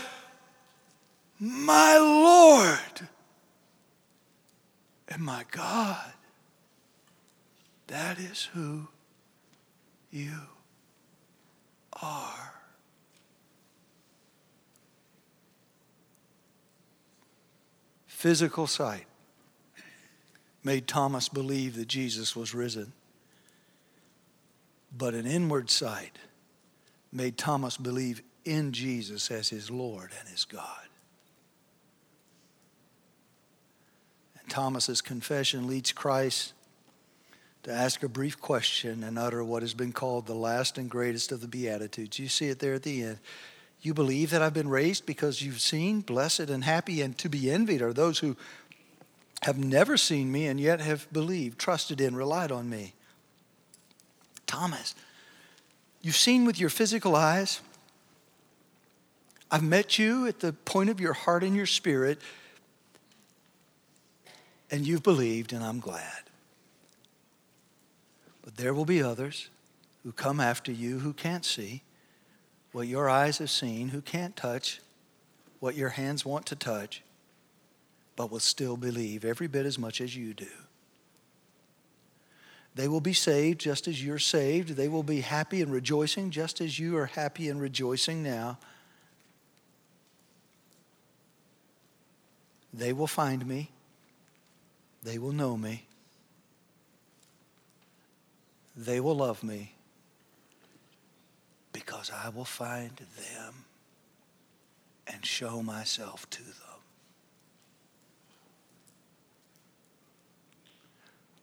My 1.38 1.96
Lord 1.98 3.08
and 5.06 5.22
my 5.22 5.44
God. 5.52 6.09
That 7.90 8.20
is 8.20 8.48
who 8.54 8.86
you 10.12 10.30
are. 12.00 12.54
Physical 18.06 18.68
sight 18.68 19.06
made 20.62 20.86
Thomas 20.86 21.28
believe 21.28 21.74
that 21.74 21.88
Jesus 21.88 22.36
was 22.36 22.54
risen. 22.54 22.92
But 24.96 25.14
an 25.14 25.26
inward 25.26 25.68
sight 25.68 26.16
made 27.12 27.36
Thomas 27.36 27.76
believe 27.76 28.22
in 28.44 28.70
Jesus 28.70 29.32
as 29.32 29.48
his 29.48 29.68
Lord 29.68 30.10
and 30.20 30.28
his 30.28 30.44
God. 30.44 30.86
And 34.40 34.48
Thomas's 34.48 35.00
confession 35.00 35.66
leads 35.66 35.90
Christ 35.90 36.52
to 37.62 37.70
ask 37.70 38.02
a 38.02 38.08
brief 38.08 38.40
question 38.40 39.04
and 39.04 39.18
utter 39.18 39.44
what 39.44 39.62
has 39.62 39.74
been 39.74 39.92
called 39.92 40.26
the 40.26 40.34
last 40.34 40.78
and 40.78 40.90
greatest 40.90 41.30
of 41.30 41.40
the 41.40 41.48
Beatitudes. 41.48 42.18
You 42.18 42.28
see 42.28 42.48
it 42.48 42.58
there 42.58 42.74
at 42.74 42.82
the 42.82 43.02
end. 43.02 43.18
You 43.82 43.94
believe 43.94 44.30
that 44.30 44.42
I've 44.42 44.54
been 44.54 44.68
raised 44.68 45.06
because 45.06 45.42
you've 45.42 45.60
seen, 45.60 46.00
blessed 46.00 46.50
and 46.50 46.64
happy, 46.64 47.00
and 47.00 47.16
to 47.18 47.28
be 47.28 47.50
envied 47.50 47.82
are 47.82 47.92
those 47.92 48.18
who 48.18 48.36
have 49.42 49.58
never 49.58 49.96
seen 49.96 50.30
me 50.30 50.46
and 50.46 50.60
yet 50.60 50.80
have 50.80 51.10
believed, 51.12 51.58
trusted 51.58 52.00
in, 52.00 52.14
relied 52.14 52.52
on 52.52 52.68
me. 52.68 52.92
Thomas, 54.46 54.94
you've 56.02 56.16
seen 56.16 56.44
with 56.44 56.60
your 56.60 56.68
physical 56.68 57.16
eyes. 57.16 57.60
I've 59.50 59.62
met 59.62 59.98
you 59.98 60.26
at 60.26 60.40
the 60.40 60.52
point 60.52 60.90
of 60.90 61.00
your 61.00 61.12
heart 61.12 61.42
and 61.42 61.56
your 61.56 61.66
spirit, 61.66 62.20
and 64.70 64.86
you've 64.86 65.02
believed, 65.02 65.52
and 65.52 65.64
I'm 65.64 65.80
glad. 65.80 66.29
But 68.50 68.64
there 68.64 68.74
will 68.74 68.84
be 68.84 69.00
others 69.00 69.48
who 70.02 70.10
come 70.10 70.40
after 70.40 70.72
you 70.72 70.98
who 70.98 71.12
can't 71.12 71.44
see 71.44 71.82
what 72.72 72.88
your 72.88 73.08
eyes 73.08 73.38
have 73.38 73.50
seen, 73.50 73.90
who 73.90 74.00
can't 74.00 74.34
touch 74.34 74.80
what 75.60 75.76
your 75.76 75.90
hands 75.90 76.24
want 76.24 76.46
to 76.46 76.56
touch, 76.56 77.02
but 78.16 78.28
will 78.28 78.40
still 78.40 78.76
believe 78.76 79.24
every 79.24 79.46
bit 79.46 79.66
as 79.66 79.78
much 79.78 80.00
as 80.00 80.16
you 80.16 80.34
do. 80.34 80.48
They 82.74 82.88
will 82.88 83.00
be 83.00 83.12
saved 83.12 83.60
just 83.60 83.86
as 83.86 84.04
you're 84.04 84.18
saved. 84.18 84.70
They 84.70 84.88
will 84.88 85.04
be 85.04 85.20
happy 85.20 85.62
and 85.62 85.70
rejoicing 85.70 86.30
just 86.30 86.60
as 86.60 86.76
you 86.76 86.96
are 86.96 87.06
happy 87.06 87.48
and 87.48 87.60
rejoicing 87.60 88.20
now. 88.20 88.58
They 92.74 92.92
will 92.92 93.06
find 93.06 93.46
me. 93.46 93.70
They 95.04 95.18
will 95.18 95.32
know 95.32 95.56
me. 95.56 95.86
They 98.80 98.98
will 98.98 99.16
love 99.16 99.44
me 99.44 99.74
because 101.70 102.10
I 102.10 102.30
will 102.30 102.46
find 102.46 102.96
them 102.96 103.66
and 105.06 105.26
show 105.26 105.62
myself 105.62 106.28
to 106.30 106.42
them. 106.42 106.54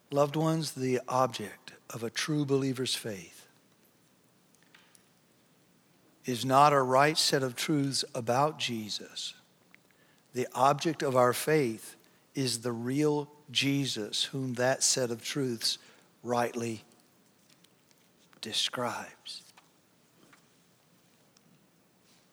Loved 0.10 0.36
ones, 0.36 0.72
the 0.72 1.00
object 1.08 1.74
of 1.92 2.02
a 2.02 2.10
true 2.10 2.44
believer's 2.44 2.96
faith 2.96 3.46
is 6.26 6.44
not 6.44 6.74
a 6.74 6.82
right 6.82 7.20
set 7.20 7.44
of 7.44 7.56
truths 7.56 8.04
about 8.16 8.58
Jesus. 8.58 9.36
The 10.34 10.48
object 10.56 11.04
of 11.04 11.16
our 11.16 11.34
faith 11.34 11.98
is 12.34 12.62
the 12.62 12.72
real 12.72 13.30
Jesus, 13.52 14.24
whom 14.24 14.56
that 14.56 14.82
set 14.82 15.12
of 15.12 15.24
truths 15.24 15.78
rightly 16.24 16.84
describes. 18.42 19.44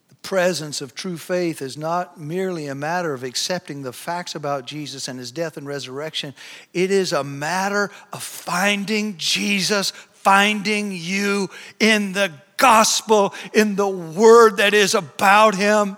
The 0.09 0.15
presence 0.15 0.81
of 0.81 0.95
true 0.95 1.17
faith 1.17 1.61
is 1.61 1.77
not 1.77 2.19
merely 2.19 2.67
a 2.67 2.75
matter 2.75 3.13
of 3.13 3.23
accepting 3.23 3.81
the 3.83 3.93
facts 3.93 4.35
about 4.35 4.65
Jesus 4.65 5.07
and 5.07 5.19
his 5.19 5.31
death 5.31 5.57
and 5.57 5.67
resurrection, 5.67 6.33
it 6.73 6.91
is 6.91 7.13
a 7.13 7.23
matter 7.23 7.91
of 8.11 8.23
finding 8.23 9.17
Jesus, 9.17 9.91
finding 10.13 10.91
you 10.91 11.49
in 11.79 12.13
the 12.13 12.31
gospel, 12.57 13.33
in 13.53 13.75
the 13.75 13.87
word 13.87 14.57
that 14.57 14.73
is 14.73 14.95
about 14.95 15.55
him. 15.55 15.97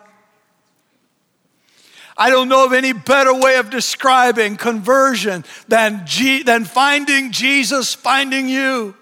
I 2.18 2.32
don't 2.32 2.50
know 2.50 2.66
of 2.66 2.74
any 2.74 2.94
better 2.94 3.34
way 3.34 3.58
of 3.58 3.70
describing 3.70 4.58
conversion 4.58 5.46
than, 5.68 6.02
G- 6.06 6.42
than 6.42 6.66
finding 6.66 7.32
Jesus, 7.32 7.94
finding 7.94 8.50
you. 8.50 8.96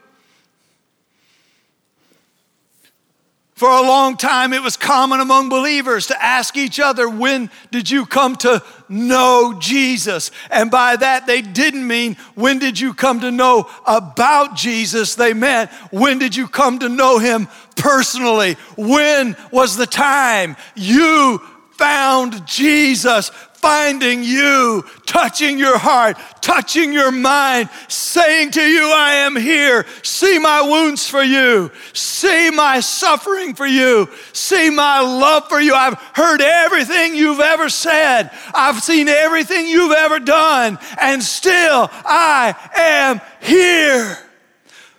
For 3.56 3.70
a 3.70 3.82
long 3.82 4.18
time, 4.18 4.52
it 4.52 4.62
was 4.62 4.76
common 4.76 5.22
among 5.22 5.48
believers 5.48 6.08
to 6.08 6.22
ask 6.22 6.58
each 6.58 6.78
other, 6.78 7.08
When 7.08 7.50
did 7.72 7.90
you 7.90 8.06
come 8.06 8.36
to 8.38 8.62
know 8.90 9.56
Jesus? 9.58 10.30
And 10.52 10.70
by 10.70 10.98
that, 10.98 11.26
they 11.26 11.42
didn't 11.42 11.88
mean, 11.88 12.16
When 12.36 12.60
did 12.60 12.78
you 12.78 12.94
come 12.94 13.22
to 13.22 13.32
know 13.32 13.70
about 13.88 14.58
Jesus? 14.58 15.16
They 15.16 15.34
meant, 15.34 15.72
When 15.90 16.20
did 16.20 16.36
you 16.36 16.50
come 16.50 16.80
to 16.80 16.90
know 16.90 17.18
him 17.18 17.48
personally? 17.78 18.56
When 18.76 19.38
was 19.52 19.78
the 19.78 19.88
time 19.88 20.58
you 20.76 21.42
found 21.78 22.46
Jesus, 22.46 23.32
finding 23.66 24.22
you, 24.22 24.86
touching 25.08 25.58
your 25.58 25.76
heart, 25.76 26.16
touching 26.40 26.94
your 26.94 27.12
mind, 27.12 27.68
saying 27.88 28.52
to 28.52 28.62
you, 28.62 28.92
I 28.94 29.14
am 29.26 29.36
here. 29.36 29.88
See 30.04 30.38
my 30.38 30.62
wounds 30.62 31.10
for 31.10 31.24
you. 31.24 31.72
See 31.92 32.52
my 32.52 32.80
suffering 32.80 33.56
for 33.56 33.66
you. 33.66 34.08
See 34.34 34.70
my 34.70 35.00
love 35.00 35.50
for 35.50 35.60
you. 35.60 35.74
I've 35.74 35.96
heard 36.14 36.42
everything 36.42 37.16
you've 37.16 37.40
ever 37.40 37.68
said. 37.68 38.30
I've 38.54 38.84
seen 38.84 39.08
everything 39.08 39.68
you've 39.68 39.94
ever 39.94 40.20
done. 40.20 40.78
And 41.02 41.24
still, 41.24 41.90
I 41.92 42.54
am 42.78 43.20
here. 43.42 44.16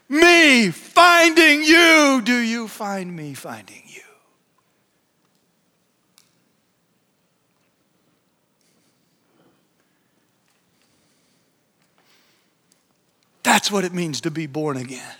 Me 0.08 0.72
finding 0.72 1.62
you. 1.62 2.20
Do 2.20 2.36
you 2.36 2.66
find 2.66 3.14
me 3.14 3.34
finding 3.34 3.84
you? 3.86 4.02
That's 13.47 13.70
what 13.70 13.84
it 13.84 13.94
means 13.94 14.22
to 14.22 14.32
be 14.32 14.49
born 14.49 14.76
again. 14.76 15.14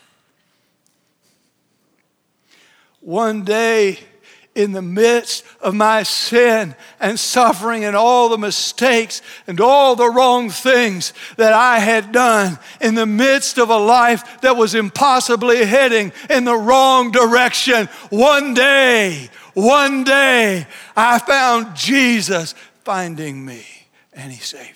One 2.99 3.45
day, 3.45 4.01
in 4.57 4.73
the 4.73 4.83
midst 4.83 5.45
of 5.61 5.77
my 5.77 6.03
sin 6.03 6.75
and 6.99 7.21
suffering 7.21 7.85
and 7.85 7.95
all 7.95 8.29
the 8.29 8.37
mistakes 8.37 9.23
and 9.47 9.61
all 9.61 9.95
the 9.95 10.11
wrong 10.11 10.51
things 10.51 11.13
that 11.37 11.53
I 11.53 11.79
had 11.79 12.11
done, 12.11 12.59
in 12.81 12.97
the 12.97 13.07
midst 13.07 13.59
of 13.59 13.71
a 13.71 13.79
life 13.79 14.41
that 14.41 14.57
was 14.57 14.75
impossibly 14.75 15.65
heading 15.65 16.13
in 16.29 16.45
the 16.45 16.57
wrong 16.57 17.13
direction, 17.13 17.87
one 18.11 18.55
day, 18.55 19.31
one 19.55 20.03
day, 20.03 20.67
I 20.97 21.21
found 21.21 21.77
Jesus 21.77 22.57
finding 22.83 23.45
me 23.47 23.65
and 24.13 24.33
He 24.33 24.41
saved 24.41 24.76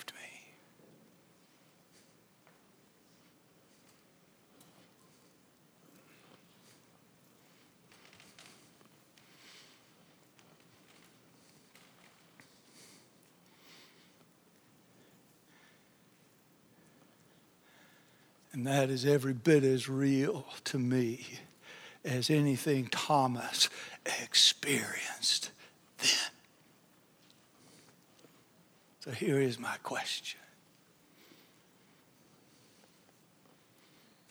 And 18.61 18.67
that 18.67 18.91
is 18.91 19.07
every 19.07 19.33
bit 19.33 19.65
as 19.65 19.89
real 19.89 20.45
to 20.65 20.79
me 20.79 21.27
as 22.05 22.29
anything 22.29 22.89
Thomas 22.89 23.71
experienced 24.23 25.51
then. 25.97 26.11
So 29.03 29.13
here 29.13 29.41
is 29.41 29.59
my 29.59 29.77
question 29.83 30.39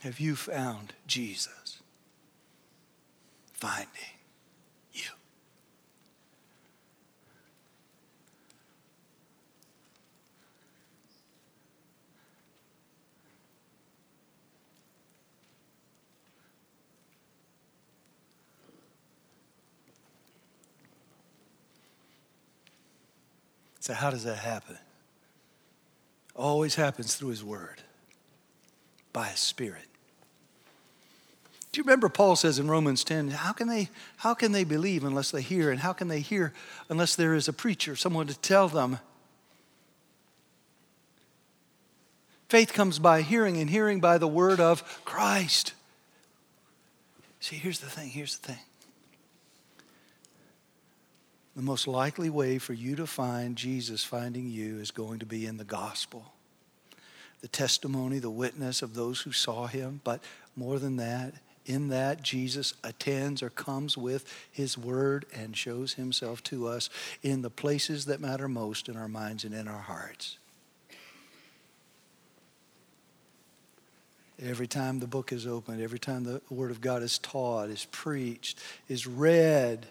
Have 0.01 0.19
you 0.19 0.35
found 0.35 0.93
Jesus? 1.07 1.79
Finding. 3.53 4.18
So, 23.89 23.95
how 23.95 24.11
does 24.11 24.23
that 24.25 24.37
happen? 24.37 24.77
Always 26.35 26.75
happens 26.75 27.15
through 27.15 27.29
His 27.29 27.43
Word, 27.43 27.81
by 29.11 29.29
His 29.29 29.39
Spirit. 29.39 29.87
Do 31.71 31.79
you 31.79 31.83
remember 31.83 32.07
Paul 32.07 32.35
says 32.35 32.59
in 32.59 32.67
Romans 32.67 33.03
10, 33.03 33.29
how 33.29 33.51
can 33.51 33.67
they 33.67 33.89
how 34.17 34.35
can 34.35 34.51
they 34.51 34.63
believe 34.63 35.03
unless 35.03 35.31
they 35.31 35.41
hear 35.41 35.71
and 35.71 35.79
how 35.79 35.93
can 35.93 36.07
they 36.07 36.19
hear 36.19 36.53
unless 36.87 37.15
there 37.15 37.33
is 37.33 37.47
a 37.47 37.53
preacher, 37.53 37.95
someone 37.95 38.27
to 38.27 38.37
tell 38.37 38.67
them? 38.67 38.99
Faith 42.47 42.73
comes 42.73 42.99
by 42.99 43.23
hearing 43.23 43.57
and 43.57 43.71
hearing 43.71 43.99
by 43.99 44.19
the 44.19 44.27
word 44.27 44.59
of 44.59 45.03
Christ. 45.03 45.73
See, 47.39 47.55
here's 47.55 47.79
the 47.79 47.89
thing, 47.89 48.09
here's 48.09 48.37
the 48.37 48.49
thing 48.49 48.59
the 51.59 51.65
most 51.65 51.89
likely 51.89 52.29
way 52.29 52.57
for 52.57 52.71
you 52.71 52.95
to 52.95 53.05
find 53.05 53.57
Jesus 53.57 54.01
finding 54.01 54.47
you 54.47 54.79
is 54.79 54.91
going 54.91 55.19
to 55.19 55.25
be 55.25 55.45
in 55.45 55.57
the 55.57 55.65
gospel. 55.65 56.31
the 57.41 57.47
testimony, 57.47 58.19
the 58.19 58.29
witness 58.29 58.81
of 58.81 58.93
those 58.93 59.21
who 59.21 59.31
saw 59.31 59.67
him. 59.67 60.01
But 60.03 60.21
more 60.55 60.79
than 60.79 60.97
that, 60.97 61.33
in 61.65 61.89
that, 61.89 62.23
Jesus 62.23 62.73
attends 62.83 63.43
or 63.43 63.49
comes 63.49 63.97
with 63.97 64.25
his 64.51 64.77
word 64.77 65.25
and 65.33 65.55
shows 65.55 65.93
himself 65.93 66.43
to 66.45 66.67
us 66.67 66.89
in 67.21 67.41
the 67.41 67.49
places 67.49 68.05
that 68.05 68.19
matter 68.19 68.47
most 68.47 68.89
in 68.89 68.97
our 68.97 69.07
minds 69.07 69.43
and 69.43 69.53
in 69.53 69.67
our 69.67 69.81
hearts. 69.81 70.37
Every 74.41 74.67
time 74.67 74.99
the 74.99 75.07
book 75.07 75.33
is 75.33 75.45
opened, 75.45 75.81
every 75.81 75.99
time 75.99 76.23
the 76.23 76.41
word 76.49 76.71
of 76.71 76.79
God 76.79 77.03
is 77.03 77.19
taught, 77.19 77.69
is 77.69 77.85
preached, 77.91 78.57
is 78.87 79.05
read, 79.05 79.85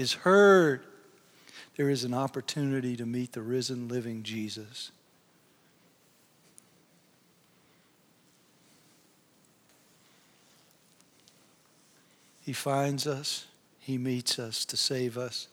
is 0.00 0.14
heard, 0.14 0.80
there 1.76 1.90
is 1.90 2.04
an 2.04 2.14
opportunity 2.14 2.96
to 2.96 3.04
meet 3.04 3.32
the 3.32 3.42
risen, 3.42 3.86
living 3.86 4.22
Jesus. 4.22 4.90
He 12.40 12.54
finds 12.54 13.06
us, 13.06 13.46
He 13.78 13.98
meets 13.98 14.38
us 14.38 14.64
to 14.64 14.76
save 14.76 15.18
us. 15.18 15.48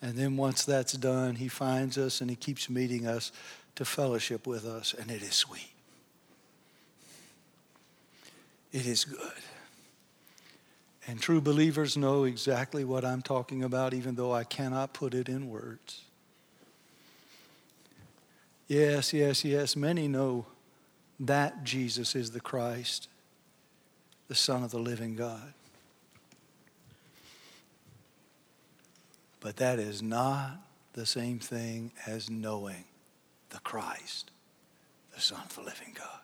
And 0.00 0.16
then 0.16 0.38
once 0.38 0.64
that's 0.64 0.94
done, 0.94 1.36
He 1.36 1.48
finds 1.48 1.98
us 1.98 2.22
and 2.22 2.30
He 2.30 2.36
keeps 2.36 2.70
meeting 2.70 3.06
us 3.06 3.30
to 3.74 3.84
fellowship 3.84 4.46
with 4.46 4.64
us, 4.64 4.94
and 4.94 5.10
it 5.10 5.22
is 5.22 5.34
sweet. 5.34 5.68
It 8.72 8.86
is 8.86 9.04
good. 9.04 9.42
And 11.06 11.20
true 11.20 11.40
believers 11.40 11.96
know 11.96 12.24
exactly 12.24 12.84
what 12.84 13.04
I'm 13.04 13.22
talking 13.22 13.62
about, 13.62 13.94
even 13.94 14.16
though 14.16 14.32
I 14.32 14.44
cannot 14.44 14.92
put 14.92 15.14
it 15.14 15.28
in 15.28 15.48
words. 15.48 16.02
Yes, 18.66 19.12
yes, 19.12 19.44
yes, 19.44 19.76
many 19.76 20.08
know 20.08 20.46
that 21.20 21.62
Jesus 21.62 22.16
is 22.16 22.32
the 22.32 22.40
Christ 22.40 23.08
the 24.28 24.34
Son 24.34 24.62
of 24.64 24.70
the 24.70 24.78
living 24.78 25.14
God. 25.14 25.52
But 29.40 29.56
that 29.56 29.78
is 29.78 30.02
not 30.02 30.58
the 30.94 31.06
same 31.06 31.38
thing 31.38 31.92
as 32.06 32.28
knowing 32.28 32.84
the 33.50 33.60
Christ, 33.60 34.30
the 35.14 35.20
Son 35.20 35.40
of 35.44 35.54
the 35.54 35.62
living 35.62 35.94
God. 35.94 36.20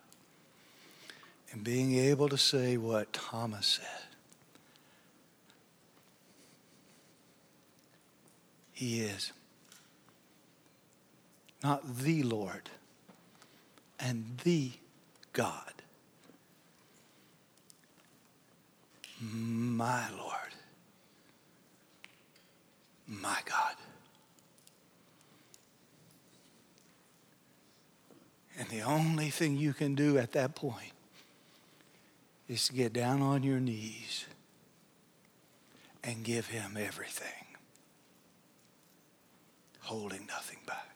And 1.52 1.62
being 1.62 1.94
able 1.94 2.28
to 2.28 2.38
say 2.38 2.76
what 2.76 3.12
Thomas 3.12 3.66
said 3.66 4.11
He 8.72 9.00
is. 9.00 9.32
Not 11.62 11.98
the 11.98 12.22
Lord 12.22 12.70
and 14.00 14.38
the 14.44 14.72
God. 15.32 15.72
My 19.20 20.10
Lord, 20.10 20.54
my 23.06 23.38
God. 23.44 23.76
And 28.58 28.68
the 28.68 28.82
only 28.82 29.30
thing 29.30 29.56
you 29.56 29.72
can 29.72 29.94
do 29.94 30.18
at 30.18 30.32
that 30.32 30.56
point 30.56 30.92
is 32.48 32.66
to 32.68 32.74
get 32.74 32.92
down 32.92 33.22
on 33.22 33.42
your 33.42 33.60
knees 33.60 34.26
and 36.04 36.24
give 36.24 36.48
him 36.48 36.76
everything, 36.76 37.41
holding 39.82 40.26
nothing 40.26 40.58
back. 40.66 40.88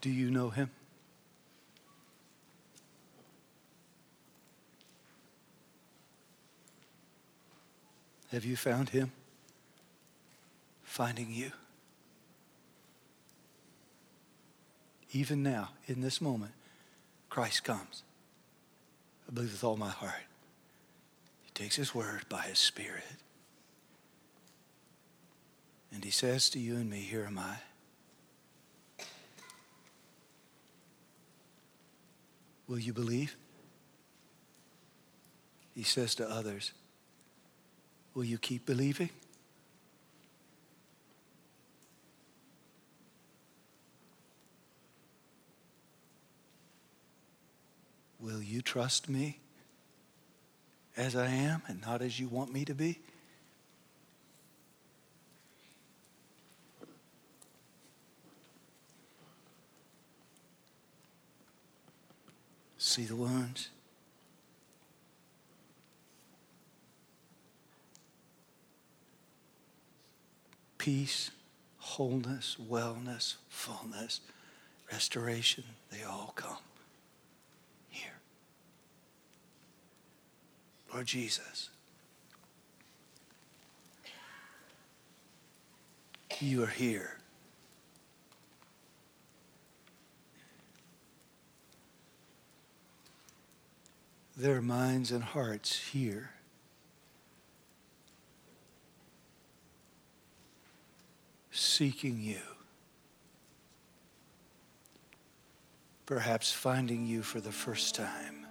Do 0.00 0.08
you 0.08 0.30
know 0.30 0.48
him? 0.48 0.70
Have 8.30 8.44
you 8.44 8.56
found 8.56 8.90
him? 8.90 9.12
Finding 10.82 11.32
you? 11.32 11.52
Even 15.12 15.42
now, 15.42 15.70
in 15.86 16.00
this 16.00 16.20
moment, 16.20 16.52
Christ 17.28 17.64
comes. 17.64 18.04
I 19.28 19.32
believe 19.32 19.52
with 19.52 19.64
all 19.64 19.76
my 19.76 19.90
heart. 19.90 20.22
He 21.42 21.50
takes 21.54 21.76
his 21.76 21.94
word 21.94 22.22
by 22.28 22.42
his 22.42 22.58
spirit. 22.58 23.02
And 25.92 26.04
he 26.04 26.10
says 26.10 26.48
to 26.50 26.60
you 26.60 26.76
and 26.76 26.88
me, 26.88 27.00
Here 27.00 27.24
am 27.24 27.38
I. 27.38 27.56
Will 32.68 32.78
you 32.78 32.92
believe? 32.92 33.34
He 35.74 35.82
says 35.82 36.14
to 36.16 36.30
others, 36.30 36.72
Will 38.20 38.26
you 38.26 38.36
keep 38.36 38.66
believing? 38.66 39.08
Will 48.20 48.42
you 48.42 48.60
trust 48.60 49.08
me 49.08 49.38
as 50.98 51.16
I 51.16 51.28
am 51.28 51.62
and 51.66 51.80
not 51.80 52.02
as 52.02 52.20
you 52.20 52.28
want 52.28 52.52
me 52.52 52.66
to 52.66 52.74
be? 52.74 52.98
See 62.76 63.04
the 63.04 63.16
wounds? 63.16 63.70
Peace, 70.80 71.30
wholeness, 71.76 72.56
wellness, 72.58 73.34
fullness, 73.50 74.22
restoration, 74.90 75.62
they 75.90 76.02
all 76.04 76.32
come 76.34 76.56
here. 77.90 78.14
Lord 80.90 81.04
Jesus, 81.04 81.68
you 86.40 86.62
are 86.62 86.66
here. 86.66 87.18
their 94.34 94.62
minds 94.62 95.12
and 95.12 95.22
hearts 95.22 95.78
here. 95.90 96.30
Seeking 101.50 102.20
you. 102.20 102.40
Perhaps 106.06 106.52
finding 106.52 107.06
you 107.06 107.22
for 107.22 107.40
the 107.40 107.52
first 107.52 107.94
time. 107.94 108.46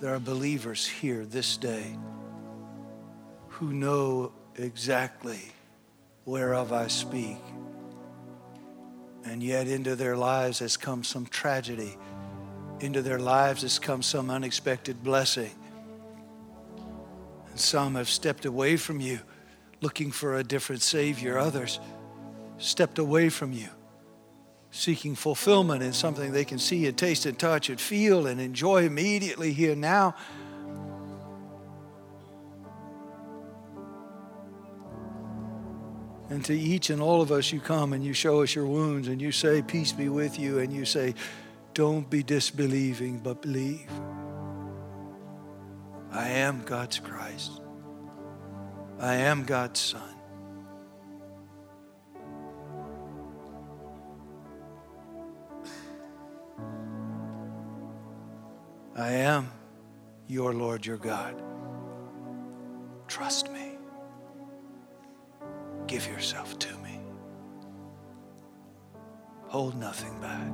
There 0.00 0.14
are 0.14 0.20
believers 0.20 0.86
here 0.86 1.24
this 1.24 1.56
day 1.56 1.96
who 3.48 3.72
know 3.72 4.32
exactly 4.56 5.52
whereof 6.24 6.72
I 6.72 6.88
speak 6.88 7.38
and 9.24 9.42
yet, 9.42 9.68
into 9.68 9.94
their 9.94 10.16
lives 10.16 10.58
has 10.58 10.76
come 10.76 11.04
some 11.04 11.26
tragedy. 11.26 11.96
Into 12.80 13.02
their 13.02 13.18
lives 13.18 13.62
has 13.62 13.78
come 13.78 14.02
some 14.02 14.30
unexpected 14.30 15.02
blessing. 15.04 15.52
And 17.52 17.60
some 17.60 17.94
have 17.94 18.08
stepped 18.08 18.44
away 18.44 18.76
from 18.76 18.98
you 18.98 19.20
looking 19.80 20.10
for 20.10 20.36
a 20.36 20.42
different 20.42 20.82
Savior. 20.82 21.38
Others 21.38 21.78
stepped 22.58 22.98
away 22.98 23.28
from 23.28 23.52
you 23.52 23.68
seeking 24.72 25.14
fulfillment 25.14 25.82
in 25.82 25.92
something 25.92 26.32
they 26.32 26.46
can 26.46 26.58
see 26.58 26.86
and 26.86 26.96
taste 26.96 27.26
and 27.26 27.38
touch 27.38 27.68
and 27.68 27.78
feel 27.78 28.26
and 28.26 28.40
enjoy 28.40 28.86
immediately 28.86 29.52
here 29.52 29.76
now. 29.76 30.14
And 36.30 36.42
to 36.46 36.58
each 36.58 36.88
and 36.88 37.02
all 37.02 37.20
of 37.20 37.30
us, 37.30 37.52
you 37.52 37.60
come 37.60 37.92
and 37.92 38.02
you 38.02 38.14
show 38.14 38.42
us 38.42 38.54
your 38.54 38.64
wounds 38.64 39.08
and 39.08 39.20
you 39.20 39.30
say, 39.30 39.60
Peace 39.60 39.92
be 39.92 40.08
with 40.08 40.38
you. 40.38 40.60
And 40.60 40.72
you 40.72 40.86
say, 40.86 41.14
Don't 41.74 42.08
be 42.08 42.22
disbelieving, 42.22 43.18
but 43.18 43.42
believe. 43.42 43.90
I 46.12 46.28
am 46.28 46.62
God's 46.62 46.98
Christ. 46.98 47.62
I 49.00 49.14
am 49.14 49.44
God's 49.44 49.80
Son. 49.80 50.14
I 58.94 59.12
am 59.12 59.50
your 60.26 60.52
Lord, 60.52 60.84
your 60.84 60.98
God. 60.98 61.42
Trust 63.08 63.50
me. 63.50 63.78
Give 65.86 66.06
yourself 66.06 66.58
to 66.58 66.76
me. 66.78 67.00
Hold 69.48 69.76
nothing 69.76 70.20
back. 70.20 70.52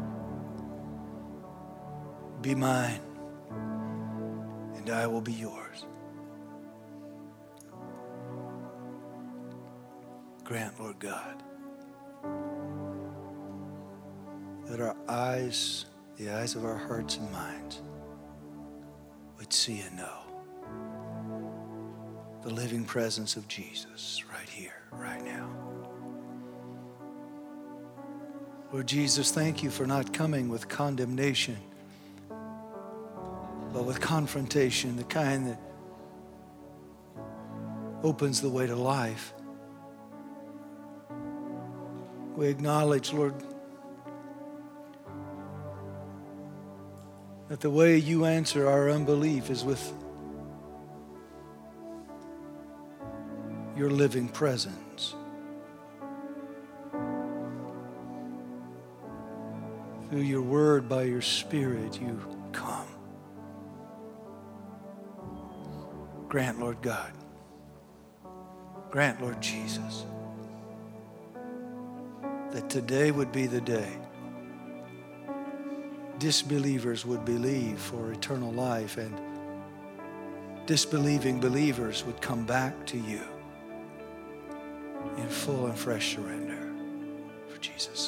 Be 2.43 2.55
mine, 2.55 3.01
and 4.89 4.97
I 4.97 5.07
will 5.07 5.21
be 5.21 5.33
yours. 5.33 5.85
Grant, 10.45 10.81
Lord 10.81 10.99
God, 10.99 11.43
that 14.67 14.81
our 14.81 14.97
eyes, 15.07 15.85
the 16.17 16.31
eyes 16.31 16.55
of 16.55 16.65
our 16.65 16.77
hearts 16.77 17.19
and 17.19 17.31
minds, 17.31 17.83
would 19.39 19.53
see 19.53 19.81
and 19.81 19.97
know 19.97 20.19
the 22.43 22.51
living 22.51 22.85
presence 22.85 23.37
of 23.37 23.47
Jesus 23.47 24.25
right 24.33 24.49
here, 24.49 24.83
right 24.91 25.23
now. 25.23 25.51
Lord 28.73 28.87
Jesus, 28.87 29.31
thank 29.31 29.63
you 29.63 29.71
for 29.71 29.87
not 29.87 30.15
coming 30.15 30.49
with 30.49 30.69
condemnation, 30.69 31.59
but 33.79 33.87
with 33.87 34.01
confrontation, 34.01 34.97
the 34.97 35.05
kind 35.05 35.47
that 35.47 35.61
opens 38.03 38.41
the 38.41 38.49
way 38.49 38.67
to 38.67 38.75
life. 38.75 39.33
We 42.35 42.49
acknowledge, 42.49 43.13
Lord, 43.13 43.35
that 47.47 47.61
the 47.61 47.71
way 47.71 47.97
you 47.97 48.25
answer 48.25 48.69
our 48.69 48.91
unbelief 48.91 49.49
is 49.49 49.63
with 49.63 49.93
your 53.77 53.91
living 53.91 54.29
presence. 54.29 55.15
Through 60.11 60.23
your 60.23 60.43
word, 60.43 60.89
by 60.89 61.05
your 61.05 61.23
spirit, 61.23 62.01
you 62.01 62.38
Grant, 66.29 66.61
Lord 66.61 66.83
God. 66.83 67.13
Grant, 68.91 69.21
Lord 69.21 69.41
Jesus, 69.41 70.05
that 72.51 72.69
today 72.69 73.11
would 73.11 73.33
be 73.33 73.47
the 73.47 73.61
day 73.61 73.99
disbelievers 76.19 77.07
would 77.07 77.25
believe 77.25 77.79
for 77.79 78.13
eternal 78.13 78.53
life 78.53 78.97
and 78.97 79.17
disbelieving 80.67 81.39
believers 81.41 82.05
would 82.05 82.21
come 82.21 82.45
back 82.45 82.87
to 82.87 82.99
you 82.99 83.21
in 85.17 85.29
full 85.29 85.67
and 85.67 85.79
fresh 85.79 86.15
surrender 86.17 86.73
for 87.49 87.59
Jesus' 87.61 88.08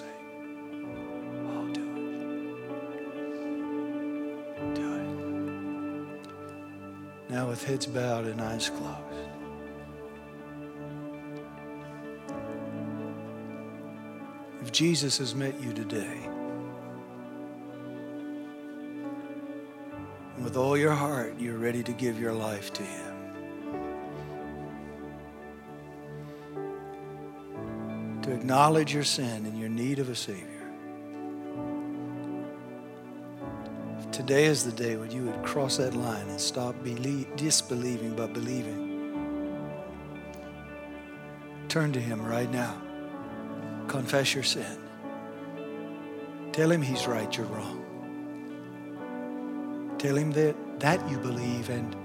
with 7.60 7.68
heads 7.68 7.86
bowed 7.86 8.26
and 8.26 8.40
eyes 8.40 8.70
closed. 8.70 8.96
If 14.62 14.72
Jesus 14.72 15.18
has 15.18 15.34
met 15.34 15.60
you 15.60 15.72
today, 15.72 16.20
and 20.36 20.44
with 20.44 20.56
all 20.56 20.76
your 20.76 20.92
heart 20.92 21.34
you're 21.38 21.58
ready 21.58 21.82
to 21.82 21.92
give 21.92 22.18
your 22.18 22.32
life 22.32 22.72
to 22.74 22.82
Him, 22.82 23.16
to 28.22 28.32
acknowledge 28.32 28.94
your 28.94 29.04
sin 29.04 29.44
and 29.44 29.58
your 29.58 29.68
need 29.68 29.98
of 29.98 30.08
a 30.08 30.14
Savior. 30.16 30.59
Today 34.20 34.44
is 34.44 34.64
the 34.64 34.72
day 34.72 34.96
when 34.96 35.10
you 35.10 35.22
would 35.22 35.42
cross 35.42 35.78
that 35.78 35.94
line 35.94 36.28
and 36.28 36.38
stop 36.38 36.74
believe, 36.84 37.26
disbelieving 37.36 38.14
but 38.14 38.34
believing. 38.34 39.70
Turn 41.68 41.90
to 41.94 42.00
Him 42.00 42.22
right 42.22 42.50
now. 42.52 42.76
Confess 43.88 44.34
your 44.34 44.42
sin. 44.44 44.76
Tell 46.52 46.70
Him 46.70 46.82
He's 46.82 47.06
right, 47.06 47.34
you're 47.34 47.46
wrong. 47.46 47.82
Tell 49.98 50.16
Him 50.16 50.32
that, 50.32 50.54
that 50.80 51.08
you 51.08 51.16
believe 51.16 51.70
and 51.70 51.96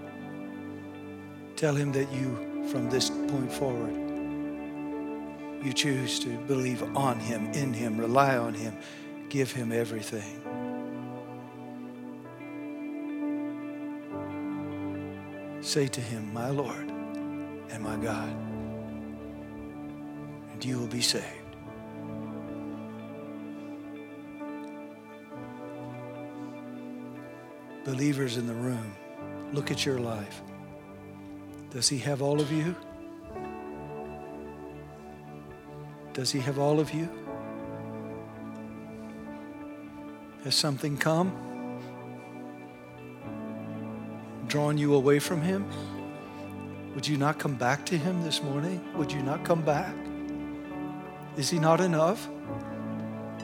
tell 1.57 1.75
Him 1.75 1.91
that 1.91 2.09
you, 2.13 2.69
from 2.71 2.89
this 2.89 3.09
point 3.09 3.51
forward, 3.51 3.93
you 5.61 5.73
choose 5.73 6.17
to 6.21 6.29
believe 6.47 6.81
on 6.95 7.19
Him, 7.19 7.47
in 7.47 7.73
Him, 7.73 7.97
rely 7.99 8.37
on 8.37 8.53
Him, 8.53 8.73
give 9.27 9.51
Him 9.51 9.73
everything. 9.73 10.44
Say 15.75 15.89
to 15.89 15.99
Him, 15.99 16.31
My 16.33 16.49
Lord 16.51 16.89
and 17.69 17.83
my 17.83 17.97
God, 17.97 18.29
and 20.53 20.63
you 20.63 20.79
will 20.79 20.87
be 20.87 21.01
saved. 21.01 21.25
Believers 27.83 28.37
in 28.37 28.47
the 28.47 28.53
room, 28.53 28.95
look 29.51 29.69
at 29.69 29.85
your 29.85 29.99
life. 29.99 30.43
Does 31.71 31.89
He 31.89 31.97
have 31.97 32.21
all 32.21 32.39
of 32.39 32.49
you? 32.53 32.73
Does 36.13 36.31
He 36.31 36.39
have 36.39 36.57
all 36.57 36.79
of 36.79 36.93
you? 36.93 37.09
Has 40.45 40.55
something 40.55 40.95
come? 40.95 41.54
Drawn 44.55 44.77
you 44.77 44.93
away 44.93 45.19
from 45.19 45.41
Him? 45.41 45.65
Would 46.93 47.05
you 47.05 47.17
not 47.17 47.37
come 47.37 47.55
back 47.55 47.85
to 47.87 47.97
Him 47.97 48.23
this 48.23 48.41
morning? 48.41 48.79
Would 48.95 49.11
you 49.11 49.21
not 49.21 49.43
come 49.43 49.61
back? 49.61 49.93
Is 51.35 51.49
He 51.49 51.59
not 51.59 51.81
enough? 51.81 52.29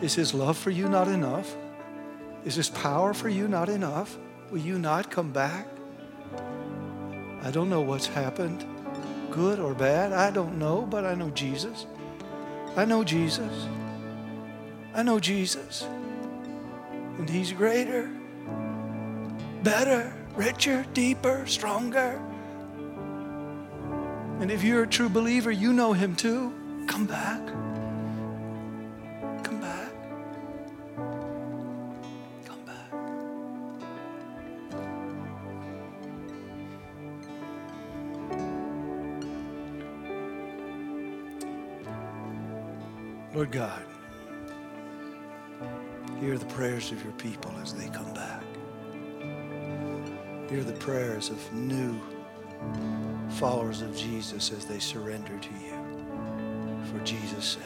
Is 0.01 0.15
His 0.15 0.33
love 0.33 0.57
for 0.57 0.69
you 0.69 0.87
not 0.87 1.09
enough? 1.09 1.53
Is 2.45 2.55
His 2.55 2.69
power 2.69 3.13
for 3.13 3.27
you 3.27 3.49
not 3.49 3.67
enough? 3.67 4.17
Will 4.51 4.59
you 4.59 4.79
not 4.79 5.11
come 5.11 5.33
back? 5.33 5.67
I 7.41 7.51
don't 7.51 7.69
know 7.69 7.81
what's 7.81 8.07
happened, 8.07 8.65
good 9.31 9.59
or 9.59 9.73
bad. 9.73 10.13
I 10.13 10.31
don't 10.31 10.57
know, 10.57 10.87
but 10.89 11.03
I 11.03 11.13
know 11.13 11.29
Jesus. 11.31 11.87
I 12.77 12.85
know 12.85 13.03
Jesus. 13.03 13.67
I 14.95 15.03
know 15.03 15.19
Jesus. 15.19 15.85
And 17.17 17.29
He's 17.29 17.51
greater, 17.51 18.09
better, 19.61 20.15
richer, 20.35 20.85
deeper, 20.93 21.45
stronger. 21.45 22.21
And 24.39 24.51
if 24.51 24.63
you're 24.63 24.83
a 24.83 24.87
true 24.87 25.09
believer, 25.09 25.51
you 25.51 25.71
know 25.73 25.93
Him 25.93 26.15
too. 26.15 26.51
Come 26.87 27.05
back. 27.05 27.45
Come 29.43 29.61
back. 29.61 29.91
Come 32.45 32.65
back. 32.65 32.91
Lord 43.33 43.51
God, 43.51 43.83
hear 46.19 46.37
the 46.37 46.45
prayers 46.47 46.91
of 46.91 47.03
your 47.03 47.13
people 47.13 47.51
as 47.61 47.73
they 47.73 47.87
come 47.89 48.11
back. 48.13 48.43
Hear 50.51 50.65
the 50.65 50.73
prayers 50.73 51.29
of 51.29 51.53
new 51.53 51.97
followers 53.29 53.81
of 53.81 53.95
Jesus 53.95 54.51
as 54.51 54.65
they 54.65 54.79
surrender 54.79 55.39
to 55.39 55.49
you. 55.53 56.91
For 56.91 57.01
Jesus' 57.05 57.57
sake. 57.57 57.63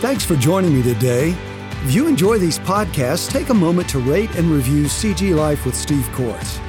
Thanks 0.00 0.24
for 0.24 0.36
joining 0.36 0.72
me 0.72 0.84
today. 0.84 1.34
If 1.82 1.92
you 1.92 2.06
enjoy 2.06 2.38
these 2.38 2.60
podcasts, 2.60 3.28
take 3.28 3.48
a 3.48 3.54
moment 3.54 3.88
to 3.88 3.98
rate 3.98 4.32
and 4.36 4.48
review 4.52 4.84
CG 4.84 5.34
Life 5.34 5.66
with 5.66 5.74
Steve 5.74 6.08
Courts. 6.12 6.60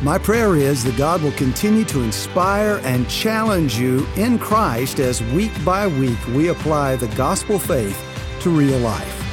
My 0.00 0.16
prayer 0.16 0.54
is 0.54 0.84
that 0.84 0.96
God 0.96 1.22
will 1.22 1.32
continue 1.32 1.84
to 1.86 2.02
inspire 2.02 2.80
and 2.84 3.10
challenge 3.10 3.80
you 3.80 4.06
in 4.14 4.38
Christ 4.38 5.00
as 5.00 5.20
week 5.32 5.50
by 5.64 5.88
week 5.88 6.24
we 6.28 6.50
apply 6.50 6.94
the 6.94 7.08
gospel 7.16 7.58
faith 7.58 8.00
to 8.42 8.50
real 8.50 8.78
life. 8.78 9.25